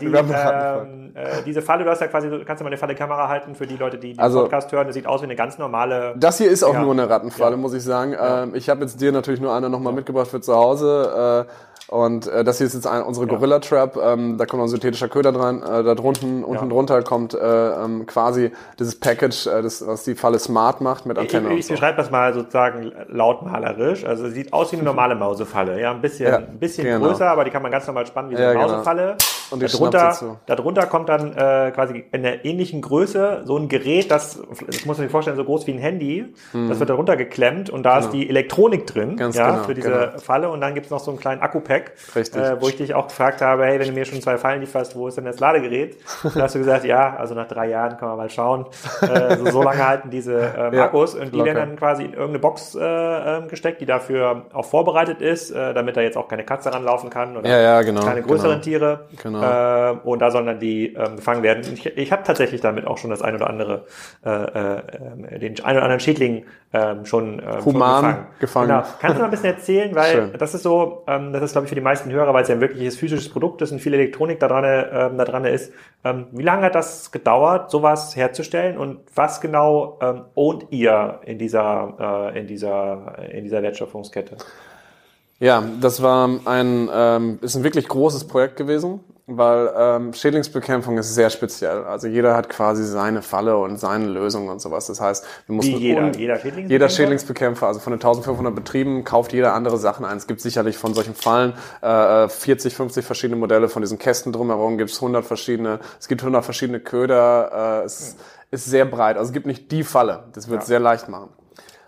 die, 0.00 0.06
ähm, 0.06 1.12
äh, 1.14 1.42
diese 1.46 1.62
Falle, 1.62 1.84
du 1.84 1.90
hast 1.90 2.00
ja 2.00 2.08
quasi, 2.08 2.28
kannst 2.44 2.60
du 2.60 2.64
mal 2.64 2.70
eine 2.70 2.78
Falle 2.78 2.96
Kamera 2.96 3.28
halten 3.28 3.54
für 3.54 3.68
die 3.68 3.76
Leute, 3.76 3.96
die 3.96 4.14
den 4.14 4.18
also, 4.18 4.40
Podcast 4.42 4.72
hören. 4.72 4.88
Das 4.88 4.94
sieht 4.94 5.06
aus 5.06 5.20
wie 5.20 5.26
eine 5.26 5.36
ganz 5.36 5.56
normale. 5.58 6.14
Das 6.16 6.38
hier 6.38 6.50
ist 6.50 6.64
auch 6.64 6.74
ja. 6.74 6.82
nur 6.82 6.92
eine 6.92 7.08
Rattenfalle, 7.08 7.56
muss 7.56 7.74
ich 7.74 7.84
sagen. 7.84 8.16
Ähm, 8.20 8.56
ich 8.56 8.68
habe 8.68 8.80
jetzt 8.80 9.00
dir 9.00 9.12
natürlich 9.12 9.40
nur 9.40 9.54
eine 9.54 9.70
nochmal 9.70 9.92
mitgebracht 9.92 10.26
für 10.26 10.40
zu 10.40 10.56
Hause. 10.56 11.46
Äh, 11.46 11.52
und 11.88 12.26
äh, 12.26 12.44
das 12.44 12.58
hier 12.58 12.66
ist 12.66 12.74
jetzt 12.74 12.86
ein, 12.86 13.02
unsere 13.02 13.26
Gorilla 13.26 13.58
Trap. 13.58 13.96
Ähm, 13.96 14.38
da 14.38 14.46
kommt 14.46 14.60
noch 14.60 14.66
ein 14.66 14.70
synthetischer 14.70 15.08
Köder 15.08 15.32
dran. 15.32 15.62
Äh, 15.62 15.82
da 15.82 15.94
drunten, 15.94 16.44
unten 16.44 16.68
drunter 16.68 17.02
kommt 17.02 17.34
äh, 17.34 17.38
ähm, 17.38 18.06
quasi 18.06 18.52
dieses 18.78 18.98
Package, 18.98 19.46
äh, 19.46 19.62
das, 19.62 19.86
was 19.86 20.04
die 20.04 20.14
Falle 20.14 20.38
smart 20.38 20.80
macht 20.80 21.06
mit 21.06 21.18
Antenne. 21.18 21.48
Ich, 21.48 21.52
ich, 21.52 21.58
ich 21.60 21.66
so. 21.66 21.74
beschreibe 21.74 21.96
das 21.96 22.10
mal 22.10 22.34
sozusagen 22.34 22.92
lautmalerisch. 23.08 24.04
Also 24.04 24.26
es 24.26 24.34
sieht 24.34 24.52
aus 24.52 24.70
wie 24.72 24.76
eine 24.76 24.84
normale 24.84 25.14
Mausefalle. 25.14 25.80
Ja, 25.80 25.92
ein 25.92 26.00
bisschen, 26.00 26.32
ein 26.32 26.58
bisschen 26.58 27.00
größer, 27.00 27.28
aber 27.28 27.44
die 27.44 27.50
kann 27.50 27.62
man 27.62 27.72
ganz 27.72 27.86
normal 27.86 28.06
spannen 28.06 28.30
wie 28.30 28.36
so 28.36 28.42
eine 28.42 28.52
genau. 28.52 28.68
Mausefalle. 28.68 29.02
Genau. 29.02 29.16
Und 29.48 29.62
die 29.62 29.66
darunter, 29.66 30.38
darunter 30.46 30.86
kommt 30.86 31.08
dann 31.08 31.32
äh, 31.32 31.70
quasi 31.72 32.04
in 32.10 32.22
der 32.22 32.44
ähnlichen 32.44 32.82
Größe 32.82 33.42
so 33.44 33.56
ein 33.56 33.68
Gerät, 33.68 34.10
das, 34.10 34.40
das 34.66 34.84
muss 34.84 34.98
man 34.98 35.06
sich 35.06 35.10
vorstellen, 35.10 35.36
so 35.36 35.44
groß 35.44 35.68
wie 35.68 35.72
ein 35.72 35.78
Handy. 35.78 36.34
Das 36.52 36.80
wird 36.80 36.90
darunter 36.90 37.16
geklemmt 37.16 37.70
und 37.70 37.84
da 37.84 37.98
ist 37.98 38.10
die 38.10 38.28
Elektronik 38.28 38.86
drin, 38.86 39.16
Mhm. 39.16 39.16
Ganz 39.16 39.36
ja, 39.36 39.50
genau, 39.50 39.62
für 39.64 39.74
diese 39.74 39.90
genau. 39.90 40.18
Falle. 40.18 40.50
Und 40.50 40.60
dann 40.60 40.74
gibt's 40.74 40.90
noch 40.90 41.00
so 41.00 41.10
einen 41.10 41.20
kleinen 41.20 41.40
Akku-Pack, 41.40 41.75
Richtig. 42.14 42.42
äh, 42.42 42.60
wo 42.60 42.68
ich 42.68 42.76
dich 42.76 42.94
auch 42.94 43.08
gefragt 43.08 43.40
habe, 43.40 43.64
hey, 43.64 43.78
wenn 43.78 43.88
du 43.88 43.92
mir 43.92 44.04
schon 44.04 44.20
zwei 44.20 44.36
Fallen 44.38 44.60
lieferst, 44.60 44.96
wo 44.96 45.08
ist 45.08 45.16
denn 45.16 45.24
das 45.24 45.40
Ladegerät? 45.40 45.96
Da 46.36 46.42
hast 46.42 46.54
du 46.54 46.58
gesagt, 46.58 46.84
ja, 46.84 47.16
also 47.16 47.34
nach 47.34 47.48
drei 47.48 47.68
Jahren 47.68 47.96
kann 47.96 48.08
man 48.08 48.18
mal 48.18 48.30
schauen. 48.30 48.66
Äh, 49.00 49.36
so, 49.36 49.50
so 49.50 49.62
lange 49.62 49.86
halten 49.86 50.10
diese 50.10 50.52
ähm, 50.56 50.72
Ja, 50.74 50.84
Akkus 50.86 51.14
und 51.14 51.34
die 51.34 51.42
werden 51.44 51.56
dann 51.56 51.76
quasi 51.76 52.04
in 52.04 52.12
irgendeine 52.12 52.38
Box 52.40 52.74
äh, 52.74 52.80
ähm, 52.82 53.48
gesteckt, 53.48 53.80
die 53.80 53.86
dafür 53.86 54.46
auch 54.52 54.64
vorbereitet 54.64 55.22
ist, 55.22 55.50
äh, 55.50 55.72
damit 55.72 55.96
da 55.96 56.00
jetzt 56.00 56.16
auch 56.16 56.28
keine 56.28 56.44
Katze 56.44 56.72
ranlaufen 56.72 57.10
kann 57.10 57.36
oder 57.36 57.48
Ja, 57.48 57.60
ja, 57.60 57.82
genau, 57.82 58.02
keine 58.02 58.22
größeren 58.22 58.60
genau. 58.60 58.62
Tiere. 58.62 59.00
Genau. 59.22 59.42
Äh, 59.42 59.96
und 60.04 60.20
da 60.20 60.30
sollen 60.30 60.46
dann 60.46 60.58
die 60.60 60.94
ähm, 60.94 61.16
gefangen 61.16 61.42
werden. 61.42 61.62
Ich, 61.72 61.86
ich 61.86 62.12
habe 62.12 62.22
tatsächlich 62.24 62.60
damit 62.60 62.86
auch 62.86 62.98
schon 62.98 63.10
das 63.10 63.22
ein 63.22 63.34
oder 63.34 63.48
andere, 63.48 63.84
äh, 64.24 64.30
äh, 64.30 64.82
ähm, 65.00 65.40
den 65.40 65.64
ein 65.64 65.76
oder 65.76 65.84
anderen 65.84 66.00
Schädling 66.00 66.44
schon, 66.72 66.82
ähm, 66.82 67.04
schon 67.06 67.42
Human 67.64 68.02
gefangen. 68.02 68.26
gefangen. 68.40 68.68
Genau. 68.68 68.82
Kannst 69.00 69.16
du 69.16 69.20
mal 69.20 69.24
ein 69.26 69.30
bisschen 69.30 69.54
erzählen, 69.54 69.94
weil 69.94 70.12
Schön. 70.12 70.32
das 70.38 70.52
ist 70.54 70.62
so, 70.62 71.04
ähm, 71.06 71.32
das 71.32 71.42
ist 71.42 71.52
glaube 71.52 71.65
ich 71.66 71.68
für 71.68 71.74
die 71.74 71.80
meisten 71.80 72.10
Hörer, 72.10 72.32
weil 72.32 72.42
es 72.42 72.48
ja 72.48 72.54
ein 72.54 72.60
wirkliches 72.60 72.96
physisches 72.96 73.28
Produkt 73.28 73.62
ist 73.62 73.72
und 73.72 73.80
viel 73.80 73.94
Elektronik 73.94 74.40
da 74.40 74.48
dran, 74.48 74.64
ähm, 74.64 75.18
da 75.18 75.24
dran 75.24 75.44
ist. 75.44 75.72
Ähm, 76.04 76.26
wie 76.32 76.42
lange 76.42 76.62
hat 76.62 76.74
das 76.74 77.12
gedauert, 77.12 77.70
sowas 77.70 78.16
herzustellen 78.16 78.78
und 78.78 79.00
was 79.14 79.40
genau 79.40 79.98
ähm, 80.00 80.22
ownt 80.34 80.66
ihr 80.70 81.20
in 81.24 81.38
dieser, 81.38 82.32
äh, 82.34 82.40
in 82.40 82.46
dieser, 82.46 83.18
in 83.30 83.44
dieser 83.44 83.62
Wertschöpfungskette? 83.62 84.36
Ja, 85.38 85.62
das 85.80 86.02
war 86.02 86.30
ein, 86.46 86.88
ähm, 86.92 87.38
ist 87.42 87.56
ein 87.56 87.64
wirklich 87.64 87.88
großes 87.88 88.26
Projekt 88.26 88.56
gewesen, 88.56 89.00
weil 89.26 89.72
ähm, 89.76 90.12
Schädlingsbekämpfung 90.12 90.98
ist 90.98 91.14
sehr 91.14 91.30
speziell. 91.30 91.84
Also 91.84 92.06
jeder 92.06 92.36
hat 92.36 92.48
quasi 92.48 92.84
seine 92.84 93.22
Falle 93.22 93.56
und 93.56 93.78
seine 93.78 94.06
Lösung 94.06 94.48
und 94.48 94.60
sowas. 94.60 94.86
Das 94.86 95.00
heißt, 95.00 95.24
wir 95.46 95.54
mussten 95.56 95.72
Wie 95.72 95.76
jeder? 95.78 96.12
Jeder 96.12 96.36
Schädlingsbekämpfer? 96.36 96.70
jeder 96.72 96.88
Schädlingsbekämpfer, 96.88 97.66
also 97.66 97.80
von 97.80 97.90
den 97.92 97.98
1500 97.98 98.54
Betrieben, 98.54 99.02
kauft 99.04 99.32
jeder 99.32 99.52
andere 99.54 99.78
Sachen 99.78 100.04
ein. 100.04 100.16
Es 100.16 100.26
gibt 100.28 100.40
sicherlich 100.40 100.78
von 100.78 100.94
solchen 100.94 101.14
Fallen 101.14 101.54
äh, 101.82 102.28
40, 102.28 102.74
50 102.74 103.04
verschiedene 103.04 103.38
Modelle. 103.38 103.68
Von 103.68 103.82
diesen 103.82 103.98
Kästen 103.98 104.32
drumherum 104.32 104.78
gibt 104.78 104.90
es 104.90 104.96
100 104.98 105.24
verschiedene. 105.24 105.80
Es 105.98 106.06
gibt 106.06 106.20
100 106.22 106.44
verschiedene 106.44 106.78
Köder. 106.78 107.80
Äh, 107.82 107.84
es 107.84 108.16
ist 108.52 108.66
sehr 108.66 108.84
breit. 108.84 109.16
Also 109.16 109.30
es 109.30 109.32
gibt 109.32 109.46
nicht 109.46 109.72
die 109.72 109.82
Falle. 109.82 110.24
Das 110.34 110.48
wird 110.48 110.60
Ja. 110.62 110.66
sehr 110.66 110.80
leicht 110.80 111.08
machen. 111.08 111.30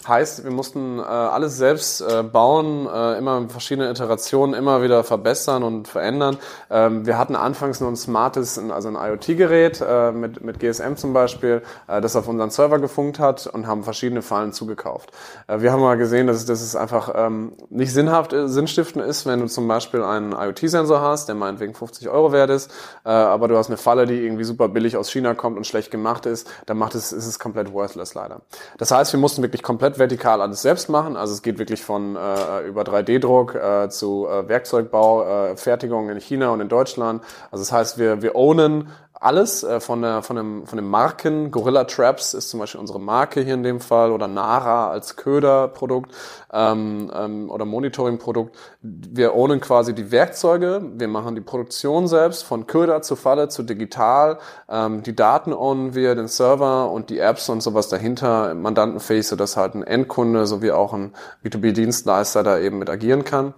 Heißt, 0.07 0.45
wir 0.45 0.51
mussten 0.51 0.99
äh, 0.99 1.03
alles 1.03 1.57
selbst 1.57 2.01
äh, 2.01 2.23
bauen, 2.23 2.87
äh, 2.87 3.19
immer 3.19 3.37
in 3.39 3.49
verschiedenen 3.49 3.91
Iterationen, 3.91 4.55
immer 4.55 4.83
wieder 4.83 5.03
verbessern 5.03 5.63
und 5.63 5.89
verändern. 5.89 6.39
Ähm, 6.71 7.05
wir 7.05 7.19
hatten 7.19 7.35
anfangs 7.35 7.81
nur 7.81 7.91
ein 7.91 7.97
smartes, 7.97 8.59
also 8.59 8.89
ein 8.89 8.95
IoT-Gerät 8.95 9.81
äh, 9.81 10.13
mit, 10.13 10.43
mit 10.43 10.61
GSM 10.61 10.95
zum 10.95 11.13
Beispiel, 11.13 11.63
äh, 11.89 12.01
das 12.01 12.15
auf 12.15 12.29
unseren 12.29 12.51
Server 12.51 12.79
gefunkt 12.79 13.19
hat 13.19 13.47
und 13.49 13.67
haben 13.67 13.83
verschiedene 13.83 14.23
Fallen 14.23 14.53
zugekauft. 14.53 15.11
Äh, 15.49 15.61
wir 15.61 15.73
haben 15.73 15.81
mal 15.81 15.97
gesehen, 15.97 16.29
dass, 16.29 16.45
dass 16.45 16.63
es 16.63 16.77
einfach 16.77 17.13
ähm, 17.15 17.53
nicht 17.69 17.93
sinnhaft, 17.93 18.33
sinnstiftend 18.33 19.05
ist, 19.05 19.27
wenn 19.27 19.41
du 19.41 19.47
zum 19.47 19.67
Beispiel 19.67 20.03
einen 20.03 20.33
IoT-Sensor 20.33 21.01
hast, 21.01 21.29
der 21.29 21.35
meinetwegen 21.35 21.75
50 21.75 22.09
Euro 22.09 22.33
wert 22.33 22.51
ist, 22.51 22.71
aber 23.05 23.49
du 23.49 23.57
hast 23.57 23.69
eine 23.69 23.77
Falle, 23.77 24.07
die 24.07 24.15
irgendwie 24.15 24.45
super 24.45 24.69
billig 24.69 24.97
aus 24.97 25.11
China 25.11 25.35
kommt 25.35 25.57
und 25.57 25.67
schlecht 25.67 25.91
gemacht 25.91 26.27
ist, 26.27 26.49
dann 26.67 26.79
macht 26.79 26.95
es, 26.95 27.13
ist 27.13 27.27
es 27.27 27.39
komplett 27.39 27.73
worthless 27.73 28.15
leider. 28.15 28.43
Das 28.79 28.91
heißt, 28.91 29.13
wir 29.13 29.21
mussten 29.21 29.43
wirklich 29.43 29.63
vertikal 29.99 30.41
alles 30.41 30.63
selbst 30.63 30.89
machen. 30.89 31.17
Also 31.17 31.35
es 31.35 31.43
geht 31.43 31.59
wirklich 31.59 31.83
von 31.83 32.17
äh, 32.17 32.67
über 32.67 32.83
3D-Druck 32.83 33.55
äh, 33.55 33.89
zu 33.89 34.27
äh, 34.27 34.49
Werkzeugbau, 34.49 35.51
äh, 35.51 35.57
Fertigung 35.57 36.11
in 36.11 36.21
China 36.21 36.51
und 36.51 36.61
in 36.61 36.69
Deutschland. 36.69 37.23
Also 37.51 37.63
das 37.63 37.73
heißt, 37.73 37.99
wir, 37.99 38.23
wir 38.23 38.35
ownen 38.35 38.89
alles 39.21 39.65
äh, 39.65 39.81
von, 39.81 40.03
der, 40.03 40.23
von, 40.23 40.37
dem, 40.37 40.67
von 40.67 40.77
den 40.77 40.89
Marken. 40.89 41.51
Gorilla 41.51 41.85
Traps 41.85 42.35
ist 42.35 42.51
zum 42.51 42.61
Beispiel 42.61 42.81
unsere 42.81 43.01
Marke 43.01 43.41
hier 43.41 43.55
in 43.55 43.63
dem 43.63 43.81
Fall 43.81 44.13
oder 44.13 44.29
Nara 44.29 44.91
als 44.91 45.17
Köderprodukt 45.17 46.13
ähm, 46.53 47.11
ähm, 47.15 47.51
oder 47.51 47.65
Monitoringprodukt. 47.65 48.57
Wir 48.81 49.35
ownen 49.35 49.61
quasi 49.61 49.95
die 49.95 50.11
Werkzeuge, 50.11 50.83
wir 50.95 51.09
machen 51.09 51.35
die 51.35 51.41
Produktion 51.41 52.07
selbst 52.07 52.45
von 52.45 52.67
Köder 52.67 53.03
zu 53.03 53.17
Falle 53.17 53.49
zu 53.49 53.63
digital. 53.63 54.39
Ähm, 54.69 55.03
die 55.03 55.17
Daten 55.17 55.53
ownen 55.53 55.95
wir, 55.95 56.15
den 56.15 56.29
Server 56.29 56.91
und 56.91 57.11
die 57.11 57.19
Apps 57.19 57.49
und 57.49 57.63
sowas 57.63 57.89
dahinter 57.89 58.55
mandantenfähig, 58.55 59.27
sodass 59.27 59.57
halt 59.57 59.75
ein 59.75 59.83
Endkunde 59.83 60.47
sowie 60.47 60.71
auch 60.71 60.93
ein 60.93 61.13
B2B-Dienstleister 61.45 62.43
da 62.43 62.59
eben 62.59 62.79
mit 62.79 62.91
agieren 62.91 63.25
kann. 63.25 63.55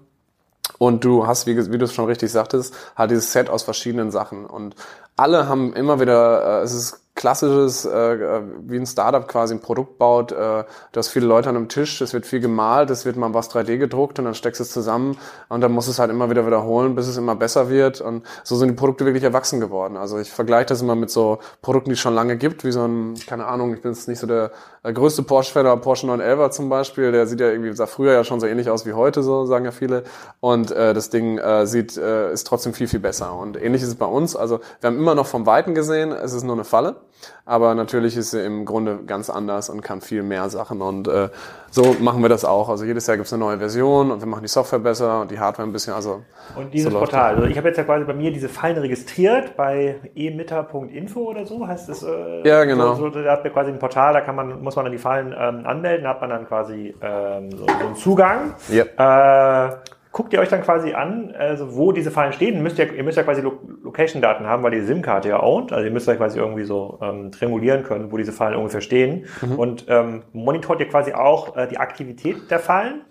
Und 0.82 1.04
du 1.04 1.26
hast, 1.26 1.46
wie, 1.46 1.70
wie 1.70 1.76
du 1.76 1.84
es 1.84 1.92
schon 1.92 2.06
richtig 2.06 2.32
sagtest, 2.32 2.74
halt 2.96 3.10
dieses 3.10 3.32
Set 3.32 3.50
aus 3.50 3.64
verschiedenen 3.64 4.10
Sachen. 4.10 4.46
Und 4.46 4.74
alle 5.14 5.46
haben 5.46 5.74
immer 5.74 6.00
wieder, 6.00 6.60
äh, 6.60 6.62
es 6.62 6.72
ist 6.72 7.02
klassisches, 7.14 7.84
äh, 7.84 8.40
wie 8.62 8.78
ein 8.78 8.86
Startup 8.86 9.28
quasi 9.28 9.52
ein 9.52 9.60
Produkt 9.60 9.98
baut. 9.98 10.32
Äh, 10.32 10.64
du 10.92 10.98
hast 10.98 11.08
viele 11.08 11.26
Leute 11.26 11.50
an 11.50 11.56
einem 11.56 11.68
Tisch, 11.68 12.00
es 12.00 12.14
wird 12.14 12.24
viel 12.24 12.40
gemalt, 12.40 12.88
es 12.88 13.04
wird 13.04 13.16
mal 13.16 13.34
was 13.34 13.50
3D 13.50 13.76
gedruckt 13.76 14.18
und 14.18 14.24
dann 14.24 14.34
steckst 14.34 14.58
du 14.58 14.64
es 14.64 14.72
zusammen 14.72 15.18
und 15.50 15.60
dann 15.60 15.70
musst 15.70 15.88
du 15.88 15.92
es 15.92 15.98
halt 15.98 16.10
immer 16.10 16.30
wieder 16.30 16.46
wiederholen, 16.46 16.94
bis 16.94 17.08
es 17.08 17.18
immer 17.18 17.36
besser 17.36 17.68
wird. 17.68 18.00
Und 18.00 18.24
so 18.42 18.56
sind 18.56 18.68
die 18.68 18.74
Produkte 18.74 19.04
wirklich 19.04 19.24
erwachsen 19.24 19.60
geworden. 19.60 19.98
Also 19.98 20.18
ich 20.18 20.32
vergleiche 20.32 20.68
das 20.68 20.80
immer 20.80 20.94
mit 20.94 21.10
so 21.10 21.40
Produkten, 21.60 21.90
die 21.90 21.94
es 21.94 22.00
schon 22.00 22.14
lange 22.14 22.38
gibt, 22.38 22.64
wie 22.64 22.72
so 22.72 22.86
ein, 22.86 23.16
keine 23.26 23.44
Ahnung, 23.44 23.74
ich 23.74 23.82
bin 23.82 23.92
jetzt 23.92 24.08
nicht 24.08 24.20
so 24.20 24.26
der 24.26 24.50
äh, 24.82 24.92
größte 24.92 25.22
Porsche-Fan, 25.22 25.66
aber 25.66 25.80
Porsche 25.80 26.06
911 26.06 26.50
zum 26.50 26.68
Beispiel, 26.68 27.12
der 27.12 27.26
sieht 27.26 27.40
ja 27.40 27.48
irgendwie, 27.48 27.74
sah 27.74 27.86
früher 27.86 28.12
ja 28.12 28.24
schon 28.24 28.40
so 28.40 28.46
ähnlich 28.46 28.70
aus 28.70 28.86
wie 28.86 28.92
heute, 28.92 29.22
so 29.22 29.44
sagen 29.44 29.64
ja 29.64 29.72
viele. 29.72 30.04
Und 30.40 30.70
äh, 30.70 30.94
das 30.94 31.10
Ding 31.10 31.38
äh, 31.38 31.66
sieht, 31.66 31.96
äh, 31.96 32.32
ist 32.32 32.46
trotzdem 32.46 32.72
viel, 32.72 32.88
viel 32.88 33.00
besser. 33.00 33.34
Und 33.34 33.60
ähnlich 33.60 33.82
ist 33.82 33.88
es 33.88 33.94
bei 33.96 34.06
uns. 34.06 34.36
Also 34.36 34.60
wir 34.80 34.88
haben 34.88 34.98
immer 34.98 35.14
noch 35.14 35.26
vom 35.26 35.46
Weiten 35.46 35.74
gesehen, 35.74 36.12
es 36.12 36.32
ist 36.32 36.44
nur 36.44 36.54
eine 36.54 36.64
Falle. 36.64 36.96
Aber 37.44 37.74
natürlich 37.74 38.16
ist 38.16 38.30
sie 38.30 38.44
im 38.44 38.64
Grunde 38.64 39.00
ganz 39.06 39.30
anders 39.30 39.70
und 39.70 39.82
kann 39.82 40.00
viel 40.00 40.22
mehr 40.22 40.48
Sachen. 40.50 40.82
Und 40.82 41.08
äh, 41.08 41.28
so 41.70 41.96
machen 42.00 42.22
wir 42.22 42.28
das 42.28 42.44
auch. 42.44 42.68
Also 42.68 42.84
jedes 42.84 43.06
Jahr 43.06 43.16
gibt 43.16 43.26
es 43.26 43.32
eine 43.32 43.40
neue 43.40 43.58
Version 43.58 44.10
und 44.10 44.20
wir 44.20 44.26
machen 44.26 44.42
die 44.42 44.48
Software 44.48 44.78
besser 44.78 45.22
und 45.22 45.30
die 45.30 45.38
Hardware 45.38 45.68
ein 45.68 45.72
bisschen. 45.72 45.94
Also 45.94 46.22
Und 46.56 46.72
dieses 46.72 46.92
so 46.92 46.98
Portal, 46.98 47.36
also 47.36 47.46
ich 47.46 47.56
habe 47.56 47.68
jetzt 47.68 47.76
ja 47.76 47.84
quasi 47.84 48.04
bei 48.04 48.14
mir 48.14 48.32
diese 48.32 48.48
Fallen 48.48 48.78
registriert 48.78 49.56
bei 49.56 50.00
emitter.info 50.14 51.20
oder 51.20 51.46
so, 51.46 51.66
heißt 51.66 51.88
es? 51.88 52.02
Äh, 52.02 52.46
Ja, 52.48 52.64
genau. 52.64 52.94
So, 52.94 53.10
so, 53.10 53.22
da 53.22 53.32
hat 53.32 53.44
man 53.44 53.52
quasi 53.52 53.70
ein 53.70 53.78
Portal, 53.78 54.12
da 54.14 54.20
kann 54.20 54.36
man, 54.36 54.62
muss 54.62 54.76
man 54.76 54.84
dann 54.84 54.92
die 54.92 54.98
Fallen 54.98 55.34
ähm, 55.36 55.66
anmelden, 55.66 56.04
da 56.04 56.10
hat 56.10 56.20
man 56.20 56.30
dann 56.30 56.46
quasi 56.46 56.94
ähm, 57.00 57.50
so, 57.50 57.66
so 57.66 57.86
einen 57.86 57.96
Zugang. 57.96 58.54
Yep. 58.70 58.98
Äh, 58.98 59.70
guckt 60.12 60.32
ihr 60.32 60.40
euch 60.40 60.48
dann 60.48 60.62
quasi 60.62 60.92
an, 60.92 61.34
also 61.38 61.76
wo 61.76 61.92
diese 61.92 62.10
Fallen 62.10 62.32
stehen. 62.32 62.62
Müsst 62.62 62.78
ihr, 62.78 62.92
ihr 62.92 63.04
müsst 63.04 63.16
ja 63.16 63.22
quasi 63.22 63.42
Lo 63.42 63.60
Location-Daten 63.90 64.46
haben, 64.46 64.62
weil 64.62 64.74
ihr 64.74 64.80
die 64.80 64.86
SIM-Karte 64.86 65.28
ja 65.28 65.42
ownt. 65.42 65.72
Also 65.72 65.84
ihr 65.84 65.90
müsst 65.92 66.08
ja 66.08 66.14
quasi 66.14 66.38
irgendwie 66.38 66.64
so 66.64 66.98
ähm, 67.02 67.30
triangulieren 67.32 67.82
können, 67.82 68.10
wo 68.10 68.16
diese 68.16 68.32
Fallen 68.32 68.56
ungefähr 68.56 68.80
stehen. 68.80 69.26
Mhm. 69.42 69.58
Und 69.58 69.84
ähm, 69.88 70.22
monitort 70.32 70.80
ihr 70.80 70.88
quasi 70.88 71.12
auch 71.12 71.56
äh, 71.56 71.66
die 71.66 71.78
Aktivität 71.78 72.50
der 72.50 72.58
Fallen. 72.58 73.02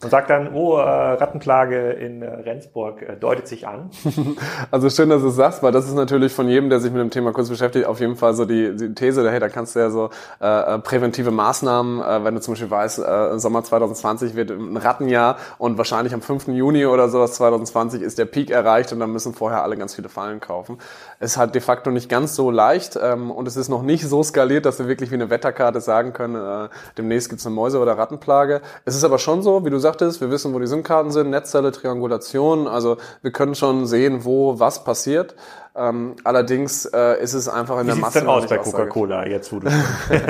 Und 0.00 0.10
sagt 0.10 0.30
dann, 0.30 0.54
oh, 0.54 0.76
äh, 0.76 0.80
Rattenplage 0.80 1.90
in 1.90 2.22
äh, 2.22 2.28
Rendsburg 2.28 3.02
äh, 3.02 3.16
deutet 3.16 3.48
sich 3.48 3.66
an. 3.66 3.90
Also 4.70 4.90
schön, 4.90 5.08
dass 5.08 5.22
du 5.22 5.28
es 5.28 5.36
sagst, 5.36 5.62
weil 5.62 5.72
das 5.72 5.86
ist 5.86 5.94
natürlich 5.94 6.32
von 6.32 6.48
jedem, 6.48 6.68
der 6.68 6.78
sich 6.80 6.92
mit 6.92 7.00
dem 7.00 7.10
Thema 7.10 7.32
kurz 7.32 7.48
beschäftigt, 7.48 7.86
auf 7.86 8.00
jeden 8.00 8.16
Fall 8.16 8.34
so 8.34 8.44
die, 8.44 8.76
die 8.76 8.94
These, 8.94 9.28
hey, 9.30 9.40
da 9.40 9.48
kannst 9.48 9.74
du 9.74 9.80
ja 9.80 9.90
so 9.90 10.10
äh, 10.40 10.74
äh, 10.74 10.78
präventive 10.78 11.30
Maßnahmen, 11.30 12.00
äh, 12.00 12.24
wenn 12.24 12.34
du 12.34 12.40
zum 12.40 12.52
Beispiel 12.54 12.70
weißt, 12.70 12.98
äh, 12.98 13.38
Sommer 13.38 13.64
2020 13.64 14.34
wird 14.34 14.50
ein 14.50 14.76
Rattenjahr 14.76 15.36
und 15.58 15.78
wahrscheinlich 15.78 16.14
am 16.14 16.20
5. 16.20 16.48
Juni 16.48 16.86
oder 16.86 17.08
sowas 17.08 17.32
2020 17.34 18.02
ist 18.02 18.18
der 18.18 18.26
Peak 18.26 18.50
erreicht 18.50 18.92
und 18.92 19.00
dann 19.00 19.10
müssen 19.10 19.34
vorher 19.34 19.62
alle 19.62 19.76
ganz 19.76 19.94
viele 19.94 20.08
Fallen 20.08 20.40
kaufen. 20.40 20.78
Es 21.20 21.32
ist 21.32 21.36
halt 21.36 21.54
de 21.54 21.60
facto 21.60 21.90
nicht 21.90 22.08
ganz 22.08 22.36
so 22.36 22.50
leicht 22.50 22.96
ähm, 23.02 23.32
und 23.32 23.48
es 23.48 23.56
ist 23.56 23.68
noch 23.68 23.82
nicht 23.82 24.06
so 24.06 24.22
skaliert, 24.22 24.66
dass 24.66 24.78
wir 24.78 24.86
wirklich 24.86 25.10
wie 25.10 25.16
eine 25.16 25.30
Wetterkarte 25.30 25.80
sagen 25.80 26.12
können, 26.12 26.36
äh, 26.36 26.68
demnächst 26.96 27.28
gibt's 27.28 27.44
eine 27.44 27.56
Mäuse- 27.56 27.80
oder 27.80 27.98
Rattenplage. 27.98 28.60
Es 28.84 28.94
ist 28.94 29.02
aber 29.02 29.18
schon 29.18 29.42
so, 29.42 29.64
wie 29.64 29.70
du 29.70 29.78
sagtest, 29.78 30.20
wir 30.20 30.30
wissen, 30.30 30.54
wo 30.54 30.60
die 30.60 30.68
SIM-Karten 30.68 31.10
sind, 31.10 31.30
Netzzelle, 31.30 31.72
Triangulation, 31.72 32.68
also 32.68 32.98
wir 33.22 33.32
können 33.32 33.56
schon 33.56 33.86
sehen, 33.86 34.24
wo 34.24 34.60
was 34.60 34.84
passiert. 34.84 35.34
Ähm, 35.74 36.16
allerdings 36.24 36.86
äh, 36.86 37.22
ist 37.22 37.34
es 37.34 37.48
einfach 37.48 37.76
in 37.76 37.82
Wie 37.82 37.86
der 37.86 37.94
sieht's 37.94 38.06
Masse 38.06 38.18
denn 38.18 38.26
noch 38.26 38.36
aus 38.36 38.46
bei. 38.46 38.58
Coca-Cola, 38.58 39.26
jetzt 39.26 39.52
wo 39.52 39.60
du 39.60 39.68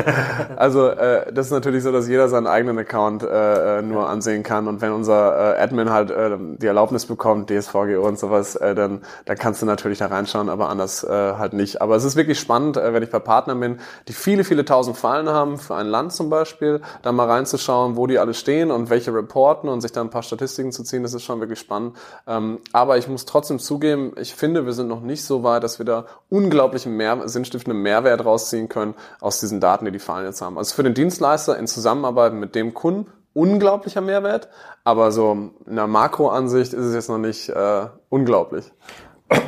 Also 0.57 0.89
äh, 0.89 1.33
das 1.33 1.47
ist 1.47 1.53
natürlich 1.53 1.83
so, 1.83 1.93
dass 1.93 2.09
jeder 2.09 2.29
seinen 2.29 2.47
eigenen 2.47 2.79
Account 2.79 3.23
äh, 3.23 3.79
äh, 3.79 3.83
nur 3.83 4.09
ansehen 4.09 4.43
kann 4.43 4.69
und 4.69 4.81
wenn 4.81 4.93
unser 4.93 5.57
äh, 5.57 5.61
Admin 5.61 5.91
halt 5.91 6.11
äh, 6.11 6.37
die 6.39 6.67
Erlaubnis 6.67 7.07
bekommt, 7.07 7.51
DSVGO 7.51 8.07
und 8.07 8.19
sowas, 8.19 8.57
äh, 8.57 8.75
dann, 8.75 9.03
dann 9.25 9.39
kannst 9.39 9.63
du 9.63 9.67
natürlich 9.67 9.99
da 9.99 10.07
reinschauen, 10.07 10.49
aber 10.49 10.69
anders 10.69 11.05
äh, 11.05 11.09
halt 11.09 11.53
nicht. 11.53 11.81
Aber 11.81 11.97
es 11.97 12.05
ist 12.05 12.17
wirklich 12.17 12.39
spannend, 12.39 12.77
äh, 12.77 12.93
wenn 12.93 13.03
ich 13.03 13.11
bei 13.11 13.19
Partnern 13.19 13.61
bin, 13.61 13.81
die 14.09 14.13
viele, 14.13 14.45
viele 14.45 14.65
tausend 14.65 14.97
Fallen 14.97 15.29
haben, 15.29 15.59
für 15.59 15.77
ein 15.77 15.87
Land 15.87 16.13
zum 16.13 16.31
Beispiel, 16.31 16.81
da 17.03 17.13
mal 17.13 17.27
reinzuschauen, 17.29 17.97
wo 17.97 18.07
die 18.07 18.19
alle 18.19 18.35
stehen 18.35 18.71
und 18.71 18.91
welche 18.91 19.15
reporten 19.15 19.69
und 19.69 19.81
sich 19.81 19.93
da 19.93 20.01
ein 20.01 20.11
paar 20.11 20.23
Statistiken 20.23 20.73
zu 20.73 20.83
ziehen, 20.83 21.03
das 21.03 21.15
ist 21.15 21.25
schon 21.25 21.41
wirklich 21.41 21.59
spannend. 21.59 21.97
Ähm, 22.27 22.59
aber 22.73 22.99
ich 22.99 23.09
muss 23.09 23.25
trotzdem 23.25 23.59
zugeben, 23.59 24.13
ich 24.17 24.35
finde, 24.35 24.67
wir 24.67 24.73
sind 24.73 24.89
noch 24.89 25.01
nicht 25.01 25.25
so 25.29 25.45
weit, 25.45 25.63
dass 25.63 25.79
wir 25.79 25.87
da 25.87 26.07
unglaublichen 26.29 26.97
mehr, 26.97 27.29
sinnstiftenden 27.29 27.81
Mehrwert 27.81 28.25
rausziehen 28.25 28.69
können 28.69 28.95
aus 29.21 29.39
diesen 29.39 29.61
Daten, 29.61 29.85
die 29.85 29.93
die 29.93 30.01
Fallen 30.01 30.27
jetzt 30.27 30.43
haben. 30.43 30.59
Also 30.59 30.75
für 30.75 30.83
den 30.83 30.95
Dienstleister 30.95 31.57
in 31.57 31.69
Zusammenarbeit 31.69 32.33
mit 32.33 32.57
dem 32.57 32.75
Kunden 32.75 33.07
unglaublicher 33.35 34.01
Mehrwert, 34.01 34.49
aber 34.83 35.13
so 35.13 35.51
in 35.67 35.77
der 35.77 35.87
Makroansicht 35.87 36.73
ist 36.73 36.85
es 36.85 36.95
jetzt 36.95 37.09
noch 37.09 37.19
nicht 37.19 37.49
äh, 37.51 37.87
unglaublich. 38.09 38.73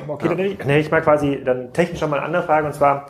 Okay, 0.07 0.29
ja. 0.29 0.35
dann 0.35 0.67
nenne 0.67 0.79
ich 0.79 0.91
mal 0.91 1.03
quasi 1.03 1.43
dann 1.45 1.73
technisch 1.73 2.01
nochmal 2.01 2.19
eine 2.19 2.27
andere 2.27 2.43
Frage 2.45 2.67
und 2.67 2.75
zwar, 2.75 3.07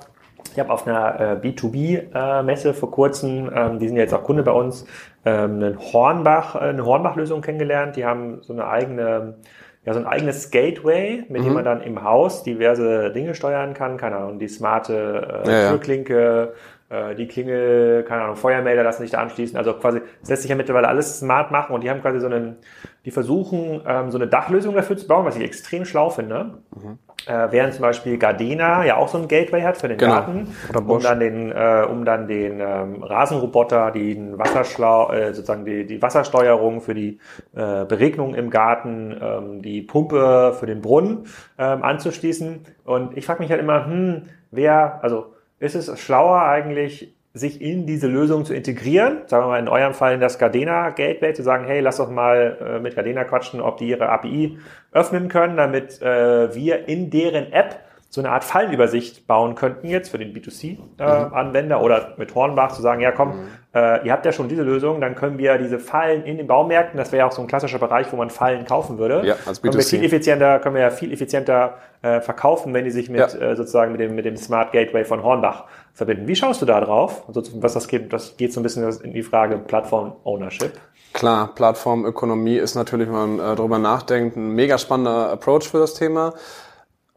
ich 0.53 0.59
habe 0.59 0.73
auf 0.73 0.87
einer 0.87 1.21
äh, 1.21 1.47
B2B-Messe 1.47 2.71
äh, 2.71 2.73
vor 2.73 2.91
kurzem, 2.91 3.51
ähm, 3.55 3.79
die 3.79 3.89
sind 3.89 3.97
ja 3.97 4.03
jetzt 4.03 4.15
auch 4.15 4.23
Kunde 4.23 4.43
bei 4.43 4.53
uns, 4.53 4.87
ähm, 5.25 5.57
einen 5.57 5.79
Hornbach, 5.79 6.55
äh, 6.55 6.61
eine 6.61 6.85
Hornbach-Lösung 6.85 7.43
kennengelernt. 7.43 7.97
Die 7.97 8.05
haben 8.05 8.43
so 8.43 8.53
eine 8.53 8.67
eigene, 8.67 9.37
ja, 9.85 9.95
so 9.95 10.01
ein 10.01 10.07
eigenes 10.07 10.51
Gateway, 10.51 11.25
mit 11.29 11.41
mhm. 11.41 11.47
dem 11.47 11.55
man 11.55 11.65
dann 11.65 11.81
im 11.81 12.05
Haus 12.05 12.43
diverse 12.43 13.11
Dinge 13.13 13.35
steuern 13.35 13.73
kann. 13.73 13.97
Keine 13.97 14.17
Ahnung, 14.17 14.39
die 14.39 14.49
smarte 14.49 15.43
äh, 15.47 15.51
ja, 15.51 15.71
Türklinke, 15.71 16.53
äh, 16.91 17.15
die 17.15 17.27
Klingel, 17.27 18.03
keine 18.03 18.23
Ahnung, 18.25 18.37
Feuermelder 18.37 18.83
lassen 18.83 19.03
sich 19.03 19.13
da 19.13 19.19
anschließen. 19.19 19.57
Also 19.57 19.73
quasi, 19.75 20.03
es 20.23 20.29
lässt 20.29 20.43
sich 20.43 20.51
ja 20.51 20.57
mittlerweile 20.57 20.89
alles 20.89 21.21
smart 21.21 21.51
machen 21.51 21.75
und 21.75 21.83
die 21.83 21.89
haben 21.89 22.03
quasi 22.03 22.21
so 22.21 22.27
einen, 22.27 22.57
die 23.05 23.11
versuchen, 23.11 23.81
ähm, 23.87 24.11
so 24.11 24.19
eine 24.19 24.27
Dachlösung 24.27 24.75
dafür 24.75 24.99
zu 24.99 25.07
bauen, 25.07 25.25
was 25.25 25.37
ich 25.37 25.43
extrem 25.43 25.85
schlau 25.87 26.11
finde. 26.11 26.59
Mhm. 26.75 26.99
Äh, 27.27 27.49
während 27.51 27.75
zum 27.75 27.83
Beispiel 27.83 28.17
Gardena 28.19 28.85
ja 28.85 28.97
auch 28.97 29.09
so 29.09 29.19
ein 29.19 29.29
Gateway 29.29 29.63
hat 29.63 29.77
für 29.77 29.89
den 29.89 29.99
genau. 29.99 30.15
Garten, 30.15 30.55
um 30.75 31.01
dann 31.01 31.21
den, 31.21 31.53
äh, 31.53 31.85
um 31.89 32.05
dann 32.05 32.27
den 32.27 32.61
ähm, 32.61 33.03
Rasenroboter, 33.03 33.91
den 33.91 34.39
Wasserschlau, 34.39 35.13
äh, 35.13 35.35
sozusagen 35.35 35.65
die, 35.65 35.87
die 35.87 36.01
Wassersteuerung 36.01 36.81
für 36.81 36.95
die 36.95 37.19
äh, 37.55 37.85
Beregnung 37.85 38.35
im 38.35 38.49
Garten, 38.49 39.15
ähm, 39.21 39.63
die 39.63 39.83
Pumpe 39.83 40.55
für 40.59 40.67
den 40.67 40.81
Brunnen 40.81 41.27
ähm, 41.59 41.83
anzuschließen. 41.83 42.65
Und 42.85 43.17
ich 43.17 43.27
frage 43.27 43.43
mich 43.43 43.51
halt 43.51 43.61
immer, 43.61 43.87
hm, 43.87 44.23
wer, 44.51 45.01
also 45.03 45.35
ist 45.59 45.75
es 45.75 46.01
schlauer 46.01 46.43
eigentlich, 46.43 47.15
sich 47.33 47.63
in 47.63 47.87
diese 47.87 48.09
Lösung 48.09 48.45
zu 48.45 48.55
integrieren, 48.55 49.19
sagen 49.27 49.45
wir 49.45 49.49
mal 49.51 49.61
in 49.61 49.69
eurem 49.69 49.95
Fall 49.95 50.15
in 50.15 50.21
das 50.21 50.39
Gardena 50.39 50.91
Gateway, 50.91 51.33
zu 51.33 51.43
sagen, 51.43 51.65
hey, 51.65 51.81
lass 51.81 51.99
doch 51.99 52.11
mal 52.11 52.57
äh, 52.61 52.81
mit 52.81 52.97
Gardena 52.97 53.25
quatschen, 53.25 53.61
ob 53.61 53.77
die 53.77 53.89
ihre 53.89 54.09
API 54.09 54.59
öffnen 54.93 55.29
können, 55.29 55.57
damit 55.57 56.03
äh, 56.03 56.55
wir 56.55 56.89
in 56.89 57.11
deren 57.11 57.53
App 57.53 57.81
so 58.13 58.21
eine 58.21 58.31
Art 58.31 58.43
Fallenübersicht 58.43 59.29
bauen 59.29 59.55
könnten 59.55 59.87
jetzt 59.87 60.11
für 60.11 60.19
den 60.19 60.35
B2C-Anwender 60.35 61.77
äh, 61.77 61.79
mhm. 61.79 61.85
oder 61.85 62.15
mit 62.17 62.35
Hornbach 62.35 62.73
zu 62.73 62.83
sagen, 62.83 63.01
ja 63.01 63.13
komm, 63.13 63.29
mhm. 63.29 63.49
äh, 63.73 64.05
ihr 64.05 64.11
habt 64.11 64.27
ja 64.27 64.33
schon 64.33 64.49
diese 64.49 64.65
Lösung, 64.65 65.01
dann 65.01 65.15
können 65.15 65.39
wir 65.39 65.57
diese 65.59 65.79
Fallen 65.79 66.25
in 66.25 66.37
den 66.37 66.49
Baumärkten, 66.49 66.99
das 66.99 67.13
wäre 67.13 67.21
ja 67.21 67.29
auch 67.29 67.33
so 67.33 67.41
ein 67.41 67.47
klassischer 67.47 67.79
Bereich, 67.79 68.11
wo 68.11 68.17
man 68.17 68.29
Fallen 68.29 68.65
kaufen 68.65 68.99
würde, 68.99 69.23
ja, 69.25 69.37
als 69.47 69.63
B2C. 69.63 69.63
können 69.63 69.75
wir 69.75 69.85
viel 69.85 70.05
effizienter, 70.05 70.59
können 70.59 70.75
wir 70.75 70.83
ja 70.83 70.91
viel 70.91 71.13
effizienter 71.13 71.75
äh, 72.03 72.21
verkaufen, 72.21 72.75
wenn 72.75 72.85
die 72.85 72.91
sich 72.91 73.09
mit 73.11 73.21
ja. 73.21 73.27
äh, 73.27 73.55
sozusagen 73.55 73.93
mit 73.93 74.01
dem, 74.01 74.17
mit 74.17 74.25
dem 74.25 74.37
Smart 74.37 74.73
Gateway 74.73 75.05
von 75.05 75.23
Hornbach 75.23 75.67
verbinden. 75.95 76.27
Wie 76.27 76.37
schaust 76.37 76.63
du 76.63 76.67
da 76.67 76.81
drauf? 76.81 77.25
Also, 77.29 77.43
was 77.61 77.75
das 77.75 77.89
geht, 77.89 78.13
das 78.13 78.37
geht 78.37 78.53
so 78.53 78.61
ein 78.61 78.63
bisschen 78.63 78.89
in 79.03 79.13
die 79.13 79.23
Frage 79.23 79.59
Plattform 79.59 80.15
Ownership. 80.25 80.73
Klar, 81.13 81.55
Plattformökonomie 81.55 82.57
ist 82.57 82.75
natürlich, 82.75 83.09
wenn 83.09 83.37
man 83.37 83.39
äh, 83.39 83.57
darüber 83.57 83.79
nachdenkt, 83.79 84.37
ein 84.37 84.55
mega 84.55 84.79
spannender 84.79 85.31
Approach 85.31 85.69
für 85.69 85.79
das 85.79 85.95
Thema. 85.95 86.35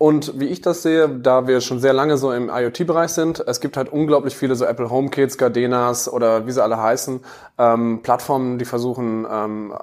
Und 0.03 0.37
wie 0.37 0.47
ich 0.47 0.59
das 0.59 0.83
sehe, 0.83 1.07
da 1.07 1.47
wir 1.47 1.61
schon 1.61 1.79
sehr 1.79 1.93
lange 1.93 2.17
so 2.17 2.33
im 2.33 2.49
IoT-Bereich 2.53 3.11
sind, 3.11 3.41
es 3.47 3.61
gibt 3.61 3.77
halt 3.77 3.87
unglaublich 3.89 4.35
viele 4.35 4.53
so 4.55 4.65
Apple 4.65 4.89
HomeKits, 4.89 5.37
Gardenas 5.37 6.11
oder 6.11 6.45
wie 6.45 6.51
sie 6.51 6.61
alle 6.61 6.75
heißen, 6.75 7.21
ähm, 7.57 8.01
Plattformen, 8.03 8.57
die 8.57 8.65
versuchen 8.65 9.25
ähm, 9.31 9.73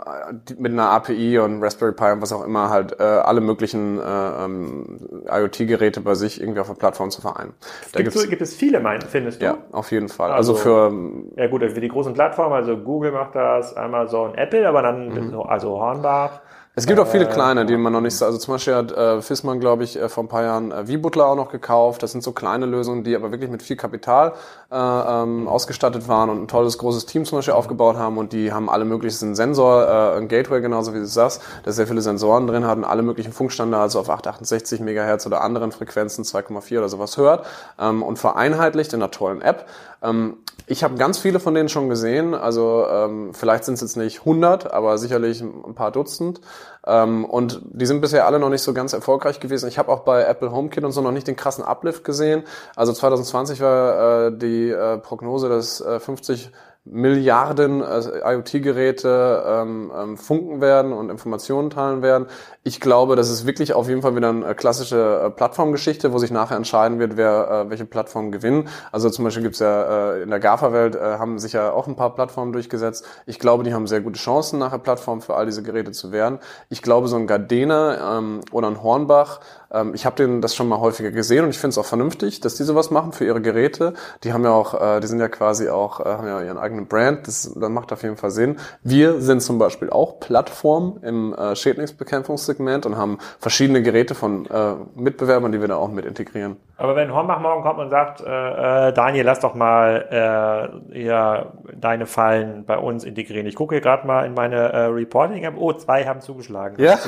die, 0.47 0.57
mit 0.57 0.73
einer 0.73 0.91
API 0.91 1.39
und 1.39 1.63
Raspberry 1.63 1.93
Pi 1.93 2.13
und 2.13 2.21
was 2.21 2.35
auch 2.35 2.45
immer 2.45 2.69
halt 2.69 3.01
äh, 3.01 3.03
alle 3.03 3.41
möglichen 3.41 3.99
äh, 3.99 4.45
ähm, 4.45 5.25
IoT-Geräte 5.27 6.03
bei 6.03 6.15
sich 6.15 6.39
irgendwie 6.39 6.61
auf 6.61 6.67
der 6.67 6.75
Plattform 6.75 7.11
zu 7.11 7.23
vereinen. 7.23 7.55
Da 7.95 8.03
gibt, 8.03 8.29
gibt 8.29 8.43
es 8.43 8.55
viele, 8.55 8.81
mein, 8.81 9.01
findest 9.01 9.41
du? 9.41 9.47
Ja, 9.47 9.57
auf 9.73 9.91
jeden 9.91 10.11
Fall. 10.11 10.33
Also, 10.33 10.53
also 10.53 10.63
für 10.63 10.93
ja 11.37 11.47
gut, 11.47 11.63
für 11.63 11.81
die 11.81 11.89
großen 11.89 12.13
Plattformen, 12.13 12.53
also 12.53 12.77
Google 12.77 13.13
macht 13.13 13.37
das, 13.37 13.75
Amazon, 13.75 14.35
Apple, 14.35 14.69
aber 14.69 14.83
dann 14.83 15.31
mhm. 15.31 15.41
also 15.41 15.71
Hornbach. 15.81 16.43
Es 16.77 16.87
gibt 16.87 17.01
auch 17.01 17.09
viele 17.09 17.25
äh, 17.25 17.33
kleine, 17.33 17.67
die 17.67 17.77
man 17.77 17.93
noch 17.93 18.01
nicht 18.01 18.17
so, 18.17 18.25
also 18.25 18.39
zum 18.39 18.55
Beispiel 18.55 18.77
hat 18.77 18.93
äh, 18.93 19.21
Fissmann, 19.23 19.59
glaube 19.59 19.83
ich, 19.83 19.99
äh, 19.99 20.09
vor 20.09 20.23
ein 20.23 20.29
paar 20.29 20.45
Jahren 20.45 20.71
äh, 20.71 20.87
V-Butler 20.87 21.27
auch 21.27 21.35
noch 21.35 21.51
gekauft. 21.51 22.01
Das 22.05 22.13
sind 22.13 22.23
so 22.23 22.31
kleine 22.31 22.65
Lösungen, 22.65 23.03
die 23.03 23.17
aber 23.17 23.33
wirklich 23.33 23.51
mit 23.51 23.61
viel 23.65 23.75
Kapital 23.75 24.35
äh, 24.71 24.77
ähm, 24.77 25.49
ausgestattet 25.49 26.07
waren 26.07 26.31
und 26.31 26.43
ein 26.43 26.47
tolles, 26.47 26.79
großes 26.79 27.07
Team 27.07 27.25
zum 27.25 27.39
Beispiel 27.39 27.55
aufgebaut 27.55 27.97
haben 27.97 28.19
und 28.19 28.33
die 28.33 28.53
haben 28.53 28.71
alle 28.71 28.85
möglichen 28.85 29.35
Sensor, 29.35 29.83
äh, 29.83 30.19
ein 30.19 30.29
Gateway 30.29 30.61
genauso 30.61 30.95
wie 30.95 30.99
du 30.99 31.07
sagst, 31.07 31.43
der 31.65 31.73
sehr 31.73 31.89
viele 31.89 32.03
Sensoren 32.03 32.47
drin 32.47 32.65
hat 32.65 32.79
und 32.79 32.85
alle 32.85 33.03
möglichen 33.03 33.33
Funkstandards 33.33 33.97
auf 33.97 34.09
868 34.09 34.79
Megahertz 34.79 35.27
oder 35.27 35.41
anderen 35.41 35.73
Frequenzen 35.73 36.23
2,4 36.23 36.79
oder 36.79 36.89
sowas 36.89 37.17
hört 37.17 37.47
ähm, 37.81 38.05
und 38.05 38.21
vereinheitlicht 38.21 38.93
in 38.93 39.03
einer 39.03 39.11
tollen 39.11 39.43
App. 39.43 39.67
Ähm, 40.03 40.39
ich 40.67 40.85
habe 40.85 40.95
ganz 40.95 41.19
viele 41.19 41.41
von 41.41 41.55
denen 41.55 41.69
schon 41.69 41.89
gesehen. 41.89 42.33
Also 42.33 42.87
ähm, 42.89 43.35
vielleicht 43.35 43.65
sind 43.65 43.75
es 43.75 43.81
jetzt 43.81 43.97
nicht 43.97 44.21
100, 44.21 44.73
aber 44.73 44.99
sicherlich 44.99 45.41
ein 45.41 45.75
paar 45.75 45.91
Dutzend. 45.91 46.41
Ähm, 46.87 47.25
und 47.25 47.61
die 47.65 47.87
sind 47.87 48.01
bisher 48.01 48.27
alle 48.27 48.39
noch 48.39 48.51
nicht 48.51 48.63
so 48.63 48.73
ganz 48.73 48.93
erfolgreich 48.93 49.41
gewesen. 49.41 49.69
Ich 49.69 49.79
habe 49.79 49.91
auch 49.91 50.01
bei 50.01 50.23
Apple 50.23 50.53
HomeKit 50.53 50.85
und 50.85 50.93
so 50.93 51.01
noch 51.01 51.11
nicht 51.11 51.27
den 51.27 51.37
krassen 51.37 51.65
Uplift 51.65 52.05
gesehen. 52.05 52.45
Also 52.77 52.93
2020 52.93 53.61
war 53.61 54.29
äh, 54.29 54.39
die 54.39 54.71
äh, 54.71 54.99
Prognose, 54.99 55.49
dass 55.49 55.81
äh, 55.81 55.99
50 55.99 56.53
Milliarden 56.85 57.83
äh, 57.83 58.35
IoT-Geräte 58.35 59.45
ähm, 59.47 59.93
ähm, 59.95 60.17
funken 60.17 60.63
werden 60.63 60.95
und 60.95 61.11
Informationen 61.11 61.69
teilen 61.69 62.01
werden. 62.01 62.27
Ich 62.63 62.81
glaube, 62.81 63.17
das 63.17 63.29
ist 63.29 63.47
wirklich 63.47 63.75
auf 63.75 63.89
jeden 63.89 64.01
Fall 64.01 64.17
wieder 64.17 64.31
eine 64.31 64.55
klassische 64.55 65.25
äh, 65.27 65.31
Plattformgeschichte, 65.31 66.13
wo 66.13 66.19
sich 66.19 66.31
nachher 66.31 66.57
entscheiden 66.57 66.99
wird, 66.99 67.19
wer 67.19 67.67
äh, 67.67 67.71
welche 67.71 67.85
Plattform 67.85 68.33
gewinnt. 68.33 68.69
Also 68.93 69.11
zum 69.11 69.25
Beispiel 69.25 69.43
gibt's 69.43 69.59
ja 69.59 70.15
äh, 70.15 70.23
in 70.23 70.31
der 70.31 70.41
GAFA-Welt 70.41 70.97
äh, 70.97 71.19
haben 71.19 71.39
sich 71.39 71.53
ja 71.53 71.71
auch 71.71 71.87
ein 71.87 71.97
paar 71.97 72.15
Plattformen 72.15 72.53
durchgesetzt. 72.53 73.07
Ich 73.27 73.39
glaube, 73.39 73.63
die 73.63 73.75
haben 73.75 73.87
sehr 73.87 74.01
gute 74.01 74.19
Chancen, 74.19 74.59
nachher 74.59 74.79
Plattform 74.79 75.21
für 75.21 75.35
all 75.35 75.45
diese 75.45 75.63
Geräte 75.63 75.93
zu 75.93 76.13
werden. 76.13 76.39
Ich 76.71 76.81
glaube, 76.81 77.09
so 77.09 77.17
ein 77.17 77.27
Gardena 77.27 78.19
ähm, 78.19 78.41
oder 78.53 78.69
ein 78.69 78.83
Hornbach 78.83 79.41
ähm, 79.73 79.95
ich 79.95 80.07
habe 80.07 80.17
den 80.17 80.41
das 80.41 80.55
schon 80.55 80.69
mal 80.69 80.81
häufiger 80.81 81.11
gesehen 81.11 81.45
und 81.45 81.51
ich 81.51 81.59
finde 81.59 81.71
es 81.71 81.79
auch 81.79 81.85
vernünftig, 81.85 82.41
dass 82.41 82.57
die 82.57 82.65
sowas 82.65 82.91
machen 82.91 83.13
für 83.13 83.25
ihre 83.25 83.41
Geräte. 83.41 83.95
Die 84.25 84.33
haben 84.33 84.45
ja 84.45 84.53
auch, 84.53 84.81
äh, 84.81 85.01
die 85.01 85.07
sind 85.07 85.21
ja 85.21 85.29
quasi 85.29 85.69
auch, 85.69 86.01
äh, 86.01 86.05
haben 86.05 86.27
ja 86.27 86.43
ihren 86.43 86.59
eigenen 86.59 86.87
Brand. 86.87 87.27
Das, 87.27 87.53
das 87.55 87.71
macht 87.71 87.93
auf 87.93 88.03
jeden 88.03 88.17
Fall 88.17 88.31
Sinn. 88.31 88.59
Wir 88.83 89.21
sind 89.21 89.43
zum 89.43 89.59
Beispiel 89.59 89.91
auch 89.91 90.21
Plattform 90.21 90.99
im 91.03 91.35
äh, 91.35 91.55
Schädlingsbekämpfungssegment 91.55 92.87
und 92.87 92.97
haben 92.97 93.19
verschiedene 93.39 93.83
Geräte 93.83 94.15
von 94.15 94.47
äh, 94.47 94.75
Mitbewerbern, 94.95 95.53
die 95.53 95.61
wir 95.61 95.69
da 95.69 95.77
auch 95.77 95.91
mit 95.91 96.05
integrieren. 96.05 96.57
Aber 96.81 96.97
wenn 96.97 97.13
Hornbach 97.13 97.41
morgen 97.41 97.63
kommt 97.63 97.79
und 97.79 97.91
sagt, 97.91 98.23
äh, 98.23 98.89
äh, 98.89 98.93
Daniel, 98.95 99.27
lass 99.27 99.41
doch 99.41 99.55
mal 99.55 100.81
äh, 100.93 101.05
ja, 101.05 101.53
deine 101.75 102.07
Fallen 102.07 102.65
bei 102.65 102.79
uns 102.79 103.05
integrieren. 103.05 103.47
Ich 103.47 103.55
gucke 103.55 103.75
hier 103.75 103.83
gerade 103.83 104.07
mal 104.07 104.25
in 104.25 104.33
meine 104.33 104.57
äh, 104.57 104.85
Reporting-App. 104.87 105.57
Oh, 105.59 105.75
zwei 105.75 106.07
haben 106.07 106.23
zugeschlagen. 106.23 106.83
Ja. 106.83 106.99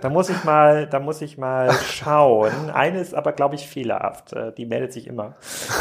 Da 0.00 0.08
muss 0.08 0.30
ich 0.30 0.42
mal, 0.44 0.86
da 0.86 1.00
muss 1.00 1.20
ich 1.20 1.36
mal 1.36 1.68
schauen. 1.84 2.70
Eine 2.72 3.00
ist 3.00 3.14
aber, 3.14 3.32
glaube 3.32 3.54
ich, 3.54 3.68
fehlerhaft. 3.68 4.32
Äh, 4.32 4.52
die 4.52 4.66
meldet 4.66 4.92
sich 4.92 5.06
immer. 5.06 5.34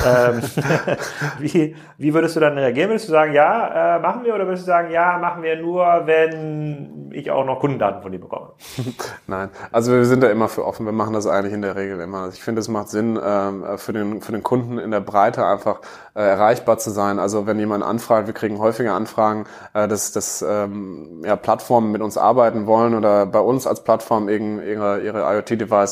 ähm, 0.06 0.42
wie, 1.39 1.76
wie 1.98 2.13
würdest 2.13 2.36
du 2.36 2.39
dann 2.39 2.58
reagieren? 2.58 2.89
Würdest 2.89 3.08
du 3.08 3.12
sagen, 3.12 3.34
ja, 3.34 3.98
äh, 3.98 4.00
machen 4.00 4.24
wir? 4.24 4.36
Oder 4.36 4.46
würdest 4.46 4.63
du 4.63 4.68
sagen, 4.68 4.92
ja, 4.92 5.18
machen 5.18 5.44
wir 5.44 5.56
nur, 5.56 5.86
wenn 6.06 7.12
ich 7.12 7.32
auch 7.32 7.46
noch 7.46 7.60
Kundendaten 7.60 8.02
von 8.02 8.12
dir 8.12 8.20
bekomme? 8.20 8.52
Nein, 9.28 9.50
also 9.72 9.92
wir 9.92 10.06
sind 10.06 10.22
da 10.22 10.30
immer 10.30 10.50
für 10.50 10.66
offen. 10.66 10.86
Wir 10.86 10.94
machen 10.94 11.13
das 11.13 11.28
eigentlich 11.28 11.54
in 11.54 11.62
der 11.62 11.76
Regel 11.76 12.00
immer. 12.00 12.30
Ich 12.30 12.44
finde, 12.44 12.62
es 12.62 12.68
macht 12.68 12.89
Sinn, 12.89 13.20
ähm, 13.24 13.66
für, 13.78 13.94
den, 13.94 14.22
für 14.22 14.32
den 14.32 14.44
Kunden 14.44 14.78
in 14.78 14.92
der 14.92 15.00
Breite 15.00 15.46
einfach 15.46 15.80
äh, 16.16 16.22
erreichbar 16.22 16.78
zu 16.78 16.92
sein. 16.92 17.20
Also 17.20 17.48
wenn 17.48 17.60
jemand 17.60 17.84
anfragt, 17.84 18.28
wir 18.28 18.34
kriegen 18.34 18.60
häufiger 18.60 18.94
Anfragen, 18.94 19.46
äh, 19.74 19.88
dass, 19.88 20.12
dass 20.12 20.44
ähm, 20.48 21.24
ja, 21.26 21.36
Plattformen 21.36 21.92
mit 21.92 22.02
uns 22.02 22.18
arbeiten 22.18 22.68
wollen 22.68 22.96
oder 22.96 23.26
bei 23.26 23.39
uns 23.39 23.68
als 23.68 23.84
Plattform 23.84 24.30
ihre, 24.30 25.02
ihre 25.02 25.26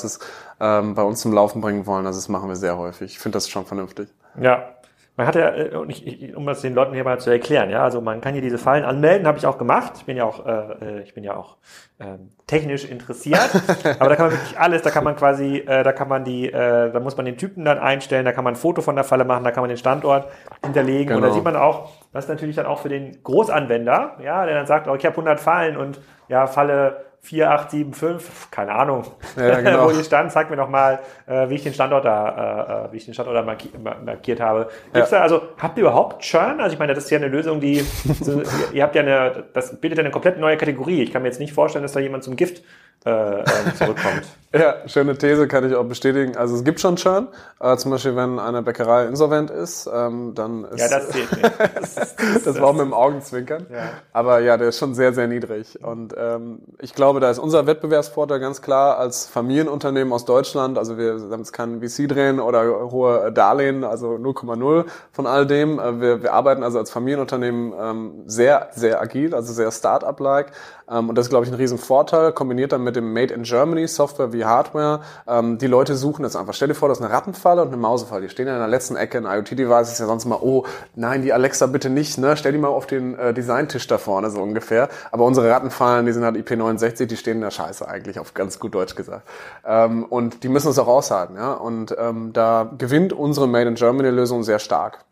IoT-Devices 0.02 0.20
ähm, 0.60 0.96
bei 0.96 1.04
uns 1.04 1.22
zum 1.22 1.34
Laufen 1.34 1.62
bringen 1.62 1.86
wollen. 1.86 2.06
Also 2.06 2.18
das 2.18 2.30
machen 2.30 2.50
wir 2.50 2.56
sehr 2.56 2.78
häufig. 2.78 3.12
Ich 3.12 3.20
finde 3.20 3.38
das 3.38 3.50
schon 3.50 3.66
vernünftig. 3.66 4.10
Ja, 4.40 4.76
man 5.18 5.28
hat 5.28 5.36
ja, 5.36 5.54
äh, 5.54 6.34
um 6.36 6.46
das 6.46 6.62
den 6.62 6.74
Leuten 6.74 6.94
hier 6.94 7.04
mal 7.04 7.20
zu 7.20 7.30
erklären, 7.30 7.70
ja, 7.70 7.84
also 7.84 8.00
man 8.00 8.22
kann 8.22 8.32
hier 8.34 8.42
diese 8.42 8.58
Fallen 8.58 8.86
anmelden, 8.86 9.28
habe 9.28 9.38
ich 9.38 9.46
auch 9.46 9.58
gemacht. 9.58 9.94
Ich 9.98 10.06
bin 10.06 10.16
ja 10.16 10.24
auch, 10.24 10.46
äh, 10.46 10.52
äh 10.52 11.02
ich 11.02 11.14
bin 11.14 11.26
ja 11.26 11.36
auch 11.36 11.58
ähm, 12.00 12.32
technisch 12.48 12.86
interessiert, 12.86 13.50
aber 14.00 14.10
da 14.10 14.16
kann 14.16 14.28
man 14.28 14.36
wirklich 14.36 14.58
alles, 14.58 14.82
da 14.84 14.90
kann 14.90 15.04
man 15.04 15.18
quasi, 15.18 15.58
äh, 15.58 15.84
da 15.84 15.92
kann 15.92 16.08
man 16.08 16.24
die, 16.24 16.48
äh, 16.48 16.92
da 16.92 17.00
muss 17.02 17.18
man 17.18 17.26
den 17.26 17.38
Typen 17.38 17.66
dann 17.66 17.78
einstellen, 17.78 18.24
da 18.24 18.32
kann 18.32 18.46
man 18.46 18.54
ein 18.54 18.58
Foto 18.58 18.82
von 18.82 18.96
der 18.96 19.04
Falle 19.04 19.26
machen, 19.26 19.44
da 19.44 19.52
kann 19.52 19.62
man 19.62 19.70
den 19.70 19.78
Standort 19.78 20.28
hinterlegen 20.64 21.08
genau. 21.08 21.18
und 21.18 21.22
da 21.24 21.28
genau. 21.28 21.36
sieht 21.36 21.44
man 21.44 21.56
auch, 21.58 21.92
was 22.14 22.30
natürlich 22.30 22.56
dann 22.56 22.66
auch 22.66 22.80
für 22.80 22.90
den 22.90 23.22
Großanwender, 23.22 24.18
ja, 24.24 24.46
der 24.46 24.56
dann 24.56 24.66
sagt, 24.66 24.88
oh, 24.88 24.96
ich 24.96 25.06
habe 25.06 25.14
100 25.14 25.42
Fallen 25.42 25.76
und 25.76 26.00
ja, 26.30 26.48
Falle 26.48 27.11
4875, 27.24 28.50
keine 28.50 28.74
Ahnung, 28.74 29.06
ja, 29.38 29.62
genau. 29.62 29.86
wo 29.88 29.92
ihr 29.92 30.04
stand, 30.04 30.32
zeig 30.32 30.50
mir 30.50 30.56
noch 30.56 30.70
mal, 30.70 31.00
äh, 31.28 31.50
wie 31.50 31.56
ich 31.56 31.64
den 31.64 31.74
Standort 31.74 32.04
da, 32.04 32.86
äh, 32.86 32.88
äh 32.88 32.92
wie 32.92 32.98
ich 32.98 33.06
den 33.06 33.14
Standort 33.14 33.38
da 33.38 33.44
marki 33.44 33.70
markiert 33.78 34.40
habe. 34.40 34.70
Gibt's 34.92 35.12
ja. 35.12 35.20
da, 35.20 35.24
also, 35.24 35.42
habt 35.60 35.78
ihr 35.78 35.84
überhaupt 35.84 36.24
Churn? 36.24 36.60
Also 36.60 36.74
ich 36.74 36.80
meine, 36.80 36.96
das 36.96 37.04
ist 37.04 37.10
ja 37.12 37.20
eine 37.20 37.28
Lösung, 37.28 37.60
die, 37.60 37.86
so, 38.22 38.42
ihr, 38.42 38.46
ihr, 38.74 38.84
habt 38.84 38.96
ja 38.96 39.04
eine, 39.04 39.44
das 39.54 39.80
bildet 39.80 40.00
ja 40.00 40.04
eine 40.04 40.12
komplett 40.12 40.40
neue 40.40 40.58
Kategorie. 40.58 41.04
Ich 41.04 41.14
kann 41.14 41.22
mir 41.22 41.28
jetzt 41.28 41.40
nicht 41.40 41.54
vorstellen, 41.54 41.84
dass 41.84 41.92
da 41.92 42.00
jemand 42.00 42.24
zum 42.24 42.36
Gift 42.36 42.64
äh, 43.06 43.40
ähm, 43.40 43.46
zurückkommt. 43.76 44.24
Ja, 44.54 44.76
schöne 44.86 45.18
These 45.18 45.48
kann 45.48 45.66
ich 45.68 45.74
auch 45.76 45.86
bestätigen. 45.86 46.36
Also 46.36 46.56
es 46.56 46.66
gibt 46.66 46.82
schon 46.82 46.98
Churn. 46.98 47.30
Äh, 47.62 47.78
zum 47.78 47.92
Beispiel, 47.92 48.18
wenn 48.18 48.38
eine 48.38 48.62
Bäckerei 48.62 49.06
insolvent 49.06 49.50
ist, 49.50 49.90
ähm, 49.92 50.34
dann 50.36 50.66
ist... 50.66 50.82
Ja, 50.82 50.90
das 50.90 51.10
zählt 51.10 51.32
nicht. 51.32 51.54
das, 51.76 52.44
das 52.44 52.60
war 52.60 52.68
auch 52.68 52.74
mit 52.74 52.82
dem 52.82 52.94
Augenzwinkern. 52.94 53.66
Ja. 53.72 53.92
Aber 54.12 54.40
ja, 54.40 54.58
der 54.58 54.68
ist 54.68 54.78
schon 54.78 54.94
sehr, 54.94 55.14
sehr 55.14 55.28
niedrig. 55.28 55.82
Und 55.82 56.14
ähm, 56.18 56.60
ich 56.80 56.94
glaube, 56.94 57.22
da 57.22 57.30
ist 57.30 57.40
unser 57.40 57.66
Wettbewerbsvorteil 57.66 58.42
ganz 58.42 58.62
klar 58.62 58.98
als 58.98 59.26
Familienunternehmen 59.26 60.12
aus 60.12 60.26
Deutschland. 60.26 60.78
Also 60.78 60.98
wir 60.98 61.14
haben 61.14 61.40
jetzt 61.40 61.54
keinen 61.54 61.80
VC 61.80 62.10
drehen 62.10 62.42
oder 62.42 62.92
hohe 62.92 63.32
Darlehen, 63.32 63.86
also 63.86 64.16
0,0 64.16 64.84
von 65.14 65.28
all 65.28 65.48
dem. 65.48 65.80
Äh, 65.80 66.02
wir, 66.02 66.24
wir 66.24 66.34
arbeiten 66.34 66.64
also 66.64 66.78
als 66.78 66.92
Familienunternehmen 66.92 67.74
ähm, 67.80 68.24
sehr, 68.26 68.68
sehr 68.74 69.02
agil, 69.02 69.34
also 69.34 69.54
sehr 69.54 69.72
Start-up-like. 69.72 70.52
Ähm, 70.90 71.08
und 71.08 71.18
das 71.18 71.28
ist, 71.28 71.30
glaube 71.30 71.46
ich, 71.46 71.52
ein 71.52 71.56
riesen 71.56 71.78
Vorteil, 71.78 72.34
kombiniert 72.34 72.74
dann 72.74 72.84
mit 72.84 72.91
dem 72.92 73.14
Made 73.14 73.34
in 73.34 73.44
Germany 73.44 73.88
Software 73.88 74.34
wie 74.34 74.46
Hardware. 74.46 75.02
Ähm, 75.28 75.58
die 75.58 75.68
Leute 75.68 75.96
suchen 75.96 76.24
das 76.24 76.36
einfach. 76.36 76.54
Stell 76.54 76.68
dir 76.68 76.76
vor, 76.76 76.90
das 76.90 77.00
ist 77.00 77.04
eine 77.04 77.14
Rattenfalle 77.14 77.62
und 77.62 77.70
eine 77.70 77.78
Mausefalle. 77.78 78.24
Die 78.24 78.30
stehen 78.30 78.48
ja 78.48 78.54
in 78.54 78.60
der 78.60 78.68
letzten 78.68 78.96
Ecke. 78.96 79.18
Ein 79.18 79.26
IoT-Device 79.26 79.92
ist 79.92 80.00
ja 80.00 80.06
sonst 80.06 80.26
immer, 80.26 80.44
oh, 80.44 80.66
nein, 80.96 81.22
die 81.22 81.34
Alexa 81.34 81.68
bitte 81.68 81.90
nicht, 81.90 82.18
ne? 82.18 82.38
Stell 82.38 82.52
die 82.52 82.58
mal 82.58 82.68
auf 82.68 82.88
den 82.88 83.18
äh, 83.18 83.34
Designtisch 83.34 83.88
da 83.88 83.98
vorne, 83.98 84.30
so 84.30 84.42
ungefähr. 84.42 84.90
Aber 85.12 85.26
unsere 85.26 85.50
Rattenfallen, 85.50 86.06
die 86.06 86.12
sind 86.12 86.24
halt 86.24 86.36
IP69, 86.36 87.06
die 87.06 87.18
stehen 87.18 87.38
in 87.38 87.42
der 87.42 87.52
Scheiße 87.52 87.88
eigentlich, 87.88 88.20
auf 88.20 88.34
ganz 88.34 88.60
gut 88.60 88.76
Deutsch 88.76 88.96
gesagt. 88.96 89.28
Ähm, 89.66 90.06
und 90.06 90.44
die 90.44 90.50
müssen 90.50 90.70
es 90.70 90.80
auch 90.80 90.88
aushalten, 90.88 91.36
ja. 91.36 91.54
Und 91.54 91.96
ähm, 91.98 92.34
da 92.34 92.72
gewinnt 92.78 93.14
unsere 93.14 93.48
Made 93.48 93.68
in 93.68 93.76
Germany-Lösung 93.76 94.44
sehr 94.44 94.60
stark. 94.60 95.06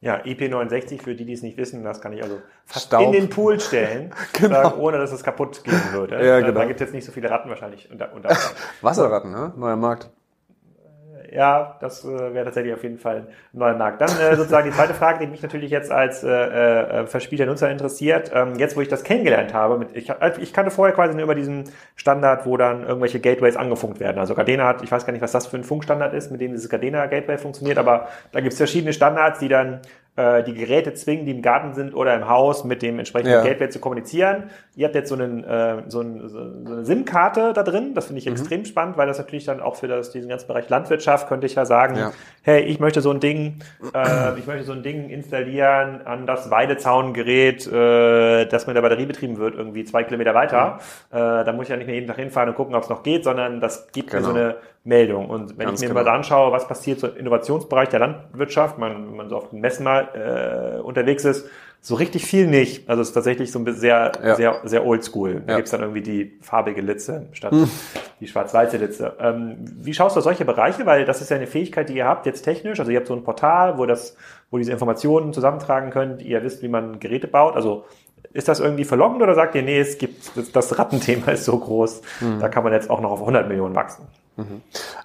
Ja, 0.00 0.22
IP69, 0.22 1.02
für 1.02 1.14
die, 1.14 1.24
die 1.24 1.32
es 1.32 1.42
nicht 1.42 1.56
wissen, 1.56 1.82
das 1.82 2.00
kann 2.00 2.12
ich 2.12 2.22
also 2.22 2.40
fast 2.66 2.86
Staub. 2.86 3.02
in 3.02 3.12
den 3.12 3.28
Pool 3.30 3.58
stellen, 3.58 4.12
genau. 4.34 4.62
sagen, 4.62 4.80
ohne 4.80 4.98
dass 4.98 5.10
es 5.10 5.24
kaputt 5.24 5.64
gehen 5.64 5.80
würde. 5.92 6.24
Ja, 6.24 6.40
genau. 6.40 6.52
Da 6.52 6.66
gibt 6.66 6.80
es 6.80 6.86
jetzt 6.86 6.94
nicht 6.94 7.04
so 7.04 7.12
viele 7.12 7.30
Ratten 7.30 7.48
wahrscheinlich. 7.48 7.90
Unter, 7.90 8.12
unter 8.12 8.28
Wasserratten, 8.82 9.30
ne? 9.30 9.54
neuer 9.56 9.76
Markt 9.76 10.10
ja, 11.36 11.76
das 11.80 12.02
äh, 12.02 12.08
wäre 12.08 12.46
tatsächlich 12.46 12.72
auf 12.72 12.82
jeden 12.82 12.96
Fall 12.96 13.26
ein 13.52 13.58
neuer 13.58 13.74
Markt. 13.74 14.00
Dann 14.00 14.08
äh, 14.08 14.34
sozusagen 14.36 14.70
die 14.70 14.74
zweite 14.74 14.94
Frage, 14.94 15.18
die 15.18 15.30
mich 15.30 15.42
natürlich 15.42 15.70
jetzt 15.70 15.92
als 15.92 16.24
äh, 16.24 16.30
äh, 16.30 17.06
verspielter 17.06 17.44
Nutzer 17.44 17.70
interessiert. 17.70 18.30
Ähm, 18.34 18.54
jetzt, 18.56 18.74
wo 18.74 18.80
ich 18.80 18.88
das 18.88 19.04
kennengelernt 19.04 19.52
habe, 19.52 19.76
mit, 19.76 19.94
ich, 19.94 20.10
also 20.10 20.40
ich 20.40 20.54
kannte 20.54 20.70
vorher 20.70 20.94
quasi 20.94 21.14
nur 21.14 21.24
über 21.24 21.34
diesen 21.34 21.64
Standard, 21.94 22.46
wo 22.46 22.56
dann 22.56 22.84
irgendwelche 22.84 23.20
Gateways 23.20 23.56
angefunkt 23.56 24.00
werden. 24.00 24.18
Also 24.18 24.34
Gardena 24.34 24.66
hat, 24.66 24.82
ich 24.82 24.90
weiß 24.90 25.04
gar 25.04 25.12
nicht, 25.12 25.20
was 25.20 25.32
das 25.32 25.46
für 25.46 25.58
ein 25.58 25.64
Funkstandard 25.64 26.14
ist, 26.14 26.32
mit 26.32 26.40
dem 26.40 26.52
dieses 26.52 26.70
Gardena 26.70 27.04
Gateway 27.04 27.36
funktioniert, 27.36 27.76
aber 27.76 28.08
da 28.32 28.40
gibt 28.40 28.52
es 28.52 28.58
verschiedene 28.58 28.94
Standards, 28.94 29.38
die 29.38 29.48
dann 29.48 29.82
äh, 30.16 30.42
die 30.42 30.54
Geräte 30.54 30.94
zwingen, 30.94 31.26
die 31.26 31.32
im 31.32 31.42
Garten 31.42 31.74
sind 31.74 31.94
oder 31.94 32.14
im 32.14 32.28
Haus, 32.28 32.64
mit 32.64 32.80
dem 32.80 32.98
entsprechenden 32.98 33.34
ja. 33.34 33.42
Gateway 33.42 33.68
zu 33.68 33.78
kommunizieren. 33.78 34.44
Ihr 34.76 34.84
habt 34.84 34.94
jetzt 34.94 35.08
so, 35.08 35.14
einen, 35.14 35.42
äh, 35.42 35.84
so, 35.88 36.02
ein, 36.02 36.28
so 36.28 36.38
eine 36.38 36.84
SIM-Karte 36.84 37.54
da 37.54 37.62
drin. 37.62 37.94
Das 37.94 38.06
finde 38.06 38.18
ich 38.18 38.26
mhm. 38.26 38.32
extrem 38.32 38.66
spannend, 38.66 38.98
weil 38.98 39.06
das 39.06 39.16
natürlich 39.16 39.46
dann 39.46 39.60
auch 39.60 39.76
für 39.76 39.88
das, 39.88 40.10
diesen 40.10 40.28
ganzen 40.28 40.46
Bereich 40.46 40.68
Landwirtschaft 40.68 41.28
könnte 41.28 41.46
ich 41.46 41.54
ja 41.54 41.64
sagen, 41.64 41.96
ja. 41.96 42.12
hey, 42.42 42.62
ich 42.62 42.78
möchte 42.78 43.00
so 43.00 43.10
ein 43.10 43.18
Ding, 43.18 43.60
äh, 43.94 44.38
ich 44.38 44.46
möchte 44.46 44.64
so 44.64 44.72
ein 44.72 44.82
Ding 44.82 45.08
installieren 45.08 46.02
an 46.04 46.26
das 46.26 46.50
Weidezaungerät, 46.50 47.66
äh, 47.66 48.44
das 48.44 48.66
mit 48.66 48.76
der 48.76 48.82
Batterie 48.82 49.06
betrieben 49.06 49.38
wird, 49.38 49.54
irgendwie 49.54 49.84
zwei 49.84 50.04
Kilometer 50.04 50.34
weiter. 50.34 50.78
Mhm. 51.10 51.16
Äh, 51.16 51.44
da 51.44 51.52
muss 51.54 51.64
ich 51.64 51.70
ja 51.70 51.78
nicht 51.78 51.86
mehr 51.86 51.94
jeden 51.94 52.08
Tag 52.08 52.16
hinfahren 52.16 52.50
und 52.50 52.54
gucken, 52.54 52.74
ob 52.74 52.82
es 52.82 52.90
noch 52.90 53.02
geht, 53.02 53.24
sondern 53.24 53.62
das 53.62 53.88
gibt 53.92 54.10
genau. 54.10 54.20
mir 54.20 54.26
so 54.26 54.34
genau. 54.34 54.44
eine 54.44 54.56
Meldung. 54.84 55.30
Und 55.30 55.58
wenn 55.58 55.68
Ganz 55.68 55.80
ich 55.80 55.88
mir 55.88 55.94
genau. 55.94 56.04
mal 56.06 56.14
anschaue, 56.16 56.52
was 56.52 56.68
passiert 56.68 57.00
so 57.00 57.08
im 57.08 57.16
Innovationsbereich 57.16 57.88
der 57.88 58.00
Landwirtschaft, 58.00 58.76
man, 58.76 59.08
wenn 59.08 59.16
man 59.16 59.28
so 59.30 59.36
auf 59.36 59.48
den 59.48 59.60
Messen 59.60 59.84
mal 59.84 60.76
äh, 60.78 60.80
unterwegs 60.80 61.24
ist, 61.24 61.48
so 61.86 61.94
richtig 61.94 62.26
viel 62.26 62.48
nicht. 62.48 62.88
Also 62.88 63.00
es 63.00 63.08
ist 63.08 63.14
tatsächlich 63.14 63.52
so 63.52 63.60
ein 63.60 63.64
bisschen 63.64 63.82
sehr, 63.82 64.10
ja. 64.20 64.34
sehr, 64.34 64.60
sehr 64.64 64.84
oldschool. 64.84 65.44
Da 65.46 65.52
ja. 65.52 65.56
gibt's 65.58 65.70
dann 65.70 65.82
irgendwie 65.82 66.02
die 66.02 66.36
farbige 66.40 66.80
Litze 66.80 67.28
statt 67.30 67.52
hm. 67.52 67.70
die 68.18 68.26
schwarz-weiße 68.26 68.76
Litze. 68.76 69.12
Ähm, 69.20 69.58
wie 69.60 69.94
schaust 69.94 70.16
du 70.16 70.18
auf 70.18 70.24
solche 70.24 70.44
Bereiche? 70.44 70.84
Weil 70.84 71.04
das 71.04 71.20
ist 71.20 71.30
ja 71.30 71.36
eine 71.36 71.46
Fähigkeit, 71.46 71.88
die 71.88 71.94
ihr 71.94 72.04
habt 72.04 72.26
jetzt 72.26 72.42
technisch. 72.42 72.80
Also 72.80 72.90
ihr 72.90 72.98
habt 72.98 73.06
so 73.06 73.14
ein 73.14 73.22
Portal, 73.22 73.78
wo 73.78 73.86
das, 73.86 74.16
wo 74.50 74.58
diese 74.58 74.72
Informationen 74.72 75.32
zusammentragen 75.32 75.90
könnt. 75.90 76.22
Ihr 76.22 76.42
wisst, 76.42 76.60
wie 76.60 76.68
man 76.68 76.98
Geräte 76.98 77.28
baut. 77.28 77.54
Also 77.54 77.84
ist 78.32 78.48
das 78.48 78.58
irgendwie 78.58 78.84
verlockend 78.84 79.22
oder 79.22 79.36
sagt 79.36 79.54
ihr, 79.54 79.62
nee, 79.62 79.78
es 79.78 79.96
gibt, 79.96 80.32
das 80.56 80.76
Rattenthema 80.76 81.26
ist 81.30 81.44
so 81.44 81.56
groß, 81.56 82.02
mhm. 82.20 82.40
da 82.40 82.48
kann 82.48 82.64
man 82.64 82.72
jetzt 82.72 82.90
auch 82.90 83.00
noch 83.00 83.12
auf 83.12 83.20
100 83.20 83.46
Millionen 83.46 83.76
wachsen? 83.76 84.08
Mhm. 84.36 84.60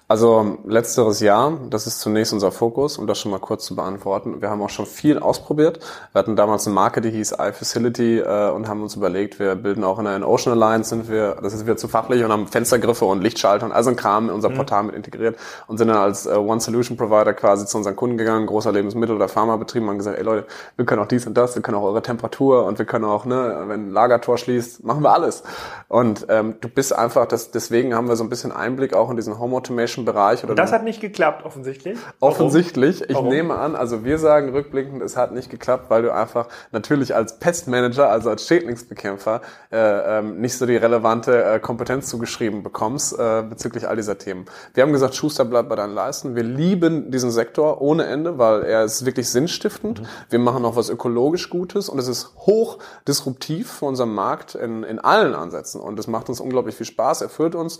Also 0.08 0.58
letzteres 0.66 1.20
Jahr, 1.20 1.58
das 1.70 1.86
ist 1.86 2.00
zunächst 2.00 2.34
unser 2.34 2.52
Fokus, 2.52 2.98
um 2.98 3.06
das 3.06 3.18
schon 3.18 3.30
mal 3.30 3.40
kurz 3.40 3.64
zu 3.64 3.74
beantworten. 3.74 4.42
Wir 4.42 4.50
haben 4.50 4.60
auch 4.60 4.68
schon 4.68 4.84
viel 4.84 5.18
ausprobiert. 5.18 5.80
Wir 6.12 6.18
hatten 6.18 6.36
damals 6.36 6.66
eine 6.66 6.74
Marke, 6.74 7.00
die 7.00 7.10
hieß 7.10 7.32
iFacility 7.38 8.18
äh, 8.18 8.50
und 8.50 8.68
haben 8.68 8.82
uns 8.82 8.94
überlegt, 8.94 9.38
wir 9.38 9.54
bilden 9.54 9.84
auch 9.84 9.98
in 9.98 10.04
der 10.04 10.28
Ocean 10.28 10.52
Alliance, 10.52 10.90
sind 10.90 11.08
wir, 11.08 11.38
das 11.42 11.54
ist 11.54 11.64
wieder 11.64 11.78
zu 11.78 11.88
fachlich 11.88 12.22
und 12.22 12.30
haben 12.30 12.46
Fenstergriffe 12.46 13.06
und 13.06 13.22
Lichtschalter 13.22 13.64
und 13.64 13.72
all 13.72 13.82
so 13.82 13.88
ein 13.88 13.96
Kram 13.96 14.28
in 14.28 14.34
unser 14.34 14.50
mhm. 14.50 14.56
Portal 14.56 14.82
mit 14.82 14.94
integriert 14.94 15.38
und 15.66 15.78
sind 15.78 15.88
dann 15.88 15.96
als 15.96 16.26
äh, 16.26 16.34
One-Solution-Provider 16.34 17.32
quasi 17.32 17.64
zu 17.64 17.78
unseren 17.78 17.96
Kunden 17.96 18.18
gegangen, 18.18 18.46
großer 18.46 18.70
Lebensmittel- 18.70 19.16
oder 19.16 19.28
Pharmabetrieb 19.28 19.82
und 19.82 19.88
haben 19.88 19.98
gesagt, 19.98 20.18
ey 20.18 20.24
Leute, 20.24 20.46
wir 20.76 20.84
können 20.84 21.00
auch 21.00 21.08
dies 21.08 21.26
und 21.26 21.34
das, 21.34 21.54
wir 21.54 21.62
können 21.62 21.78
auch 21.78 21.84
eure 21.84 22.02
Temperatur 22.02 22.66
und 22.66 22.78
wir 22.78 22.84
können 22.84 23.06
auch, 23.06 23.24
ne, 23.24 23.64
wenn 23.66 23.88
ein 23.88 23.90
Lagertor 23.90 24.36
schließt, 24.36 24.84
machen 24.84 25.02
wir 25.02 25.14
alles. 25.14 25.42
Und 25.88 26.26
ähm, 26.28 26.56
du 26.60 26.68
bist 26.68 26.94
einfach, 26.94 27.26
das, 27.26 27.50
deswegen 27.50 27.94
haben 27.94 28.08
wir 28.08 28.16
so 28.16 28.24
ein 28.24 28.28
bisschen 28.28 28.52
Einblick 28.52 28.94
auch 28.94 29.08
in 29.08 29.16
diesen 29.22 29.38
Home 29.38 29.56
Automation 29.56 30.04
Bereich. 30.04 30.44
Oder 30.44 30.54
das 30.54 30.72
hat 30.72 30.84
nicht 30.84 31.00
geklappt, 31.00 31.44
offensichtlich. 31.44 31.98
Offensichtlich. 32.20 33.02
Ich 33.02 33.14
Warum? 33.14 33.28
nehme 33.28 33.54
an, 33.54 33.76
also 33.76 34.04
wir 34.04 34.18
sagen 34.18 34.50
rückblickend, 34.50 35.02
es 35.02 35.16
hat 35.16 35.32
nicht 35.32 35.50
geklappt, 35.50 35.90
weil 35.90 36.02
du 36.02 36.12
einfach 36.12 36.48
natürlich 36.72 37.14
als 37.14 37.38
Pestmanager, 37.38 38.08
also 38.08 38.30
als 38.30 38.46
Schädlingsbekämpfer, 38.46 39.40
äh, 39.70 40.18
ähm, 40.18 40.40
nicht 40.40 40.56
so 40.56 40.66
die 40.66 40.76
relevante 40.76 41.44
äh, 41.44 41.58
Kompetenz 41.60 42.08
zugeschrieben 42.08 42.62
bekommst 42.62 43.18
äh, 43.18 43.42
bezüglich 43.42 43.88
all 43.88 43.96
dieser 43.96 44.18
Themen. 44.18 44.46
Wir 44.74 44.82
haben 44.82 44.92
gesagt, 44.92 45.14
Schuster 45.14 45.44
bleibt 45.44 45.68
bei 45.68 45.76
deinen 45.76 45.94
Leisten. 45.94 46.34
Wir 46.34 46.42
lieben 46.42 47.10
diesen 47.10 47.30
Sektor 47.30 47.80
ohne 47.80 48.04
Ende, 48.06 48.38
weil 48.38 48.62
er 48.62 48.84
ist 48.84 49.06
wirklich 49.06 49.28
sinnstiftend. 49.28 50.00
Mhm. 50.00 50.06
Wir 50.30 50.38
machen 50.38 50.64
auch 50.64 50.76
was 50.76 50.90
ökologisch 50.90 51.50
Gutes 51.50 51.88
und 51.88 51.98
es 51.98 52.08
ist 52.08 52.34
hoch 52.36 52.78
disruptiv 53.06 53.70
für 53.70 53.86
unseren 53.86 54.12
Markt 54.14 54.54
in, 54.54 54.82
in 54.82 54.98
allen 54.98 55.34
Ansätzen. 55.34 55.80
Und 55.80 55.98
es 55.98 56.06
macht 56.06 56.28
uns 56.28 56.40
unglaublich 56.40 56.74
viel 56.74 56.86
Spaß, 56.86 57.22
erfüllt 57.22 57.54
uns 57.54 57.78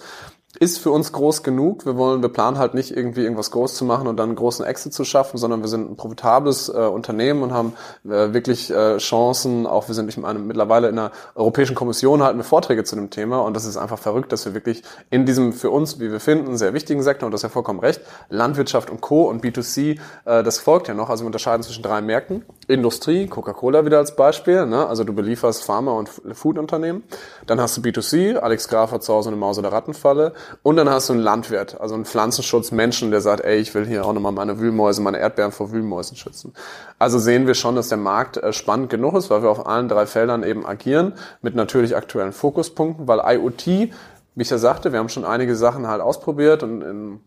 ist 0.58 0.78
für 0.78 0.90
uns 0.90 1.12
groß 1.12 1.42
genug. 1.42 1.86
Wir 1.86 1.96
wollen, 1.96 2.20
wir 2.20 2.28
planen 2.28 2.58
halt 2.58 2.74
nicht 2.74 2.94
irgendwie 2.94 3.22
irgendwas 3.22 3.50
groß 3.50 3.74
zu 3.74 3.84
machen 3.84 4.06
und 4.06 4.18
dann 4.18 4.30
einen 4.30 4.36
großen 4.36 4.64
Exit 4.64 4.92
zu 4.92 5.04
schaffen, 5.04 5.38
sondern 5.38 5.62
wir 5.62 5.68
sind 5.68 5.90
ein 5.90 5.96
profitables 5.96 6.68
äh, 6.68 6.72
Unternehmen 6.72 7.42
und 7.42 7.52
haben 7.52 7.72
äh, 8.04 8.32
wirklich 8.34 8.70
äh, 8.70 8.98
Chancen. 8.98 9.66
Auch 9.66 9.88
wir 9.88 9.94
sind 9.94 10.06
nicht 10.06 10.22
einem, 10.22 10.46
mittlerweile 10.46 10.88
in 10.88 10.96
der 10.96 11.10
Europäischen 11.34 11.74
Kommission 11.74 12.22
halten 12.22 12.38
wir 12.38 12.44
Vorträge 12.44 12.84
zu 12.84 12.96
dem 12.96 13.08
Thema 13.08 13.40
und 13.40 13.54
das 13.54 13.64
ist 13.64 13.78
einfach 13.78 13.98
verrückt, 13.98 14.30
dass 14.30 14.44
wir 14.44 14.52
wirklich 14.52 14.82
in 15.10 15.24
diesem 15.24 15.54
für 15.54 15.70
uns, 15.70 15.98
wie 16.00 16.12
wir 16.12 16.20
finden, 16.20 16.56
sehr 16.58 16.74
wichtigen 16.74 17.02
Sektor 17.02 17.26
und 17.26 17.32
das 17.32 17.40
ist 17.40 17.44
ja 17.44 17.48
vollkommen 17.48 17.80
recht, 17.80 18.02
Landwirtschaft 18.28 18.90
und 18.90 19.00
Co. 19.00 19.28
und 19.28 19.42
B2C, 19.42 19.98
äh, 20.26 20.42
das 20.42 20.58
folgt 20.58 20.86
ja 20.88 20.94
noch. 20.94 21.08
Also 21.08 21.24
wir 21.24 21.26
unterscheiden 21.26 21.62
zwischen 21.62 21.82
drei 21.82 22.02
Märkten. 22.02 22.44
Industrie, 22.68 23.26
Coca-Cola 23.26 23.84
wieder 23.84 23.98
als 23.98 24.14
Beispiel, 24.14 24.66
ne? 24.66 24.86
also 24.86 25.02
du 25.02 25.12
belieferst 25.12 25.64
Pharma- 25.64 25.92
und 25.92 26.08
Food-Unternehmen. 26.08 27.02
Dann 27.46 27.60
hast 27.60 27.76
du 27.76 27.80
B2C, 27.80 28.36
Alex 28.36 28.68
Graf 28.68 28.92
hat 28.92 29.02
zu 29.02 29.12
Hause 29.12 29.30
eine 29.30 29.36
Maus- 29.36 29.58
oder 29.58 29.72
Rattenfalle. 29.72 30.32
Und 30.62 30.76
dann 30.76 30.88
hast 30.88 31.08
du 31.08 31.14
einen 31.14 31.22
Landwirt, 31.22 31.80
also 31.80 31.94
einen 31.94 32.04
Pflanzenschutzmenschen, 32.04 33.10
der 33.10 33.20
sagt, 33.20 33.44
ey, 33.44 33.58
ich 33.58 33.74
will 33.74 33.84
hier 33.84 34.04
auch 34.04 34.12
nochmal 34.12 34.32
meine 34.32 34.60
Wühlmäuse, 34.60 35.02
meine 35.02 35.18
Erdbeeren 35.18 35.50
vor 35.50 35.72
Wühlmäusen 35.72 36.16
schützen. 36.16 36.54
Also 36.98 37.18
sehen 37.18 37.46
wir 37.46 37.54
schon, 37.54 37.74
dass 37.74 37.88
der 37.88 37.98
Markt 37.98 38.36
äh, 38.36 38.52
spannend 38.52 38.90
genug 38.90 39.14
ist, 39.14 39.28
weil 39.28 39.42
wir 39.42 39.50
auf 39.50 39.66
allen 39.66 39.88
drei 39.88 40.06
Feldern 40.06 40.44
eben 40.44 40.64
agieren, 40.64 41.14
mit 41.40 41.56
natürlich 41.56 41.96
aktuellen 41.96 42.32
Fokuspunkten, 42.32 43.08
weil 43.08 43.20
IoT, 43.24 43.66
wie 43.66 43.90
ich 44.36 44.50
ja 44.50 44.58
sagte, 44.58 44.92
wir 44.92 45.00
haben 45.00 45.08
schon 45.08 45.24
einige 45.24 45.56
Sachen 45.56 45.88
halt 45.88 46.00
ausprobiert 46.00 46.62
und 46.62 46.82
in 46.82 47.20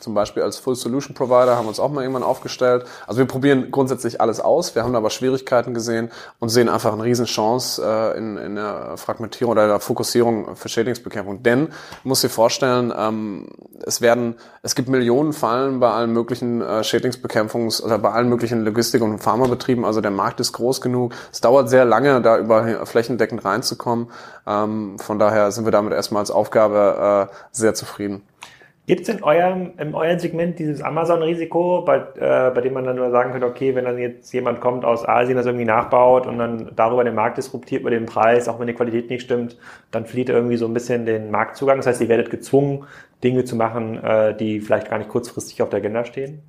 zum 0.00 0.14
Beispiel 0.14 0.42
als 0.42 0.58
Full 0.58 0.74
Solution 0.74 1.14
Provider 1.14 1.56
haben 1.56 1.64
wir 1.64 1.68
uns 1.68 1.80
auch 1.80 1.90
mal 1.90 2.02
irgendwann 2.02 2.22
aufgestellt. 2.22 2.84
Also 3.06 3.18
wir 3.18 3.26
probieren 3.26 3.70
grundsätzlich 3.70 4.20
alles 4.20 4.40
aus. 4.40 4.74
Wir 4.74 4.82
haben 4.82 4.94
aber 4.94 5.10
Schwierigkeiten 5.10 5.74
gesehen 5.74 6.10
und 6.38 6.48
sehen 6.48 6.68
einfach 6.68 6.92
eine 6.92 7.02
riesen 7.02 7.26
Chance 7.26 7.82
äh, 7.84 8.18
in, 8.18 8.36
in 8.36 8.54
der 8.56 8.96
Fragmentierung 8.96 9.52
oder 9.52 9.66
der 9.66 9.80
Fokussierung 9.80 10.56
für 10.56 10.68
Schädlingsbekämpfung. 10.68 11.42
Denn, 11.42 11.68
muss 12.04 12.20
dir 12.20 12.28
vorstellen, 12.28 12.92
ähm, 12.96 13.48
es 13.84 14.00
werden, 14.00 14.36
es 14.62 14.74
gibt 14.74 14.88
Millionen 14.88 15.32
Fallen 15.32 15.80
bei 15.80 15.90
allen 15.90 16.12
möglichen 16.12 16.60
äh, 16.60 16.82
Schädlingsbekämpfungs- 16.82 17.82
oder 17.82 17.98
bei 17.98 18.10
allen 18.10 18.28
möglichen 18.28 18.64
Logistik- 18.64 19.02
und 19.02 19.18
Pharmabetrieben. 19.18 19.84
Also 19.84 20.00
der 20.00 20.10
Markt 20.10 20.40
ist 20.40 20.52
groß 20.52 20.80
genug. 20.80 21.12
Es 21.32 21.40
dauert 21.40 21.70
sehr 21.70 21.84
lange, 21.84 22.20
da 22.20 22.38
über 22.38 22.86
flächendeckend 22.86 23.44
reinzukommen. 23.44 24.08
Ähm, 24.46 24.98
von 24.98 25.18
daher 25.18 25.50
sind 25.52 25.64
wir 25.64 25.72
damit 25.72 25.92
erstmal 25.92 26.20
als 26.20 26.30
Aufgabe 26.30 27.28
äh, 27.30 27.34
sehr 27.52 27.74
zufrieden. 27.74 28.22
Gibt 28.86 29.02
es 29.02 29.08
in 29.08 29.24
eurem, 29.24 29.72
in 29.78 29.94
eurem 29.96 30.20
Segment 30.20 30.60
dieses 30.60 30.80
Amazon-Risiko, 30.80 31.82
bei, 31.84 31.96
äh, 31.96 32.52
bei 32.54 32.60
dem 32.60 32.72
man 32.72 32.84
dann 32.84 32.94
nur 32.94 33.10
sagen 33.10 33.32
könnte, 33.32 33.48
okay, 33.48 33.74
wenn 33.74 33.84
dann 33.84 33.98
jetzt 33.98 34.32
jemand 34.32 34.60
kommt 34.60 34.84
aus 34.84 35.06
Asien, 35.06 35.36
das 35.36 35.46
irgendwie 35.46 35.64
nachbaut 35.64 36.28
und 36.28 36.38
dann 36.38 36.70
darüber 36.76 37.02
den 37.02 37.16
Markt 37.16 37.36
disruptiert 37.36 37.80
über 37.80 37.90
den 37.90 38.06
Preis, 38.06 38.48
auch 38.48 38.60
wenn 38.60 38.68
die 38.68 38.74
Qualität 38.74 39.10
nicht 39.10 39.22
stimmt, 39.22 39.58
dann 39.90 40.06
flieht 40.06 40.28
irgendwie 40.28 40.56
so 40.56 40.66
ein 40.66 40.74
bisschen 40.74 41.04
den 41.04 41.32
Marktzugang. 41.32 41.78
Das 41.78 41.86
heißt, 41.88 42.00
ihr 42.00 42.08
werdet 42.08 42.30
gezwungen, 42.30 42.84
Dinge 43.24 43.44
zu 43.44 43.56
machen, 43.56 44.02
äh, 44.04 44.36
die 44.36 44.60
vielleicht 44.60 44.88
gar 44.88 44.98
nicht 44.98 45.10
kurzfristig 45.10 45.62
auf 45.62 45.68
der 45.68 45.80
Agenda 45.80 46.04
stehen? 46.04 46.42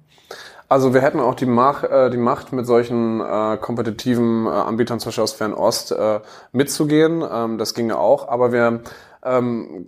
Also 0.70 0.94
wir 0.94 1.02
hätten 1.02 1.22
auch 1.22 1.36
die 1.36 1.46
Macht, 1.46 1.86
äh, 1.86 2.10
die 2.10 2.18
Macht 2.18 2.52
mit 2.52 2.68
solchen 2.68 3.22
äh, 3.22 3.58
kompetitiven 3.58 4.46
äh, 4.46 4.50
Anbietern, 4.50 5.00
zum 5.00 5.10
Beispiel 5.10 5.24
aus 5.24 5.34
Fernost, 5.34 5.92
äh, 5.94 6.20
mitzugehen. 6.52 7.24
Ähm, 7.32 7.58
das 7.58 7.74
ginge 7.74 7.98
auch. 7.98 8.28
Aber 8.28 8.52
wir 8.52 8.82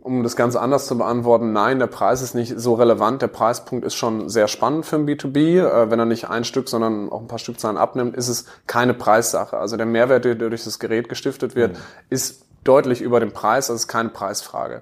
um 0.02 0.24
das 0.24 0.36
ganz 0.36 0.56
anders 0.56 0.88
zu 0.88 0.98
beantworten, 0.98 1.54
nein, 1.54 1.80
der 1.80 1.88
Preis 1.88 2.22
ist 2.22 2.34
nicht 2.34 2.60
so 2.60 2.74
relevant. 2.74 3.22
Der 3.22 3.28
Preispunkt 3.28 3.86
ist 3.86 3.96
schon 3.96 4.28
sehr 4.30 4.48
spannend 4.48 4.86
für 4.86 4.96
ein 4.96 5.08
B2B. 5.08 5.60
Äh, 5.60 5.92
wenn 5.92 6.00
er 6.00 6.06
nicht 6.06 6.30
ein 6.30 6.44
Stück, 6.44 6.68
sondern 6.68 7.10
auch 7.10 7.22
ein 7.22 7.28
paar 7.28 7.40
Stückzahlen 7.40 7.78
abnimmt, 7.78 8.16
ist 8.16 8.28
es 8.28 8.46
keine 8.68 8.94
Preissache. 8.94 9.58
Also 9.58 9.78
der 9.78 9.86
Mehrwert, 9.86 10.26
der 10.26 10.36
durch 10.36 10.64
das 10.64 10.80
Gerät 10.80 11.10
gestiftet 11.10 11.56
wird, 11.56 11.74
mhm. 11.74 11.82
ist 12.10 12.46
deutlich 12.64 13.02
über 13.02 13.20
dem 13.20 13.32
Preis. 13.32 13.68
Das 13.68 13.78
ist 13.78 13.88
keine 13.88 14.10
Preisfrage. 14.10 14.82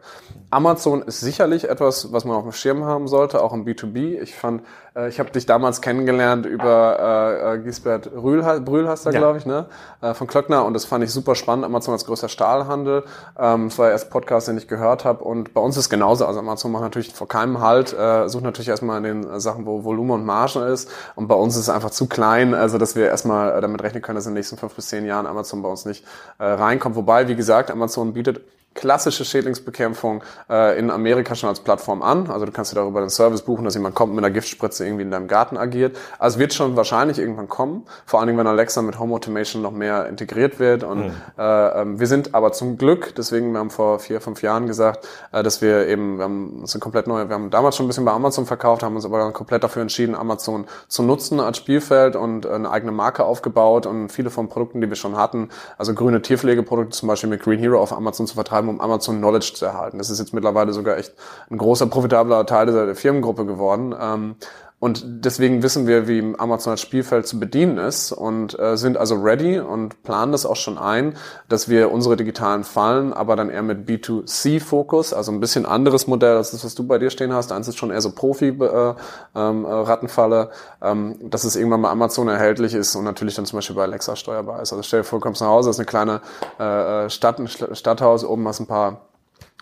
Amazon 0.49 1.01
ist 1.01 1.19
sicherlich 1.19 1.69
etwas, 1.69 2.11
was 2.11 2.25
man 2.25 2.37
auf 2.37 2.43
dem 2.43 2.51
Schirm 2.51 2.85
haben 2.85 3.07
sollte, 3.07 3.41
auch 3.41 3.53
im 3.53 3.65
B2B. 3.65 4.19
Ich 4.21 4.35
fand 4.35 4.63
ich 5.05 5.19
habe 5.19 5.29
dich 5.31 5.45
damals 5.45 5.81
kennengelernt 5.81 6.45
über 6.45 7.43
äh, 7.43 7.55
äh 7.55 7.59
Gisbert 7.59 8.13
Brühl, 8.13 8.41
Brühl 8.61 8.87
hast 8.87 9.05
du, 9.05 9.11
ja. 9.11 9.19
glaube 9.19 9.37
ich, 9.37 9.45
ne? 9.45 9.65
Äh, 10.01 10.13
von 10.13 10.27
Klöckner 10.27 10.65
und 10.65 10.73
das 10.73 10.85
fand 10.85 11.03
ich 11.03 11.11
super 11.11 11.35
spannend. 11.35 11.65
Amazon 11.65 11.93
als 11.93 12.05
größter 12.05 12.29
Stahlhandel. 12.29 13.03
Ähm, 13.37 13.69
das 13.69 13.77
war 13.77 13.85
der 13.85 13.93
erste 13.93 14.09
Podcast, 14.09 14.47
den 14.47 14.57
ich 14.57 14.67
gehört 14.67 15.05
habe 15.05 15.23
und 15.23 15.53
bei 15.53 15.61
uns 15.61 15.77
ist 15.77 15.89
genauso. 15.89 16.25
Also 16.25 16.39
Amazon 16.39 16.71
macht 16.71 16.83
natürlich 16.83 17.13
vor 17.13 17.27
keinem 17.27 17.61
Halt, 17.61 17.93
äh, 17.93 18.27
sucht 18.27 18.43
natürlich 18.43 18.69
erstmal 18.69 18.97
in 18.97 19.23
den 19.23 19.39
Sachen, 19.39 19.65
wo 19.65 19.83
Volumen 19.83 20.11
und 20.11 20.25
Margen 20.25 20.63
ist 20.63 20.89
und 21.15 21.27
bei 21.27 21.35
uns 21.35 21.55
ist 21.55 21.63
es 21.63 21.69
einfach 21.69 21.91
zu 21.91 22.07
klein, 22.07 22.53
also 22.53 22.77
dass 22.77 22.95
wir 22.95 23.07
erstmal 23.07 23.57
äh, 23.57 23.61
damit 23.61 23.83
rechnen 23.83 24.01
können, 24.01 24.15
dass 24.15 24.25
in 24.25 24.31
den 24.31 24.37
nächsten 24.37 24.57
fünf 24.57 24.73
bis 24.75 24.87
zehn 24.87 25.05
Jahren 25.05 25.27
Amazon 25.27 25.61
bei 25.61 25.69
uns 25.69 25.85
nicht 25.85 26.05
äh, 26.39 26.45
reinkommt. 26.45 26.95
Wobei, 26.95 27.27
wie 27.27 27.35
gesagt, 27.35 27.71
Amazon 27.71 28.13
bietet 28.13 28.41
klassische 28.77 29.25
Schädlingsbekämpfung 29.25 30.23
äh, 30.49 30.79
in 30.79 30.89
Amerika 30.91 31.35
schon 31.35 31.49
als 31.49 31.59
Plattform 31.59 32.01
an. 32.01 32.29
Also 32.29 32.45
du 32.45 32.51
kannst 32.51 32.71
dir 32.71 32.75
darüber 32.75 33.01
den 33.01 33.09
Service 33.09 33.41
buchen, 33.41 33.65
dass 33.65 33.73
jemand 33.73 33.95
kommt 33.95 34.13
mit 34.13 34.23
einer 34.23 34.33
Giftspritze 34.33 34.85
irgendwie 34.85 35.01
in 35.01 35.11
deinem 35.11 35.27
Garten 35.27 35.57
agiert. 35.57 35.97
Also 36.19 36.35
es 36.35 36.39
wird 36.39 36.53
schon 36.53 36.75
wahrscheinlich 36.75 37.17
irgendwann 37.17 37.49
kommen, 37.49 37.85
vor 38.05 38.19
allen 38.19 38.27
Dingen, 38.27 38.39
wenn 38.39 38.47
Alexa 38.47 38.81
mit 38.83 38.99
Home 38.99 39.15
Automation 39.15 39.61
noch 39.63 39.71
mehr 39.71 40.07
integriert 40.07 40.59
wird. 40.59 40.83
Und 40.83 41.07
mhm. 41.07 41.11
äh, 41.37 41.81
ähm, 41.81 41.99
wir 41.99 42.05
sind 42.07 42.35
aber 42.35 42.51
zum 42.51 42.77
Glück, 42.77 43.15
deswegen, 43.15 43.51
wir 43.51 43.59
haben 43.59 43.71
vor 43.71 43.99
vier, 43.99 44.21
fünf 44.21 44.43
Jahren 44.43 44.67
gesagt, 44.67 45.07
äh, 45.31 45.41
dass 45.41 45.61
wir 45.61 45.87
eben, 45.87 46.17
wir 46.17 46.25
haben 46.25 46.61
uns 46.61 46.75
eine 46.75 46.79
komplett 46.79 47.07
neue, 47.07 47.27
wir 47.29 47.33
haben 47.33 47.49
damals 47.49 47.75
schon 47.75 47.85
ein 47.85 47.89
bisschen 47.89 48.05
bei 48.05 48.11
Amazon 48.11 48.45
verkauft, 48.45 48.83
haben 48.83 48.95
uns 48.95 49.05
aber 49.05 49.31
komplett 49.31 49.63
dafür 49.63 49.81
entschieden, 49.81 50.13
Amazon 50.13 50.67
zu 50.87 51.01
nutzen 51.01 51.39
als 51.39 51.57
Spielfeld 51.57 52.15
und 52.15 52.45
eine 52.45 52.69
eigene 52.69 52.91
Marke 52.91 53.25
aufgebaut 53.25 53.87
und 53.87 54.09
viele 54.09 54.29
von 54.29 54.49
Produkten, 54.49 54.81
die 54.81 54.87
wir 54.87 54.95
schon 54.95 55.17
hatten, 55.17 55.49
also 55.79 55.95
grüne 55.95 56.21
Tierpflegeprodukte 56.21 56.91
zum 56.91 57.07
Beispiel 57.07 57.29
mit 57.29 57.41
Green 57.41 57.59
Hero 57.59 57.81
auf 57.81 57.91
Amazon 57.91 58.27
zu 58.27 58.35
vertreiben, 58.35 58.66
um 58.69 58.81
Amazon 58.81 59.17
Knowledge 59.17 59.53
zu 59.55 59.65
erhalten. 59.65 59.97
Das 59.97 60.09
ist 60.09 60.19
jetzt 60.19 60.33
mittlerweile 60.33 60.73
sogar 60.73 60.97
echt 60.97 61.13
ein 61.49 61.57
großer, 61.57 61.87
profitabler 61.87 62.45
Teil 62.45 62.67
der 62.67 62.95
Firmengruppe 62.95 63.45
geworden. 63.45 63.95
Ähm, 63.99 64.35
und 64.79 65.25
deswegen 65.25 65.63
wissen 65.63 65.87
wir, 65.87 66.07
wie 66.07 66.35
Amazon 66.37 66.69
als 66.69 66.81
Spielfeld 66.81 67.25
zu 67.25 67.39
bedienen 67.39 67.79
ist 67.79 68.11
und 68.11 68.59
äh, 68.59 68.77
sind 68.77 68.95
also 68.95 69.15
ready 69.15 69.59
und 69.59 70.03
planen 70.03 70.31
das 70.31 70.45
auch 70.45 70.55
schon 70.55 70.77
ein, 70.77 71.15
dass 71.49 71.67
wir 71.67 71.91
unsere 71.91 72.15
digitalen 72.15 72.63
Fallen, 72.63 73.11
aber 73.11 73.35
dann 73.35 73.49
eher 73.49 73.63
mit 73.63 73.89
B2C-Fokus, 73.89 75.13
also 75.13 75.31
ein 75.31 75.39
bisschen 75.39 75.65
anderes 75.65 76.05
Modell 76.05 76.37
als 76.37 76.51
das, 76.51 76.63
was 76.63 76.75
du 76.75 76.85
bei 76.85 76.99
dir 76.99 77.09
stehen 77.09 77.33
hast. 77.33 77.51
Eins 77.51 77.67
ist 77.67 77.77
schon 77.77 77.89
eher 77.89 78.01
so 78.01 78.11
Profi-Rattenfalle, 78.11 80.51
äh, 80.79 80.91
ähm, 80.91 81.15
ähm, 81.21 81.31
dass 81.31 81.43
es 81.43 81.55
irgendwann 81.55 81.81
bei 81.81 81.89
Amazon 81.89 82.27
erhältlich 82.27 82.75
ist 82.75 82.95
und 82.95 83.03
natürlich 83.03 83.33
dann 83.33 83.47
zum 83.47 83.57
Beispiel 83.57 83.75
bei 83.75 83.81
Alexa 83.81 84.15
steuerbar 84.15 84.61
ist. 84.61 84.73
Also 84.73 84.83
stell 84.83 84.99
dir 84.99 85.05
vor, 85.05 85.17
du 85.17 85.23
kommst 85.23 85.41
nach 85.41 85.47
Hause, 85.47 85.69
das 85.69 85.77
ist 85.77 85.79
eine 85.79 85.87
kleine 85.87 86.21
äh, 86.59 87.05
äh 87.05 87.09
Stadt, 87.09 87.39
ein 87.39 87.47
Stadthaus, 87.47 88.23
oben 88.23 88.47
hast 88.47 88.59
ein 88.59 88.67
paar 88.67 89.06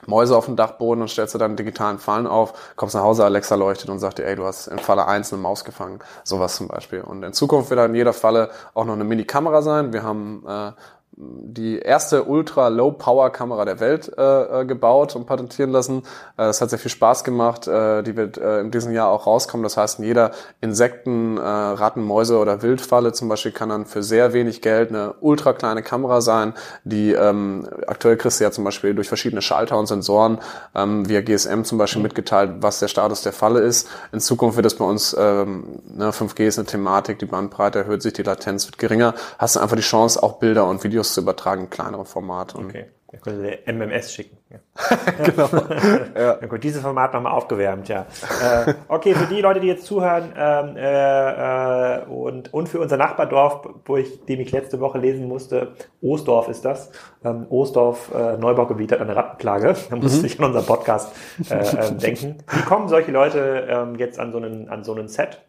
Mäuse 0.06 0.38
auf 0.38 0.46
dem 0.46 0.56
Dachboden 0.56 1.02
und 1.02 1.08
stellst 1.08 1.34
du 1.34 1.38
dann 1.38 1.56
digitalen 1.56 2.00
Fallen 2.00 2.28
auf, 2.28 2.74
kommst 2.76 2.96
nach 2.96 3.02
Hause, 3.02 3.26
Alexa 3.26 3.56
leuchtet 3.56 3.90
und 3.90 4.00
sagt 4.00 4.20
dir, 4.20 4.26
ey, 4.26 4.36
du 4.36 4.46
hast 4.46 4.68
in 4.68 4.78
Falle 4.78 5.08
1 5.08 5.34
eine 5.34 5.42
Maus 5.42 5.64
gefangen. 5.66 6.00
Sowas 6.24 6.56
zum 6.56 6.68
Beispiel. 6.68 7.02
Und 7.02 7.24
in 7.24 7.34
Zukunft 7.34 7.70
wird 7.70 7.80
in 7.88 7.96
jeder 7.96 8.14
Falle 8.14 8.52
auch 8.74 8.86
noch 8.86 8.94
eine 8.94 9.04
Mini-Kamera 9.04 9.62
sein. 9.62 9.94
Wir 9.94 10.04
haben 10.04 10.44
äh, 10.48 10.72
die 11.18 11.80
erste 11.80 12.26
Ultra-Low-Power-Kamera 12.26 13.64
der 13.64 13.80
Welt 13.80 14.12
äh, 14.18 14.62
äh, 14.62 14.66
gebaut 14.66 15.16
und 15.16 15.26
patentieren 15.26 15.72
lassen. 15.72 16.04
Äh, 16.38 16.48
es 16.48 16.60
hat 16.60 16.70
sehr 16.70 16.80
viel 16.80 16.92
Spaß 16.92 17.24
gemacht. 17.24 17.68
Äh, 17.68 18.04
die 18.04 18.18
wird 18.18 18.38
äh, 18.38 18.60
in 18.60 18.72
diesem 18.72 18.92
Jahr 18.92 19.10
auch 19.10 19.26
rauskommen. 19.26 19.64
Das 19.64 19.78
heißt, 19.78 20.00
in 20.00 20.06
jeder 20.06 20.32
Insekten, 20.60 21.38
äh, 21.38 21.42
Ratten, 21.42 22.04
Mäuse 22.04 22.38
oder 22.38 22.62
Wildfalle 22.62 23.14
zum 23.14 23.30
Beispiel 23.30 23.54
kann 23.54 23.70
dann 23.70 23.86
für 23.86 24.04
sehr 24.04 24.34
wenig 24.34 24.62
Geld 24.62 24.90
eine 24.90 25.16
ultra 25.22 25.54
kleine 25.54 25.84
Kamera 25.84 26.20
sein, 26.20 26.54
die 26.84 27.14
ähm, 27.14 27.66
aktuell 27.88 28.18
kriegst 28.18 28.42
du 28.42 28.44
ja 28.44 28.52
zum 28.52 28.66
Beispiel 28.66 28.94
durch 28.94 29.08
verschiedene 29.08 29.42
Schalter 29.42 29.80
und 29.80 29.88
Sensoren 29.88 30.40
ähm, 30.76 31.08
via 31.08 31.22
GSM 31.22 31.64
zum 31.64 31.78
Beispiel 31.78 32.02
mitgeteilt, 32.02 32.56
was 32.60 32.80
der 32.80 32.90
Status 32.90 33.22
der 33.22 33.32
Falle 33.32 33.62
ist. 33.62 33.88
In 34.12 34.20
Zukunft 34.20 34.58
wird 34.58 34.66
es 34.66 34.76
bei 34.76 34.86
uns, 34.86 35.16
ähm, 35.18 35.80
ne, 35.86 36.12
5G 36.12 36.46
ist 36.46 36.60
eine 36.60 36.66
Thematik, 36.66 37.20
die 37.20 37.26
Bandbreite 37.26 37.80
erhöht 37.80 38.02
sich, 38.02 38.12
die 38.12 38.24
Latenz 38.24 38.66
wird 38.68 38.78
geringer. 38.78 39.14
Hast 39.38 39.56
du 39.56 39.62
einfach 39.62 39.78
die 39.78 39.82
Chance, 39.82 40.22
auch 40.22 40.40
Bilder 40.40 40.68
und 40.68 40.84
Videos 40.84 41.05
Videos 41.06 41.14
zu 41.14 41.22
übertragen 41.22 41.64
in 41.64 41.70
kleinere 41.70 42.06
Format. 42.06 42.56
okay. 42.56 42.86
Da 43.12 43.20
könnte 43.20 43.44
der 43.44 43.74
MMS 43.74 44.14
schicken. 44.14 44.38
Genau. 45.24 45.48
ja. 46.16 46.38
ja. 46.42 46.48
Gut, 46.48 46.64
dieses 46.64 46.82
Format 46.82 47.14
nochmal 47.14 47.32
aufgewärmt, 47.32 47.88
ja. 47.88 48.08
Äh, 48.44 48.74
okay, 48.90 49.14
für 49.14 49.28
die 49.28 49.40
Leute, 49.40 49.60
die 49.60 49.68
jetzt 49.68 49.86
zuhören 49.86 50.34
ähm, 50.36 50.76
äh, 50.76 52.00
äh, 52.00 52.06
und, 52.06 52.54
und 52.54 52.68
für 52.68 52.80
unser 52.80 52.98
Nachbardorf, 52.98 53.70
wo 53.86 53.96
ich, 53.96 54.26
dem 54.26 54.42
ich 54.42 54.52
letzte 54.52 54.82
Woche 54.82 54.98
lesen 54.98 55.28
musste, 55.28 55.76
Ostdorf 56.02 56.50
ist 56.50 56.66
das. 56.66 56.92
Ähm, 57.24 57.46
Ostdorf, 57.50 58.14
äh, 58.14 58.38
Neubaugebiet 58.38 58.92
hat 58.92 59.00
eine 59.00 59.16
Rattenplage. 59.16 59.76
Da 59.90 59.96
musste 59.96 60.20
mhm. 60.20 60.26
ich 60.26 60.40
an 60.40 60.46
unseren 60.46 60.66
Podcast 60.66 61.16
äh, 61.50 61.56
äh, 61.56 61.92
denken. 61.94 62.38
Wie 62.52 62.62
kommen 62.64 62.90
solche 62.90 63.12
Leute 63.12 63.68
ähm, 63.70 63.96
jetzt 63.96 64.20
an 64.20 64.32
so 64.32 64.40
einen, 64.40 64.68
an 64.68 64.84
so 64.84 64.94
einen 64.94 65.08
Set? 65.08 65.40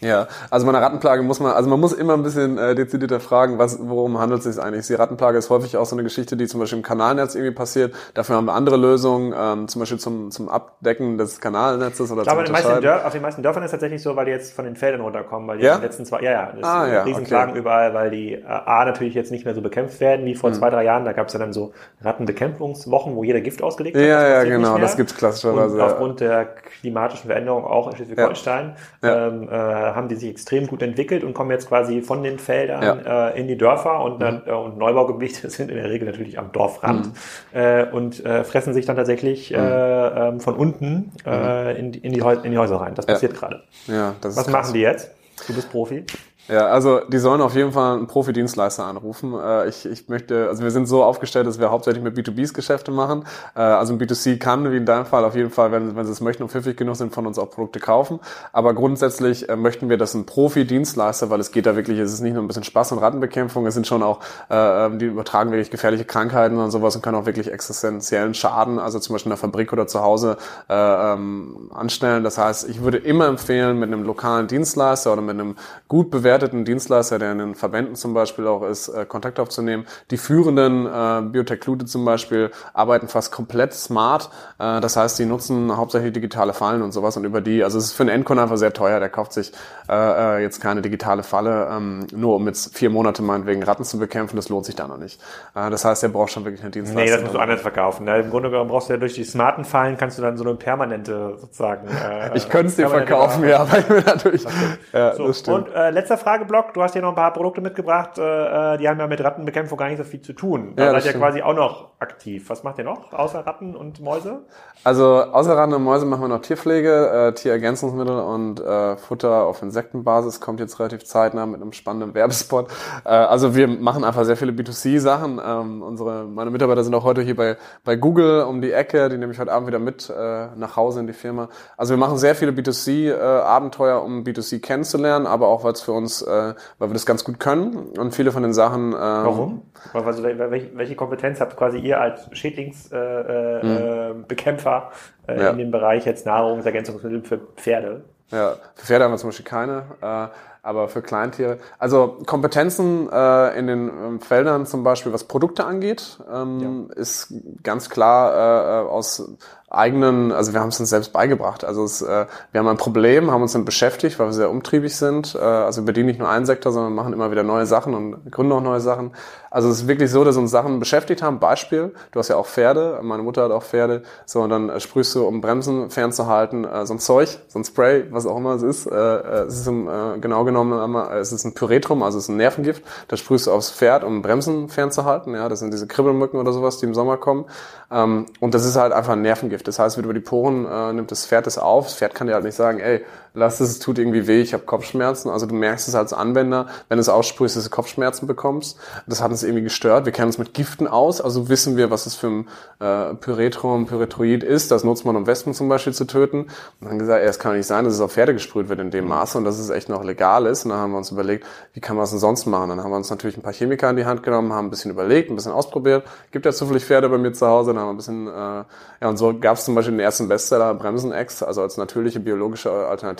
Ja, 0.00 0.28
also 0.50 0.66
bei 0.66 0.72
einer 0.72 0.82
Rattenplage 0.82 1.22
muss 1.22 1.40
man, 1.40 1.52
also 1.52 1.68
man 1.68 1.78
muss 1.78 1.92
immer 1.92 2.14
ein 2.14 2.22
bisschen 2.22 2.58
äh, 2.58 2.74
dezidierter 2.74 3.20
fragen, 3.20 3.58
was, 3.58 3.78
worum 3.80 4.18
handelt 4.18 4.40
es 4.44 4.54
sich 4.54 4.62
eigentlich? 4.62 4.86
Die 4.86 4.94
Rattenplage 4.94 5.38
ist 5.38 5.50
häufig 5.50 5.76
auch 5.76 5.84
so 5.84 5.94
eine 5.94 6.02
Geschichte, 6.02 6.36
die 6.36 6.46
zum 6.46 6.60
Beispiel 6.60 6.78
im 6.78 6.84
Kanalnetz 6.84 7.34
irgendwie 7.34 7.54
passiert. 7.54 7.94
Dafür 8.14 8.36
haben 8.36 8.46
wir 8.46 8.54
andere 8.54 8.76
Lösungen, 8.76 9.34
ähm, 9.36 9.68
zum 9.68 9.80
Beispiel 9.80 9.98
zum, 9.98 10.30
zum 10.30 10.48
Abdecken 10.48 11.18
des 11.18 11.40
Kanalnetzes 11.40 12.10
oder 12.10 12.22
ich 12.22 12.28
glaube, 12.28 12.44
zum 12.44 12.52
meisten 12.52 12.80
Dörf, 12.80 13.04
auf 13.04 13.12
den 13.12 13.22
meisten 13.22 13.42
Dörfern 13.42 13.62
ist 13.62 13.68
es 13.68 13.72
tatsächlich 13.72 14.02
so, 14.02 14.16
weil 14.16 14.24
die 14.24 14.32
jetzt 14.32 14.54
von 14.54 14.64
den 14.64 14.76
Feldern 14.76 15.02
runterkommen, 15.02 15.48
weil 15.48 15.58
die 15.58 15.64
ja? 15.64 15.74
in 15.74 15.80
den 15.80 15.84
letzten 15.84 16.06
zwei, 16.06 16.20
ja, 16.22 16.32
ja, 16.32 16.52
das 16.52 16.64
ah, 16.64 16.86
ja 16.86 17.02
Riesenklagen 17.02 17.50
okay. 17.50 17.60
überall, 17.60 17.94
weil 17.94 18.10
die 18.10 18.34
äh, 18.34 18.44
A 18.46 18.84
natürlich 18.84 19.14
jetzt 19.14 19.30
nicht 19.30 19.44
mehr 19.44 19.54
so 19.54 19.60
bekämpft 19.60 20.00
werden 20.00 20.24
wie 20.24 20.34
vor 20.34 20.50
mhm. 20.50 20.54
zwei, 20.54 20.70
drei 20.70 20.84
Jahren. 20.84 21.04
Da 21.04 21.12
gab 21.12 21.26
es 21.26 21.32
ja 21.32 21.38
dann 21.38 21.52
so 21.52 21.72
Rattenbekämpfungswochen, 22.02 23.16
wo 23.16 23.24
jeder 23.24 23.40
Gift 23.40 23.62
ausgelegt 23.62 23.96
hat. 23.96 24.02
Ja, 24.02 24.26
ja, 24.28 24.44
genau, 24.44 24.78
das 24.78 24.96
gibt's 24.96 25.14
klassischerweise. 25.14 25.74
Und 25.74 25.80
aufgrund 25.80 26.20
der 26.20 26.46
klimatischen 26.46 27.26
Veränderung 27.26 27.64
auch 27.64 27.90
in 27.90 27.96
Schleswig-Holstein 27.96 28.76
ja. 29.02 29.26
ähm, 29.26 29.48
äh, 29.48 29.52
haben 29.94 30.08
die 30.08 30.16
sich 30.16 30.30
extrem 30.30 30.66
gut 30.66 30.82
entwickelt 30.82 31.24
und 31.24 31.34
kommen 31.34 31.50
jetzt 31.50 31.68
quasi 31.68 32.02
von 32.02 32.22
den 32.22 32.38
Feldern 32.38 32.82
ja. 32.82 33.28
äh, 33.28 33.40
in 33.40 33.48
die 33.48 33.56
Dörfer 33.56 34.02
und, 34.02 34.20
mhm. 34.20 34.42
äh, 34.46 34.52
und 34.52 34.78
Neubaugebiete 34.78 35.50
sind 35.50 35.70
in 35.70 35.76
der 35.76 35.90
Regel 35.90 36.06
natürlich 36.06 36.38
am 36.38 36.52
Dorfrand 36.52 37.06
mhm. 37.06 37.12
äh, 37.58 37.84
und 37.84 38.24
äh, 38.24 38.44
fressen 38.44 38.74
sich 38.74 38.86
dann 38.86 38.96
tatsächlich 38.96 39.50
mhm. 39.50 39.56
äh, 39.56 40.28
ähm, 40.28 40.40
von 40.40 40.54
unten 40.54 41.12
äh, 41.26 41.78
in, 41.78 41.92
in, 41.94 42.12
die 42.12 42.20
in 42.20 42.50
die 42.50 42.58
Häuser 42.58 42.76
rein. 42.76 42.94
Das 42.94 43.06
passiert 43.06 43.32
ja. 43.32 43.38
gerade. 43.38 43.62
Ja, 43.86 44.14
Was 44.22 44.48
machen 44.48 44.74
die 44.74 44.80
jetzt? 44.80 45.10
Du 45.46 45.54
bist 45.54 45.70
Profi. 45.70 46.04
Ja, 46.50 46.66
also 46.66 47.00
die 47.06 47.18
sollen 47.18 47.40
auf 47.40 47.54
jeden 47.54 47.70
Fall 47.70 47.96
einen 47.96 48.08
Profi-Dienstleister 48.08 48.84
anrufen. 48.84 49.34
Äh, 49.40 49.68
ich, 49.68 49.86
ich 49.86 50.08
möchte, 50.08 50.48
also 50.48 50.64
wir 50.64 50.72
sind 50.72 50.86
so 50.86 51.04
aufgestellt, 51.04 51.46
dass 51.46 51.60
wir 51.60 51.70
hauptsächlich 51.70 52.02
mit 52.02 52.16
B2Bs 52.16 52.54
Geschäfte 52.54 52.90
machen. 52.90 53.24
Äh, 53.54 53.60
also 53.60 53.92
ein 53.92 54.00
B2C 54.00 54.36
kann, 54.38 54.70
wie 54.72 54.76
in 54.76 54.84
deinem 54.84 55.06
Fall, 55.06 55.24
auf 55.24 55.36
jeden 55.36 55.50
Fall, 55.50 55.70
wenn, 55.70 55.94
wenn 55.94 56.04
sie 56.06 56.10
es 56.10 56.20
möchten 56.20 56.42
und 56.42 56.48
pfiffig 56.48 56.76
genug 56.76 56.96
sind, 56.96 57.14
von 57.14 57.24
uns 57.28 57.38
auch 57.38 57.50
Produkte 57.50 57.78
kaufen. 57.78 58.18
Aber 58.52 58.74
grundsätzlich 58.74 59.48
äh, 59.48 59.54
möchten 59.54 59.88
wir, 59.88 59.96
dass 59.96 60.14
ein 60.14 60.26
Profi-Dienstleister, 60.26 61.30
weil 61.30 61.38
es 61.38 61.52
geht 61.52 61.66
da 61.66 61.76
wirklich, 61.76 62.00
es 62.00 62.12
ist 62.12 62.20
nicht 62.20 62.34
nur 62.34 62.42
ein 62.42 62.48
bisschen 62.48 62.64
Spaß 62.64 62.90
und 62.92 62.98
Rattenbekämpfung, 62.98 63.64
es 63.66 63.74
sind 63.74 63.86
schon 63.86 64.02
auch, 64.02 64.18
äh, 64.50 64.86
ähm, 64.86 64.98
die 64.98 65.06
übertragen 65.06 65.52
wirklich 65.52 65.70
gefährliche 65.70 66.04
Krankheiten 66.04 66.58
und 66.58 66.72
sowas 66.72 66.96
und 66.96 67.02
können 67.02 67.16
auch 67.16 67.26
wirklich 67.26 67.52
existenziellen 67.52 68.34
Schaden, 68.34 68.80
also 68.80 68.98
zum 68.98 69.14
Beispiel 69.14 69.30
in 69.30 69.36
der 69.36 69.38
Fabrik 69.38 69.72
oder 69.72 69.86
zu 69.86 70.00
Hause 70.00 70.36
äh, 70.68 70.74
ähm, 70.74 71.70
anstellen. 71.72 72.24
Das 72.24 72.38
heißt, 72.38 72.68
ich 72.68 72.82
würde 72.82 72.98
immer 72.98 73.26
empfehlen, 73.26 73.78
mit 73.78 73.92
einem 73.92 74.02
lokalen 74.02 74.48
Dienstleister 74.48 75.12
oder 75.12 75.22
mit 75.22 75.38
einem 75.38 75.54
gut 75.86 76.10
bewerteten 76.40 76.64
Dienstleister, 76.64 77.18
der 77.18 77.32
in 77.32 77.38
den 77.38 77.54
Verbänden 77.54 77.94
zum 77.94 78.14
Beispiel 78.14 78.46
auch 78.46 78.62
ist, 78.62 78.88
äh, 78.88 79.04
Kontakt 79.04 79.38
aufzunehmen. 79.38 79.86
Die 80.10 80.16
führenden 80.16 80.86
äh, 80.86 81.22
Biotech-Lute 81.30 81.84
zum 81.84 82.04
Beispiel 82.04 82.50
arbeiten 82.72 83.08
fast 83.08 83.30
komplett 83.30 83.74
smart. 83.74 84.30
Äh, 84.58 84.80
das 84.80 84.96
heißt, 84.96 85.18
die 85.18 85.26
nutzen 85.26 85.76
hauptsächlich 85.76 86.12
digitale 86.12 86.54
Fallen 86.54 86.82
und 86.82 86.92
sowas 86.92 87.16
und 87.16 87.24
über 87.24 87.40
die, 87.40 87.62
also 87.62 87.78
es 87.78 87.86
ist 87.86 87.92
für 87.92 88.04
einen 88.04 88.10
Endkunden 88.10 88.42
einfach 88.42 88.56
sehr 88.56 88.72
teuer. 88.72 89.00
Der 89.00 89.10
kauft 89.10 89.32
sich 89.32 89.52
äh, 89.88 90.38
äh, 90.38 90.42
jetzt 90.42 90.60
keine 90.60 90.80
digitale 90.80 91.22
Falle, 91.22 91.68
ähm, 91.70 92.06
nur 92.12 92.36
um 92.36 92.46
jetzt 92.46 92.76
vier 92.76 92.90
Monate 92.90 93.22
meinetwegen 93.22 93.62
Ratten 93.62 93.84
zu 93.84 93.98
bekämpfen. 93.98 94.36
Das 94.36 94.48
lohnt 94.48 94.64
sich 94.64 94.76
da 94.76 94.88
noch 94.88 94.98
nicht. 94.98 95.20
Äh, 95.54 95.68
das 95.70 95.84
heißt, 95.84 96.02
der 96.02 96.08
braucht 96.08 96.30
schon 96.30 96.44
wirklich 96.44 96.62
eine 96.62 96.70
Dienstleistung. 96.70 97.04
Nee, 97.04 97.10
das 97.10 97.22
musst 97.22 97.34
du 97.34 97.38
anders 97.38 97.60
verkaufen. 97.60 98.04
Ne? 98.06 98.20
Im 98.20 98.30
Grunde 98.30 98.50
genommen 98.50 98.70
brauchst 98.70 98.88
du 98.88 98.94
ja 98.94 98.98
durch 98.98 99.14
die 99.14 99.24
smarten 99.24 99.64
Fallen 99.64 99.98
kannst 99.98 100.16
du 100.16 100.22
dann 100.22 100.36
so 100.36 100.44
eine 100.44 100.54
permanente 100.54 101.36
sozusagen. 101.38 101.88
Äh, 101.88 102.30
ich 102.36 102.48
könnte 102.48 102.68
es 102.68 102.76
dir 102.76 102.88
verkaufen, 102.88 103.46
ja, 103.46 103.60
aber 103.60 103.78
ich 103.78 103.88
will 103.88 104.02
natürlich. 104.06 104.46
Okay. 104.46 104.54
Ja, 104.92 105.14
so, 105.14 105.26
das 105.26 105.40
stimmt. 105.40 105.68
Und 105.68 105.74
äh, 105.74 105.90
letzter 105.90 106.16
Frage 106.16 106.29
Frageblock. 106.30 106.74
Du 106.74 106.82
hast 106.82 106.92
hier 106.92 107.02
noch 107.02 107.08
ein 107.08 107.14
paar 107.16 107.32
Produkte 107.32 107.60
mitgebracht, 107.60 108.16
äh, 108.16 108.74
äh, 108.74 108.78
die 108.78 108.88
haben 108.88 109.00
ja 109.00 109.08
mit 109.08 109.22
Rattenbekämpfung 109.22 109.76
gar 109.76 109.88
nicht 109.88 109.98
so 109.98 110.04
viel 110.04 110.22
zu 110.22 110.32
tun. 110.32 110.74
Da 110.76 110.84
ja, 110.84 110.92
seid 110.92 111.06
ihr 111.06 111.18
quasi 111.18 111.42
auch 111.42 111.54
noch 111.54 111.90
aktiv. 111.98 112.48
Was 112.48 112.62
macht 112.62 112.78
ihr 112.78 112.84
noch, 112.84 113.12
außer 113.12 113.44
Ratten 113.44 113.74
und 113.74 114.00
Mäuse? 114.00 114.44
Also 114.84 115.04
außer 115.04 115.56
Ratten 115.56 115.74
und 115.74 115.82
Mäuse 115.82 116.06
machen 116.06 116.22
wir 116.22 116.28
noch 116.28 116.40
Tierpflege, 116.40 117.28
äh, 117.28 117.32
Tierergänzungsmittel 117.34 118.20
und 118.20 118.60
äh, 118.60 118.96
Futter 118.96 119.44
auf 119.44 119.60
Insektenbasis. 119.62 120.40
Kommt 120.40 120.60
jetzt 120.60 120.78
relativ 120.78 121.04
zeitnah 121.04 121.46
mit 121.46 121.60
einem 121.60 121.72
spannenden 121.72 122.14
Werbespot. 122.14 122.68
Äh, 123.04 123.08
also 123.08 123.56
wir 123.56 123.66
machen 123.66 124.04
einfach 124.04 124.24
sehr 124.24 124.36
viele 124.36 124.52
B2C-Sachen. 124.52 125.40
Ähm, 125.44 125.82
unsere, 125.82 126.24
meine 126.24 126.50
Mitarbeiter 126.50 126.84
sind 126.84 126.94
auch 126.94 127.04
heute 127.04 127.22
hier 127.22 127.34
bei, 127.34 127.56
bei 127.84 127.96
Google 127.96 128.42
um 128.42 128.62
die 128.62 128.72
Ecke. 128.72 129.08
Die 129.08 129.18
nehme 129.18 129.32
ich 129.32 129.38
heute 129.40 129.52
Abend 129.52 129.66
wieder 129.66 129.80
mit 129.80 130.08
äh, 130.08 130.46
nach 130.54 130.76
Hause 130.76 131.00
in 131.00 131.06
die 131.08 131.12
Firma. 131.12 131.48
Also 131.76 131.92
wir 131.94 131.98
machen 131.98 132.18
sehr 132.18 132.36
viele 132.36 132.52
B2C-Abenteuer, 132.52 133.98
äh, 133.98 134.04
um 134.04 134.22
B2C 134.22 134.60
kennenzulernen, 134.60 135.26
aber 135.26 135.48
auch, 135.48 135.64
weil 135.64 135.72
es 135.72 135.82
für 135.82 135.92
uns, 135.92 136.09
äh, 136.22 136.54
weil 136.78 136.88
wir 136.88 136.94
das 136.94 137.04
ganz 137.06 137.24
gut 137.24 137.40
können 137.40 137.98
und 137.98 138.14
viele 138.14 138.30
von 138.32 138.42
den 138.42 138.52
Sachen. 138.52 138.92
Ähm, 138.92 138.98
Warum? 138.98 139.62
Also, 139.92 140.22
welche, 140.22 140.76
welche 140.76 140.96
Kompetenz 140.96 141.40
habt 141.40 141.56
quasi 141.56 141.78
ihr 141.78 142.00
als 142.00 142.28
Schädlingsbekämpfer 142.32 144.90
äh, 145.26 145.32
äh, 145.32 145.34
mhm. 145.34 145.40
äh, 145.40 145.44
ja. 145.44 145.50
in 145.50 145.58
dem 145.58 145.70
Bereich 145.70 146.06
jetzt 146.06 146.26
Nahrungsergänzungsmittel 146.26 147.22
für 147.22 147.38
Pferde? 147.56 148.04
Ja, 148.30 148.56
für 148.74 148.86
Pferde 148.86 149.04
haben 149.04 149.12
wir 149.12 149.18
zum 149.18 149.28
Beispiel 149.30 149.46
keine. 149.46 149.84
Äh, 150.00 150.28
aber 150.62 150.88
für 150.88 151.02
Kleintiere, 151.02 151.58
also 151.78 152.18
Kompetenzen 152.26 153.08
äh, 153.10 153.58
in 153.58 153.66
den 153.66 153.88
ähm, 153.88 154.20
Feldern 154.20 154.66
zum 154.66 154.84
Beispiel, 154.84 155.12
was 155.12 155.24
Produkte 155.24 155.64
angeht, 155.64 156.18
ähm, 156.32 156.88
ja. 156.90 156.96
ist 156.96 157.32
ganz 157.62 157.88
klar 157.88 158.34
äh, 158.34 158.84
äh 158.84 158.88
aus 158.88 159.36
eigenen, 159.70 160.32
also 160.32 160.52
wir 160.52 160.60
haben 160.60 160.68
es 160.68 160.80
uns 160.80 160.90
selbst 160.90 161.12
beigebracht. 161.12 161.64
Also 161.64 161.84
es, 161.84 162.02
äh, 162.02 162.26
wir 162.52 162.58
haben 162.58 162.68
ein 162.68 162.76
Problem, 162.76 163.30
haben 163.30 163.42
uns 163.42 163.52
damit 163.52 163.66
beschäftigt, 163.66 164.18
weil 164.18 164.26
wir 164.26 164.32
sehr 164.32 164.50
umtriebig 164.50 164.96
sind. 164.96 165.34
Äh, 165.34 165.38
also 165.38 165.82
wir 165.82 165.86
bedienen 165.86 166.06
nicht 166.06 166.18
nur 166.18 166.28
einen 166.28 166.44
Sektor, 166.44 166.72
sondern 166.72 166.92
machen 166.92 167.12
immer 167.12 167.30
wieder 167.30 167.44
neue 167.44 167.66
Sachen 167.66 167.94
und 167.94 168.32
gründen 168.32 168.52
auch 168.52 168.60
neue 168.60 168.80
Sachen. 168.80 169.12
Also 169.50 169.68
es 169.68 169.82
ist 169.82 169.88
wirklich 169.88 170.10
so, 170.10 170.22
dass 170.24 170.36
uns 170.36 170.50
Sachen 170.50 170.78
beschäftigt 170.78 171.22
haben. 171.22 171.40
Beispiel, 171.40 171.92
du 172.12 172.18
hast 172.18 172.28
ja 172.28 172.36
auch 172.36 172.46
Pferde, 172.46 173.00
meine 173.02 173.22
Mutter 173.22 173.44
hat 173.44 173.50
auch 173.50 173.64
Pferde. 173.64 174.02
So, 174.24 174.42
und 174.42 174.50
dann 174.50 174.70
äh, 174.70 174.80
sprühst 174.80 175.14
du, 175.14 175.24
um 175.24 175.40
Bremsen 175.40 175.90
fernzuhalten, 175.90 176.64
äh, 176.64 176.86
so 176.86 176.94
ein 176.94 176.98
Zeug, 176.98 177.38
so 177.48 177.58
ein 177.58 177.64
Spray, 177.64 178.06
was 178.10 178.26
auch 178.26 178.36
immer 178.36 178.54
es 178.54 178.62
ist. 178.62 178.86
Äh, 178.86 178.94
äh 178.94 179.44
es 179.46 179.58
ist 179.58 179.66
im, 179.66 179.88
äh, 179.88 180.18
genau 180.20 180.44
genommen, 180.44 180.94
äh, 180.94 181.18
es 181.18 181.32
ist 181.32 181.44
ein 181.44 181.54
Pyretrum, 181.54 182.02
also 182.02 182.18
es 182.18 182.24
ist 182.24 182.28
ein 182.28 182.36
Nervengift. 182.36 182.84
Das 183.08 183.20
sprühst 183.20 183.46
du 183.46 183.52
aufs 183.52 183.70
Pferd, 183.70 184.04
um 184.04 184.22
Bremsen 184.22 184.68
fernzuhalten. 184.68 185.34
Ja, 185.34 185.48
das 185.48 185.58
sind 185.58 185.72
diese 185.72 185.86
Kribbelmücken 185.86 186.38
oder 186.38 186.52
sowas, 186.52 186.78
die 186.78 186.86
im 186.86 186.94
Sommer 186.94 187.16
kommen. 187.16 187.46
Ähm, 187.90 188.26
und 188.38 188.54
das 188.54 188.64
ist 188.64 188.76
halt 188.76 188.92
einfach 188.92 189.12
ein 189.14 189.22
Nervengift. 189.22 189.59
Das 189.62 189.78
heißt, 189.78 189.96
wird 189.96 190.04
über 190.04 190.14
die 190.14 190.20
Poren, 190.20 190.66
äh, 190.66 190.92
nimmt 190.92 191.10
das 191.10 191.26
Pferd 191.26 191.46
es 191.46 191.58
auf. 191.58 191.86
Das 191.86 191.96
Pferd 191.96 192.14
kann 192.14 192.26
dir 192.26 192.34
halt 192.34 192.44
nicht 192.44 192.56
sagen, 192.56 192.80
ey, 192.80 193.04
lass 193.34 193.60
es, 193.60 193.70
es 193.70 193.78
tut 193.78 193.98
irgendwie 193.98 194.26
weh, 194.26 194.40
ich 194.40 194.52
habe 194.52 194.64
Kopfschmerzen. 194.64 195.30
Also 195.30 195.46
du 195.46 195.54
merkst 195.54 195.88
es 195.88 195.94
als 195.94 196.12
Anwender, 196.12 196.66
wenn 196.88 196.96
du 196.96 197.00
es 197.00 197.08
aussprühst, 197.08 197.56
dass 197.56 197.64
du 197.64 197.70
Kopfschmerzen 197.70 198.26
bekommst. 198.26 198.78
Das 199.06 199.22
hat 199.22 199.30
uns 199.30 199.42
irgendwie 199.42 199.62
gestört. 199.62 200.04
Wir 200.04 200.12
kennen 200.12 200.26
uns 200.26 200.38
mit 200.38 200.54
Giften 200.54 200.86
aus, 200.86 201.20
also 201.20 201.48
wissen 201.48 201.76
wir, 201.76 201.90
was 201.90 202.06
es 202.06 202.14
für 202.14 202.26
ein 202.28 202.48
äh, 202.80 203.14
Pyretrum, 203.14 203.86
Pyretroid 203.86 204.42
ist. 204.42 204.70
Das 204.70 204.84
nutzt 204.84 205.04
man, 205.04 205.16
um 205.16 205.26
Wespen 205.26 205.54
zum 205.54 205.68
Beispiel 205.68 205.92
zu 205.92 206.06
töten. 206.06 206.46
Und 206.80 206.88
dann 206.88 206.98
gesagt, 206.98 207.22
ey, 207.22 207.28
es 207.28 207.38
kann 207.38 207.56
nicht 207.56 207.66
sein, 207.66 207.84
dass 207.84 207.94
es 207.94 208.00
auf 208.00 208.12
Pferde 208.12 208.32
gesprüht 208.32 208.68
wird 208.68 208.80
in 208.80 208.90
dem 208.90 209.06
Maße 209.06 209.38
und 209.38 209.44
dass 209.44 209.58
es 209.58 209.70
echt 209.70 209.88
noch 209.88 210.04
legal 210.04 210.46
ist. 210.46 210.64
Und 210.64 210.70
dann 210.70 210.80
haben 210.80 210.92
wir 210.92 210.98
uns 210.98 211.10
überlegt, 211.10 211.46
wie 211.74 211.80
kann 211.80 211.96
man 211.96 212.04
es 212.04 212.10
denn 212.10 212.18
sonst 212.18 212.46
machen? 212.46 212.70
Dann 212.70 212.82
haben 212.82 212.90
wir 212.90 212.96
uns 212.96 213.10
natürlich 213.10 213.36
ein 213.36 213.42
paar 213.42 213.52
Chemiker 213.52 213.90
in 213.90 213.96
die 213.96 214.06
Hand 214.06 214.22
genommen, 214.22 214.52
haben 214.52 214.66
ein 214.66 214.70
bisschen 214.70 214.90
überlegt, 214.90 215.30
ein 215.30 215.36
bisschen 215.36 215.52
ausprobiert. 215.52 216.04
Gibt 216.32 216.46
ja 216.46 216.52
zufällig 216.52 216.84
Pferde 216.84 217.08
bei 217.08 217.18
mir 217.18 217.32
zu 217.32 217.46
Hause, 217.46 217.72
dann 217.72 217.80
haben 217.80 217.88
wir 217.88 217.92
ein 217.92 217.96
bisschen, 217.96 218.26
äh, 218.26 218.64
ja, 219.00 219.08
und 219.08 219.16
so 219.16 219.38
gab 219.38 219.56
es 219.56 219.64
zum 219.64 219.74
Beispiel 219.74 219.92
den 219.92 220.00
ersten 220.00 220.28
Bestseller 220.28 220.74
Bremsen-X, 220.74 221.42
also 221.42 221.62
als 221.62 221.76
natürliche 221.76 222.20
biologische 222.20 222.70
Alternative 222.70 223.19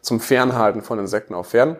zum 0.00 0.20
Fernhalten 0.20 0.82
von 0.82 0.98
Insekten 0.98 1.34
auf 1.34 1.48
Pferden. 1.48 1.76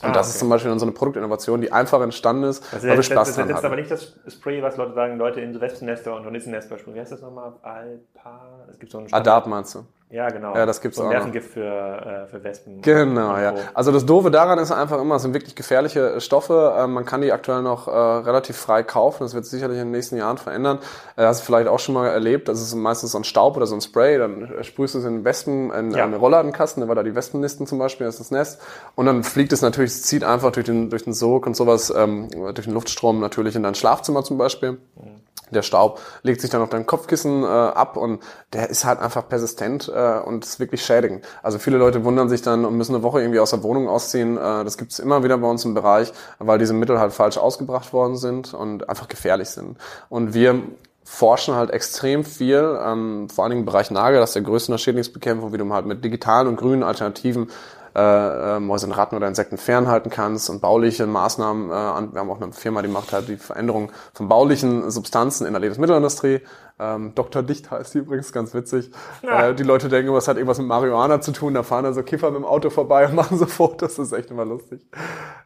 Und 0.00 0.10
ah, 0.10 0.12
das 0.12 0.28
okay. 0.28 0.34
ist 0.34 0.38
zum 0.38 0.48
Beispiel 0.48 0.78
so 0.78 0.84
eine 0.84 0.92
Produktinnovation, 0.92 1.60
die 1.60 1.72
einfach 1.72 2.00
entstanden 2.00 2.44
ist, 2.44 2.62
also 2.72 2.86
weil 2.86 2.96
wir 2.96 3.02
Spaß 3.02 3.28
das, 3.28 3.36
dran 3.36 3.48
Das 3.48 3.58
ist 3.58 3.64
aber 3.64 3.74
nicht 3.74 3.90
das 3.90 4.14
Spray, 4.28 4.62
was 4.62 4.76
Leute 4.76 4.94
sagen, 4.94 5.18
Leute 5.18 5.40
in 5.40 5.60
Wespennester 5.60 6.14
und 6.14 6.24
Hornissennester 6.24 6.78
sprühen. 6.78 6.94
Wie 6.94 7.00
heißt 7.00 7.10
das 7.10 7.20
nochmal? 7.20 7.54
Alpa? 7.62 8.64
Es 8.70 8.78
gibt 8.78 8.92
so 8.92 8.98
einen 8.98 9.12
Adap 9.12 9.48
meinst 9.48 9.74
du? 9.74 9.84
Ja, 10.10 10.30
genau. 10.30 10.54
Ja, 10.54 10.64
das 10.64 10.80
gibt's 10.80 10.96
so 10.96 11.04
auch. 11.04 11.10
Nervengift 11.10 11.52
für, 11.52 11.60
äh, 11.60 12.26
für 12.28 12.42
Wespen. 12.42 12.80
Genau, 12.80 13.36
ja. 13.36 13.54
Also 13.74 13.92
das 13.92 14.06
Doofe 14.06 14.30
daran 14.30 14.58
ist 14.58 14.72
einfach 14.72 15.00
immer, 15.00 15.16
es 15.16 15.22
sind 15.22 15.34
wirklich 15.34 15.54
gefährliche 15.54 16.14
äh, 16.14 16.20
Stoffe. 16.20 16.74
Äh, 16.78 16.86
man 16.86 17.04
kann 17.04 17.20
die 17.20 17.30
aktuell 17.30 17.60
noch 17.60 17.88
äh, 17.88 17.90
relativ 17.90 18.56
frei 18.56 18.82
kaufen. 18.82 19.24
Das 19.24 19.34
wird 19.34 19.44
sich 19.44 19.50
sicherlich 19.50 19.78
in 19.78 19.86
den 19.86 19.90
nächsten 19.90 20.16
Jahren 20.16 20.38
verändern. 20.38 20.78
Äh, 21.16 21.24
hast 21.24 21.42
du 21.42 21.44
vielleicht 21.44 21.68
auch 21.68 21.78
schon 21.78 21.94
mal 21.94 22.08
erlebt. 22.08 22.48
Das 22.48 22.62
ist 22.62 22.74
meistens 22.74 23.12
so 23.12 23.18
ein 23.18 23.24
Staub 23.24 23.56
oder 23.58 23.66
so 23.66 23.74
ein 23.74 23.82
Spray. 23.82 24.16
Dann 24.16 24.50
sprühst 24.62 24.94
du 24.94 24.98
es 25.00 25.04
in 25.04 25.24
Wespen, 25.24 25.70
in 25.72 25.90
ja. 25.90 26.04
einen 26.04 26.14
Rollladenkasten, 26.14 26.88
weil 26.88 26.94
da 26.94 27.02
die 27.02 27.14
Wespennisten 27.14 27.66
zum 27.66 27.78
Beispiel, 27.78 28.06
das 28.06 28.14
ist 28.14 28.20
das 28.20 28.30
Nest. 28.30 28.62
Und 28.94 29.04
dann 29.04 29.22
fliegt 29.24 29.52
es 29.52 29.60
natürlich, 29.60 29.90
es 29.90 30.02
zieht 30.04 30.24
einfach 30.24 30.52
durch 30.52 30.64
den, 30.64 30.88
durch 30.88 31.04
den 31.04 31.12
Sog 31.12 31.46
und 31.46 31.54
sowas, 31.54 31.92
ähm, 31.94 32.30
durch 32.30 32.64
den 32.64 32.72
Luftstrom 32.72 33.20
natürlich 33.20 33.56
in 33.56 33.62
dein 33.62 33.74
Schlafzimmer 33.74 34.24
zum 34.24 34.38
Beispiel. 34.38 34.72
Mhm. 34.72 35.18
Der 35.50 35.62
Staub 35.62 36.00
legt 36.22 36.40
sich 36.40 36.50
dann 36.50 36.62
auf 36.62 36.68
dein 36.68 36.86
Kopfkissen 36.86 37.42
äh, 37.42 37.46
ab 37.46 37.96
und 37.96 38.22
der 38.52 38.70
ist 38.70 38.84
halt 38.84 39.00
einfach 39.00 39.28
persistent 39.28 39.88
äh, 39.98 40.20
und 40.20 40.44
ist 40.44 40.60
wirklich 40.60 40.84
schädigend. 40.84 41.24
Also 41.42 41.58
viele 41.58 41.76
Leute 41.76 42.04
wundern 42.04 42.28
sich 42.28 42.42
dann 42.42 42.64
und 42.64 42.76
müssen 42.76 42.94
eine 42.94 43.02
Woche 43.02 43.20
irgendwie 43.20 43.40
aus 43.40 43.50
der 43.50 43.62
Wohnung 43.62 43.88
ausziehen. 43.88 44.36
Äh, 44.36 44.64
das 44.64 44.78
gibt's 44.78 44.98
immer 44.98 45.24
wieder 45.24 45.38
bei 45.38 45.48
uns 45.48 45.64
im 45.64 45.74
Bereich, 45.74 46.12
weil 46.38 46.58
diese 46.58 46.74
Mittel 46.74 46.98
halt 46.98 47.12
falsch 47.12 47.38
ausgebracht 47.38 47.92
worden 47.92 48.16
sind 48.16 48.54
und 48.54 48.88
einfach 48.88 49.08
gefährlich 49.08 49.48
sind. 49.48 49.76
Und 50.08 50.34
wir 50.34 50.62
forschen 51.04 51.54
halt 51.54 51.70
extrem 51.70 52.22
viel, 52.22 52.78
ähm, 52.84 53.28
vor 53.30 53.44
allen 53.44 53.50
Dingen 53.50 53.62
im 53.62 53.66
Bereich 53.66 53.90
Nagel, 53.90 54.20
das 54.20 54.30
ist 54.30 54.34
der 54.34 54.42
größte 54.42 54.76
Schädlingsbekämpfung, 54.76 55.52
wie 55.52 55.58
du 55.58 55.72
halt 55.72 55.86
mit 55.86 56.04
digitalen 56.04 56.48
und 56.48 56.56
grünen 56.56 56.82
Alternativen 56.82 57.48
äh, 57.96 58.56
äh, 58.56 58.60
Mäuse 58.60 58.86
und 58.86 58.92
Ratten 58.92 59.16
oder 59.16 59.26
Insekten 59.26 59.56
fernhalten 59.56 60.10
kannst 60.10 60.50
und 60.50 60.60
bauliche 60.60 61.06
Maßnahmen 61.06 61.70
äh. 61.70 62.12
Wir 62.12 62.20
haben 62.20 62.30
auch 62.30 62.40
eine 62.40 62.52
Firma, 62.52 62.82
die 62.82 62.88
macht 62.88 63.12
halt 63.12 63.28
die 63.28 63.36
Veränderung 63.36 63.90
von 64.12 64.28
baulichen 64.28 64.90
Substanzen 64.90 65.46
in 65.46 65.52
der 65.52 65.60
Lebensmittelindustrie. 65.60 66.42
Ähm, 66.80 67.14
Dr. 67.14 67.42
Dicht 67.42 67.70
heißt 67.70 67.94
die 67.94 67.98
übrigens, 67.98 68.32
ganz 68.32 68.54
witzig. 68.54 68.90
Ja. 69.22 69.48
Äh, 69.48 69.54
die 69.54 69.64
Leute 69.64 69.88
denken, 69.88 70.12
was 70.12 70.28
hat 70.28 70.36
irgendwas 70.36 70.58
mit 70.58 70.68
Marihuana 70.68 71.20
zu 71.20 71.32
tun. 71.32 71.54
Da 71.54 71.62
fahren 71.62 71.84
da 71.84 71.92
so 71.92 72.02
Kiffer 72.02 72.30
mit 72.30 72.40
dem 72.40 72.44
Auto 72.44 72.70
vorbei 72.70 73.06
und 73.06 73.14
machen 73.16 73.38
so 73.38 73.46
Fotos. 73.46 73.96
Das 73.96 74.06
ist 74.06 74.12
echt 74.12 74.30
immer 74.30 74.44
lustig. 74.44 74.86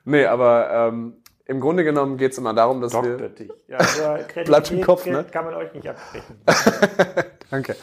Nee, 0.05 0.27
aber 0.27 0.71
ähm, 0.71 1.15
im 1.47 1.61
Grunde 1.61 1.85
genommen 1.85 2.19
geht 2.19 2.33
es 2.33 2.39
immer 2.39 2.55
darum, 2.55 2.81
dass 2.81 2.93
Dr. 2.93 3.19
wir... 3.19 3.29
Dicht. 3.29 3.53
Ja, 3.69 3.79
also 3.79 4.03
Bleibt 4.45 4.71
im 4.71 4.83
Kopf, 4.83 5.07
ne? 5.07 5.25
Kann 5.31 5.45
man 5.45 5.55
euch 5.55 5.73
nicht 5.75 5.89
absprechen. 5.89 6.37
Danke. 7.51 7.77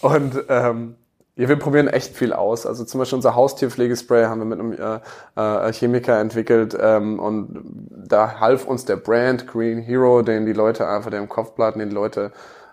Und 0.00 0.44
ähm, 0.48 0.96
ja, 1.34 1.48
wir 1.48 1.56
probieren 1.56 1.88
echt 1.88 2.14
viel 2.14 2.34
aus. 2.34 2.66
Also 2.66 2.84
zum 2.84 2.98
Beispiel 2.98 3.16
unser 3.16 3.34
Haustierpflegespray 3.34 4.24
haben 4.24 4.40
wir 4.40 4.44
mit 4.44 4.60
einem 4.60 4.72
äh, 4.72 5.68
äh, 5.68 5.72
Chemiker 5.72 6.18
entwickelt 6.20 6.76
ähm, 6.78 7.18
und 7.18 7.62
da 7.90 8.38
half 8.38 8.66
uns 8.66 8.84
der 8.84 8.96
Brand 8.96 9.46
Green 9.46 9.78
Hero, 9.78 10.20
den 10.20 10.44
die 10.44 10.52
Leute 10.52 10.86
einfach, 10.86 11.10
der 11.10 11.20
im 11.20 11.30
Kopf 11.30 11.54
den 11.56 11.88
die 11.88 11.94
Leute 11.94 12.32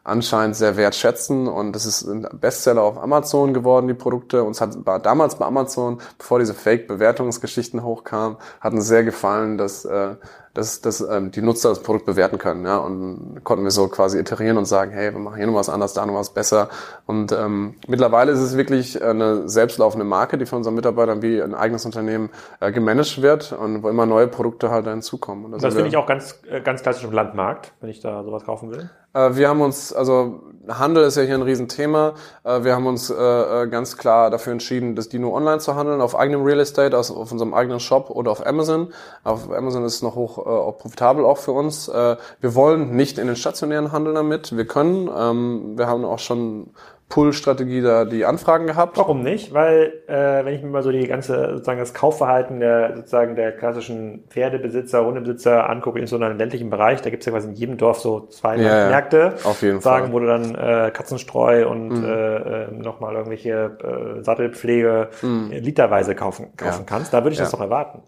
anscheinend 0.09 0.55
sehr 0.55 0.75
wertschätzen 0.77 1.47
und 1.47 1.73
das 1.73 1.85
ist 1.85 2.03
ein 2.03 2.27
Bestseller 2.33 2.81
auf 2.81 2.97
Amazon 2.97 3.53
geworden, 3.53 3.87
die 3.87 3.93
Produkte. 3.93 4.43
Uns 4.43 4.61
hat 4.61 4.85
war 4.85 4.99
damals 4.99 5.35
bei 5.35 5.45
Amazon, 5.45 5.99
bevor 6.17 6.39
diese 6.39 6.53
Fake-Bewertungsgeschichten 6.53 7.83
hochkamen, 7.83 8.37
hat 8.59 8.73
uns 8.73 8.87
sehr 8.87 9.03
gefallen, 9.03 9.57
dass 9.57 9.85
äh, 9.85 10.15
dass, 10.53 10.81
dass 10.81 11.01
ähm, 11.01 11.31
die 11.31 11.41
Nutzer 11.41 11.69
das 11.69 11.81
Produkt 11.81 12.05
bewerten 12.05 12.37
können. 12.37 12.65
Ja? 12.65 12.77
Und 12.77 13.41
konnten 13.43 13.63
wir 13.63 13.71
so 13.71 13.87
quasi 13.87 14.19
iterieren 14.19 14.57
und 14.57 14.65
sagen, 14.65 14.91
hey, 14.91 15.13
wir 15.13 15.19
machen 15.19 15.37
hier 15.37 15.47
noch 15.47 15.55
was 15.55 15.69
anders, 15.69 15.93
da 15.93 16.05
noch 16.05 16.15
was 16.15 16.33
besser. 16.33 16.69
Und 17.05 17.31
ähm, 17.31 17.75
mittlerweile 17.87 18.31
ist 18.31 18.39
es 18.39 18.57
wirklich 18.57 19.01
eine 19.01 19.47
selbstlaufende 19.47 20.05
Marke, 20.05 20.37
die 20.37 20.45
von 20.45 20.57
unseren 20.57 20.75
Mitarbeitern 20.75 21.21
wie 21.21 21.41
ein 21.41 21.53
eigenes 21.53 21.85
Unternehmen 21.85 22.29
äh, 22.59 22.71
gemanagt 22.71 23.21
wird 23.21 23.53
und 23.53 23.83
wo 23.83 23.89
immer 23.89 24.05
neue 24.05 24.27
Produkte 24.27 24.71
halt 24.71 24.87
hinzukommen. 24.87 25.45
Und 25.45 25.51
das, 25.51 25.61
das 25.61 25.73
finde 25.73 25.89
ich 25.89 25.97
auch 25.97 26.07
ganz, 26.07 26.41
äh, 26.49 26.61
ganz 26.61 26.81
klassisch 26.81 27.03
im 27.03 27.11
Landmarkt, 27.11 27.73
wenn 27.79 27.89
ich 27.89 28.01
da 28.01 28.23
sowas 28.23 28.43
kaufen 28.43 28.71
will. 28.71 28.89
Äh, 29.13 29.35
wir 29.35 29.49
haben 29.49 29.61
uns, 29.61 29.93
also 29.93 30.41
Handel 30.67 31.03
ist 31.03 31.17
ja 31.17 31.23
hier 31.23 31.35
ein 31.35 31.41
Riesenthema. 31.41 32.13
Äh, 32.43 32.63
wir 32.63 32.75
haben 32.75 32.85
uns 32.85 33.09
äh, 33.09 33.67
ganz 33.69 33.97
klar 33.97 34.29
dafür 34.29 34.53
entschieden, 34.53 34.95
das 34.95 35.09
Dino 35.09 35.35
online 35.35 35.59
zu 35.59 35.75
handeln, 35.75 36.01
auf 36.01 36.15
eigenem 36.17 36.43
Real 36.43 36.59
Estate, 36.59 36.95
also 36.95 37.15
auf 37.15 37.31
unserem 37.31 37.53
eigenen 37.53 37.79
Shop 37.79 38.09
oder 38.09 38.31
auf 38.31 38.45
Amazon. 38.45 38.93
Auf 39.23 39.51
Amazon 39.51 39.83
ist 39.83 39.95
es 39.95 40.01
noch 40.01 40.15
hoch 40.15 40.37
auch 40.37 40.77
profitabel 40.77 41.25
auch 41.25 41.37
für 41.37 41.51
uns. 41.51 41.87
Wir 41.87 42.55
wollen 42.55 42.95
nicht 42.95 43.17
in 43.17 43.27
den 43.27 43.35
stationären 43.35 43.91
Handel 43.91 44.13
damit. 44.13 44.55
Wir 44.55 44.65
können. 44.65 45.09
Ähm, 45.15 45.77
wir 45.77 45.87
haben 45.87 46.05
auch 46.05 46.19
schon 46.19 46.71
Pull-Strategie 47.09 47.81
da 47.81 48.05
die 48.05 48.23
Anfragen 48.23 48.67
gehabt? 48.67 48.95
Warum 48.97 49.23
nicht? 49.23 49.51
Weil 49.51 50.03
äh, 50.07 50.45
wenn 50.45 50.53
ich 50.53 50.61
mir 50.61 50.69
mal 50.69 50.83
so 50.83 50.91
die 50.91 51.07
ganze 51.07 51.53
sozusagen 51.53 51.79
das 51.79 51.95
Kaufverhalten 51.95 52.59
der 52.59 52.95
sozusagen 52.97 53.35
der 53.35 53.51
klassischen 53.51 54.25
Pferdebesitzer, 54.29 55.03
Hundebesitzer 55.03 55.67
angucke 55.67 55.97
in 55.97 56.05
so 56.05 56.17
einem 56.17 56.37
ländlichen 56.37 56.69
Bereich, 56.69 57.01
da 57.01 57.09
gibt 57.09 57.23
es 57.23 57.25
ja 57.25 57.31
quasi 57.31 57.47
in 57.47 57.55
jedem 57.55 57.77
Dorf 57.77 57.99
so 57.99 58.27
zwei 58.27 58.57
ja, 58.57 58.89
Märkte, 58.89 59.33
auf 59.43 59.63
jeden 59.63 59.81
sagen, 59.81 60.05
Fall. 60.05 60.13
wo 60.13 60.19
du 60.19 60.27
dann 60.27 60.53
äh, 60.53 60.91
Katzenstreu 60.91 61.67
und 61.67 61.89
mhm. 61.89 62.05
äh, 62.05 62.35
äh, 62.65 62.71
nochmal 62.71 63.15
irgendwelche 63.15 64.19
äh, 64.19 64.23
Sattelpflege 64.23 65.09
mhm. 65.23 65.49
literweise 65.49 66.13
kaufen, 66.13 66.55
kaufen 66.57 66.81
ja. 66.81 66.85
kannst. 66.85 67.11
Da 67.11 67.23
würde 67.23 67.31
ich 67.31 67.39
ja. 67.39 67.45
das 67.45 67.51
doch 67.51 67.61
erwarten. 67.61 68.03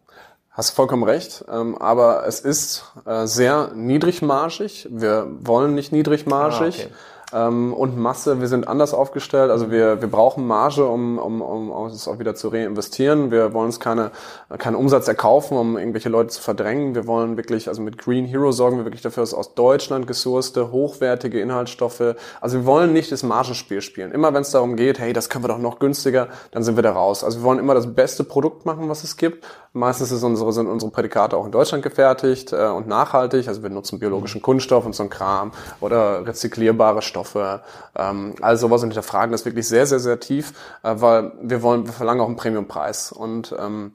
Hast 0.52 0.72
vollkommen 0.72 1.04
recht, 1.04 1.46
ähm, 1.52 1.76
aber 1.78 2.28
es 2.28 2.42
ist 2.42 2.94
äh, 3.06 3.26
sehr 3.26 3.72
niedrigmargig. 3.74 4.90
Wir 4.92 5.28
wollen 5.40 5.74
nicht 5.74 5.92
niedrigmargig. 5.92 6.82
Ah, 6.82 6.86
okay. 6.88 6.94
Ähm, 7.34 7.74
und 7.74 7.98
Masse. 7.98 8.40
Wir 8.40 8.48
sind 8.48 8.68
anders 8.68 8.94
aufgestellt. 8.94 9.52
Also 9.52 9.72
wir, 9.72 10.02
wir 10.02 10.10
brauchen 10.10 10.46
Marge, 10.48 10.86
um, 10.86 11.18
um, 11.18 11.42
um 11.42 11.86
es 11.88 12.08
auch 12.08 12.20
wieder 12.20 12.36
zu 12.36 12.50
reinvestieren. 12.50 13.32
Wir 13.32 13.54
wollen 13.54 13.68
uns 13.68 13.80
keine, 13.80 14.12
keinen 14.58 14.76
Umsatz 14.76 15.08
erkaufen, 15.08 15.58
um 15.58 15.78
irgendwelche 15.78 16.10
Leute 16.10 16.30
zu 16.30 16.42
verdrängen. 16.42 16.96
Wir 16.96 17.08
wollen 17.08 17.38
wirklich, 17.38 17.68
also 17.68 17.82
mit 17.82 17.98
Green 17.98 18.26
Hero 18.26 18.52
sorgen 18.52 18.78
wir 18.78 18.86
wirklich 18.86 19.02
dafür, 19.02 19.24
dass 19.24 19.34
aus 19.34 19.56
Deutschland 19.56 20.08
gesourcete, 20.08 20.72
hochwertige 20.72 21.40
Inhaltsstoffe, 21.40 22.16
also 22.40 22.60
wir 22.60 22.66
wollen 22.66 22.94
nicht 22.94 23.12
das 23.12 23.24
Margenspiel 23.24 23.82
spielen. 23.82 24.12
Immer 24.12 24.34
wenn 24.34 24.42
es 24.42 24.52
darum 24.52 24.76
geht, 24.76 25.00
hey, 25.00 25.14
das 25.14 25.30
können 25.30 25.44
wir 25.44 25.50
doch 25.50 25.58
noch 25.58 25.80
günstiger, 25.80 26.28
dann 26.52 26.64
sind 26.64 26.76
wir 26.76 26.84
da 26.84 26.92
raus. 26.92 27.24
Also 27.24 27.40
wir 27.40 27.44
wollen 27.44 27.60
immer 27.60 27.74
das 27.74 27.94
beste 27.94 28.24
Produkt 28.24 28.66
machen, 28.66 28.90
was 28.90 29.04
es 29.04 29.18
gibt. 29.18 29.46
Meistens 29.74 30.12
ist 30.12 30.24
unsere, 30.24 30.52
sind 30.52 30.68
unsere 30.68 30.92
Prädikate 30.92 31.38
auch 31.38 31.46
in 31.46 31.52
Deutschland 31.52 31.84
gefertigt 31.84 32.52
äh, 32.52 32.68
und 32.68 32.88
nachhaltig. 32.88 33.48
Also 33.48 33.64
wir 33.64 33.70
nutzen 33.70 34.00
biologischen 34.00 34.42
Kunststoff 34.42 34.86
und 34.86 34.94
so 34.94 35.04
ein 35.04 35.10
Kram 35.10 35.52
oder 35.80 36.26
rezyklierbare 36.26 37.02
Stoffe. 37.02 37.21
Ähm, 37.96 38.36
also 38.42 38.68
sowas 38.68 38.84
und 38.84 38.90
hinterfragen 38.90 39.32
das 39.32 39.46
wirklich 39.46 39.68
sehr, 39.68 39.86
sehr, 39.86 40.00
sehr 40.00 40.20
tief, 40.20 40.54
äh, 40.84 40.96
weil 40.98 41.32
wir 41.42 41.62
wollen, 41.62 41.86
wir 41.86 41.94
verlangen 41.94 42.22
auch 42.22 42.28
einen 42.28 42.36
Premiumpreis. 42.36 43.12
Und 43.12 43.56
ähm, 43.58 43.94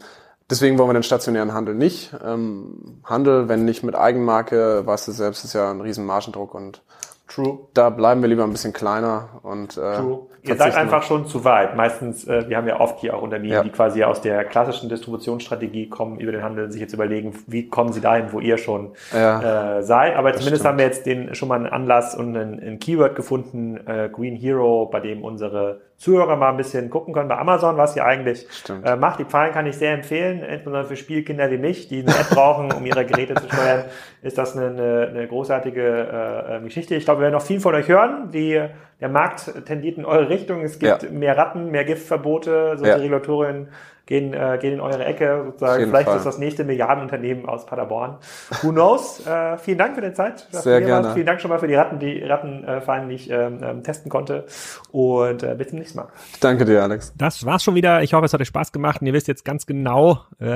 Deswegen 0.48 0.78
wollen 0.78 0.90
wir 0.90 0.94
den 0.94 1.02
stationären 1.02 1.52
Handel 1.52 1.74
nicht. 1.74 2.14
Ähm, 2.24 3.00
Handel, 3.04 3.48
wenn 3.48 3.64
nicht 3.64 3.82
mit 3.82 3.96
Eigenmarke, 3.96 4.86
weißt 4.86 5.08
du 5.08 5.12
selbst, 5.12 5.44
ist 5.44 5.54
ja 5.54 5.72
ein 5.72 5.80
riesen 5.80 6.06
Margendruck 6.06 6.54
und 6.54 6.82
True. 7.28 7.58
Da 7.74 7.90
bleiben 7.90 8.22
wir 8.22 8.28
lieber 8.28 8.44
ein 8.44 8.52
bisschen 8.52 8.72
kleiner 8.72 9.40
und 9.42 9.76
äh, 9.76 9.96
True. 9.96 10.26
Ihr 10.42 10.56
seid 10.56 10.76
einfach 10.76 11.02
schon 11.02 11.26
zu 11.26 11.44
weit. 11.44 11.74
Meistens, 11.76 12.26
äh, 12.26 12.48
wir 12.48 12.56
haben 12.56 12.68
ja 12.68 12.78
oft 12.78 13.00
hier 13.00 13.16
auch 13.16 13.22
Unternehmen, 13.22 13.52
ja. 13.52 13.62
die 13.64 13.70
quasi 13.70 14.04
aus 14.04 14.20
der 14.20 14.44
klassischen 14.44 14.88
Distributionsstrategie 14.88 15.88
kommen, 15.88 16.20
über 16.20 16.30
den 16.30 16.44
Handel 16.44 16.70
sich 16.70 16.80
jetzt 16.80 16.92
überlegen, 16.92 17.34
wie 17.48 17.68
kommen 17.68 17.92
sie 17.92 18.00
dahin, 18.00 18.32
wo 18.32 18.38
ihr 18.38 18.58
schon 18.58 18.92
ja, 19.12 19.78
äh, 19.78 19.82
seid. 19.82 20.14
Aber 20.14 20.32
zumindest 20.34 20.56
stimmt. 20.56 20.68
haben 20.68 20.78
wir 20.78 20.84
jetzt 20.86 21.06
den 21.06 21.34
schon 21.34 21.48
mal 21.48 21.56
einen 21.56 21.66
Anlass 21.66 22.14
und 22.14 22.36
ein, 22.36 22.60
ein 22.60 22.78
Keyword 22.78 23.16
gefunden, 23.16 23.76
äh, 23.86 24.08
Green 24.12 24.36
Hero, 24.36 24.86
bei 24.86 25.00
dem 25.00 25.24
unsere 25.24 25.80
Zuhörer 25.98 26.36
mal 26.36 26.50
ein 26.50 26.58
bisschen 26.58 26.90
gucken 26.90 27.14
können 27.14 27.28
bei 27.28 27.38
Amazon, 27.38 27.78
was 27.78 27.96
ihr 27.96 28.04
eigentlich 28.04 28.46
äh, 28.84 28.96
macht. 28.96 29.18
Die 29.18 29.26
Zahlen 29.26 29.52
kann 29.52 29.66
ich 29.66 29.78
sehr 29.78 29.94
empfehlen, 29.94 30.42
insbesondere 30.42 30.84
für 30.84 30.96
Spielkinder 30.96 31.50
wie 31.50 31.56
mich, 31.56 31.88
die 31.88 32.00
eine 32.00 32.10
App 32.10 32.28
brauchen, 32.30 32.70
um 32.70 32.84
ihre 32.84 33.06
Geräte 33.06 33.34
zu 33.34 33.46
steuern, 33.46 33.84
ist 34.22 34.36
das 34.36 34.56
eine, 34.56 34.66
eine, 34.66 35.08
eine 35.08 35.26
großartige 35.26 35.80
äh, 35.82 36.56
äh 36.56 36.60
Geschichte. 36.60 36.94
Ich 36.96 37.06
glaube, 37.06 37.20
wir 37.20 37.24
werden 37.24 37.34
noch 37.34 37.42
viel 37.42 37.60
von 37.60 37.74
euch 37.74 37.88
hören. 37.88 38.30
Die, 38.30 38.62
der 39.00 39.08
Markt 39.08 39.50
tendiert 39.64 39.96
in 39.96 40.04
eure 40.04 40.28
Richtung. 40.28 40.60
Es 40.60 40.78
gibt 40.78 41.02
ja. 41.02 41.10
mehr 41.10 41.36
Ratten, 41.38 41.70
mehr 41.70 41.84
Giftverbote, 41.84 42.74
solche 42.76 42.92
ja. 42.92 42.96
Regulatorien 42.96 43.68
gehen, 44.06 44.32
äh, 44.32 44.58
gehen 44.60 44.74
in 44.74 44.80
eure 44.80 45.04
Ecke 45.04 45.42
sozusagen. 45.46 45.86
Vielleicht 45.86 46.08
Fall. 46.08 46.16
ist 46.16 46.24
das 46.24 46.38
nächste 46.38 46.64
Milliardenunternehmen 46.64 47.46
aus 47.46 47.66
Paderborn. 47.66 48.16
Who 48.62 48.70
knows? 48.70 49.26
äh, 49.26 49.58
vielen 49.58 49.78
Dank 49.78 49.94
für 49.94 50.00
die 50.00 50.12
Zeit. 50.12 50.46
Sehr 50.50 50.80
gerne. 50.80 51.12
Vielen 51.12 51.26
Dank 51.26 51.40
schon 51.40 51.50
mal 51.50 51.58
für 51.58 51.66
die 51.66 51.74
Ratten, 51.74 51.98
die 51.98 52.22
Rattenfallen, 52.22 53.08
die 53.08 53.14
ich 53.16 53.30
ähm, 53.30 53.58
ähm, 53.62 53.82
testen 53.82 54.10
konnte. 54.10 54.46
Und 54.92 55.42
äh, 55.42 55.54
bis 55.56 55.68
zum 55.68 55.78
nächsten 55.78 55.98
Mal. 55.98 56.08
Danke 56.40 56.64
dir, 56.64 56.82
Alex. 56.82 57.12
Das 57.16 57.44
war's 57.44 57.64
schon 57.64 57.74
wieder. 57.74 58.02
Ich 58.02 58.14
hoffe, 58.14 58.26
es 58.26 58.32
hat 58.32 58.40
euch 58.40 58.48
Spaß 58.48 58.72
gemacht 58.72 59.00
und 59.00 59.06
ihr 59.06 59.12
wisst 59.12 59.28
jetzt 59.28 59.44
ganz 59.44 59.66
genau, 59.66 60.20
äh, 60.38 60.46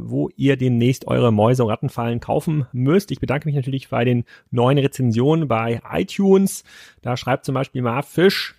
wo 0.00 0.28
ihr 0.36 0.56
demnächst 0.56 1.06
eure 1.06 1.32
Mäuse 1.32 1.64
und 1.64 1.70
Rattenfallen 1.70 2.20
kaufen 2.20 2.66
müsst. 2.72 3.10
Ich 3.10 3.20
bedanke 3.20 3.46
mich 3.46 3.56
natürlich 3.56 3.88
bei 3.88 4.04
den 4.04 4.24
neuen 4.50 4.78
Rezensionen 4.78 5.48
bei 5.48 5.80
iTunes. 5.90 6.64
Da 7.02 7.16
schreibt 7.16 7.44
zum 7.44 7.54
Beispiel 7.54 7.82
Marv 7.82 8.06
Fisch, 8.06 8.57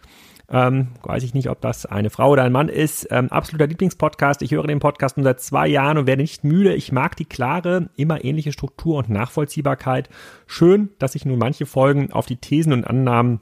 ähm, 0.51 0.89
weiß 1.03 1.23
ich 1.23 1.33
nicht, 1.33 1.49
ob 1.49 1.61
das 1.61 1.85
eine 1.85 2.09
Frau 2.09 2.31
oder 2.31 2.43
ein 2.43 2.51
Mann 2.51 2.69
ist. 2.69 3.07
Ähm, 3.11 3.29
absoluter 3.29 3.67
Lieblingspodcast. 3.67 4.41
Ich 4.41 4.51
höre 4.51 4.67
den 4.67 4.79
Podcast 4.79 5.17
nun 5.17 5.23
seit 5.23 5.41
zwei 5.41 5.67
Jahren 5.67 5.97
und 5.97 6.07
werde 6.07 6.21
nicht 6.21 6.43
müde. 6.43 6.73
Ich 6.73 6.91
mag 6.91 7.15
die 7.15 7.25
klare, 7.25 7.89
immer 7.95 8.23
ähnliche 8.23 8.51
Struktur 8.51 8.97
und 8.97 9.09
Nachvollziehbarkeit. 9.09 10.09
Schön, 10.47 10.89
dass 10.99 11.13
sich 11.13 11.25
nun 11.25 11.37
manche 11.37 11.65
Folgen 11.65 12.11
auf 12.11 12.25
die 12.25 12.37
Thesen 12.37 12.73
und 12.73 12.85
Annahmen 12.85 13.41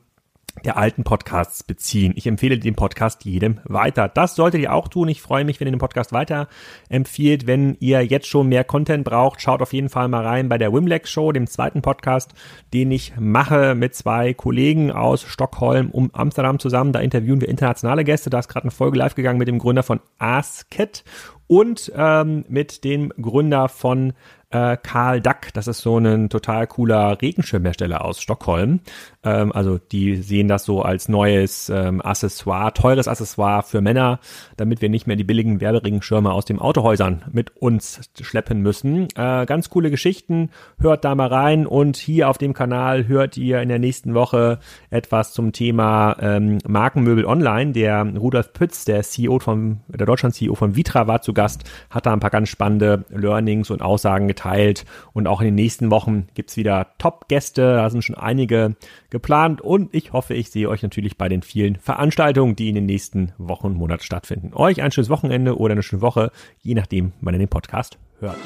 der 0.65 0.77
alten 0.77 1.03
Podcasts 1.03 1.63
beziehen. 1.63 2.13
Ich 2.15 2.27
empfehle 2.27 2.57
den 2.57 2.75
Podcast 2.75 3.25
jedem 3.25 3.59
weiter. 3.63 4.07
Das 4.07 4.35
solltet 4.35 4.61
ihr 4.61 4.73
auch 4.73 4.87
tun. 4.87 5.07
Ich 5.07 5.21
freue 5.21 5.45
mich, 5.45 5.59
wenn 5.59 5.67
ihr 5.67 5.71
den 5.71 5.79
Podcast 5.79 6.11
weiter 6.11 6.47
empfiehlt. 6.89 7.47
Wenn 7.47 7.77
ihr 7.79 8.01
jetzt 8.03 8.27
schon 8.27 8.47
mehr 8.47 8.63
Content 8.63 9.03
braucht, 9.03 9.41
schaut 9.41 9.61
auf 9.61 9.73
jeden 9.73 9.89
Fall 9.89 10.07
mal 10.07 10.25
rein 10.25 10.49
bei 10.49 10.57
der 10.57 10.73
Wimlex 10.73 11.11
Show, 11.11 11.31
dem 11.31 11.47
zweiten 11.47 11.81
Podcast, 11.81 12.33
den 12.73 12.91
ich 12.91 13.13
mache 13.19 13.75
mit 13.75 13.95
zwei 13.95 14.33
Kollegen 14.33 14.91
aus 14.91 15.21
Stockholm 15.21 15.91
um 15.91 16.09
Amsterdam 16.13 16.59
zusammen. 16.59 16.91
Da 16.91 16.99
interviewen 16.99 17.41
wir 17.41 17.49
internationale 17.49 18.03
Gäste. 18.03 18.29
Da 18.29 18.39
ist 18.39 18.47
gerade 18.47 18.65
eine 18.65 18.71
Folge 18.71 18.97
live 18.97 19.15
gegangen 19.15 19.39
mit 19.39 19.47
dem 19.47 19.59
Gründer 19.59 19.83
von 19.83 19.99
Asket 20.17 21.03
und 21.47 21.91
ähm, 21.95 22.45
mit 22.49 22.83
dem 22.83 23.09
Gründer 23.09 23.69
von 23.69 24.13
äh, 24.49 24.77
Karl 24.81 25.21
Dack. 25.21 25.53
Das 25.53 25.67
ist 25.67 25.79
so 25.79 25.97
ein 25.97 26.29
total 26.29 26.67
cooler 26.67 27.21
Regenschirmhersteller 27.21 28.03
aus 28.03 28.21
Stockholm. 28.21 28.79
Ähm, 29.23 29.51
also 29.51 29.77
die 29.77 30.15
sehen 30.15 30.47
das 30.47 30.63
so 30.63 30.81
als 30.81 31.09
neues 31.09 31.69
ähm, 31.69 32.01
Accessoire, 32.01 32.73
teures 32.73 33.07
Accessoire 33.07 33.63
für 33.63 33.81
Männer, 33.81 34.19
damit 34.55 34.81
wir 34.81 34.89
nicht 34.89 35.07
mehr 35.07 35.15
die 35.15 35.23
billigen 35.23 35.59
Werberegenschirme 35.59 36.31
aus 36.31 36.45
den 36.45 36.59
Autohäusern 36.59 37.23
mit 37.31 37.57
uns 37.57 38.09
schleppen 38.21 38.61
müssen. 38.61 39.07
Äh, 39.15 39.45
ganz 39.45 39.69
coole 39.69 39.91
Geschichten. 39.91 40.49
Hört 40.79 41.03
da 41.03 41.15
mal 41.15 41.27
rein 41.27 41.67
und 41.67 41.97
hier 41.97 42.29
auf 42.29 42.37
dem 42.37 42.53
Kanal 42.53 43.07
hört 43.07 43.37
ihr 43.37 43.61
in 43.61 43.69
der 43.69 43.79
nächsten 43.79 44.13
Woche 44.13 44.59
etwas 44.89 45.33
zum 45.33 45.51
Thema 45.51 46.15
ähm, 46.21 46.59
Markenmöbel 46.65 47.25
online. 47.25 47.73
Der 47.73 48.05
Rudolf 48.17 48.53
Pütz, 48.53 48.85
der 48.85 49.03
CEO 49.03 49.39
von, 49.39 49.81
der 49.87 50.05
Deutschland-CEO 50.05 50.55
von 50.55 50.75
Vitra 50.75 51.07
war 51.07 51.21
zu 51.21 51.33
Gast, 51.33 51.63
hat 51.89 52.05
da 52.05 52.13
ein 52.13 52.19
paar 52.19 52.29
ganz 52.29 52.49
spannende 52.49 53.03
Learnings 53.09 53.69
und 53.69 53.81
Aussagen 53.81 54.27
geteilt. 54.37 54.85
Und 55.13 55.27
auch 55.27 55.41
in 55.41 55.45
den 55.45 55.55
nächsten 55.55 55.91
Wochen 55.91 56.27
gibt's 56.35 56.55
wieder 56.55 56.93
Top-Gäste. 56.99 57.61
Da 57.61 57.89
sind 57.89 58.03
schon 58.03 58.15
einige 58.15 58.75
geplant 59.09 59.61
und 59.61 59.93
ich 59.93 60.13
hoffe, 60.13 60.33
ich 60.35 60.51
sehe 60.51 60.69
euch 60.69 60.83
natürlich 60.83 61.17
bei 61.17 61.27
den 61.27 61.41
vielen 61.41 61.77
Veranstaltungen, 61.77 62.55
die 62.55 62.69
in 62.69 62.75
den 62.75 62.85
nächsten 62.85 63.33
Wochen 63.37 63.67
und 63.67 63.75
Monaten 63.75 64.03
stattfinden. 64.03 64.51
Euch 64.53 64.81
ein 64.81 64.91
schönes 64.91 65.09
Wochenende 65.09 65.57
oder 65.57 65.73
eine 65.73 65.83
schöne 65.83 66.01
Woche, 66.01 66.31
je 66.61 66.75
nachdem, 66.75 67.13
wann 67.21 67.33
ihr 67.33 67.39
den 67.39 67.49
Podcast 67.49 67.97
hört. 68.19 68.37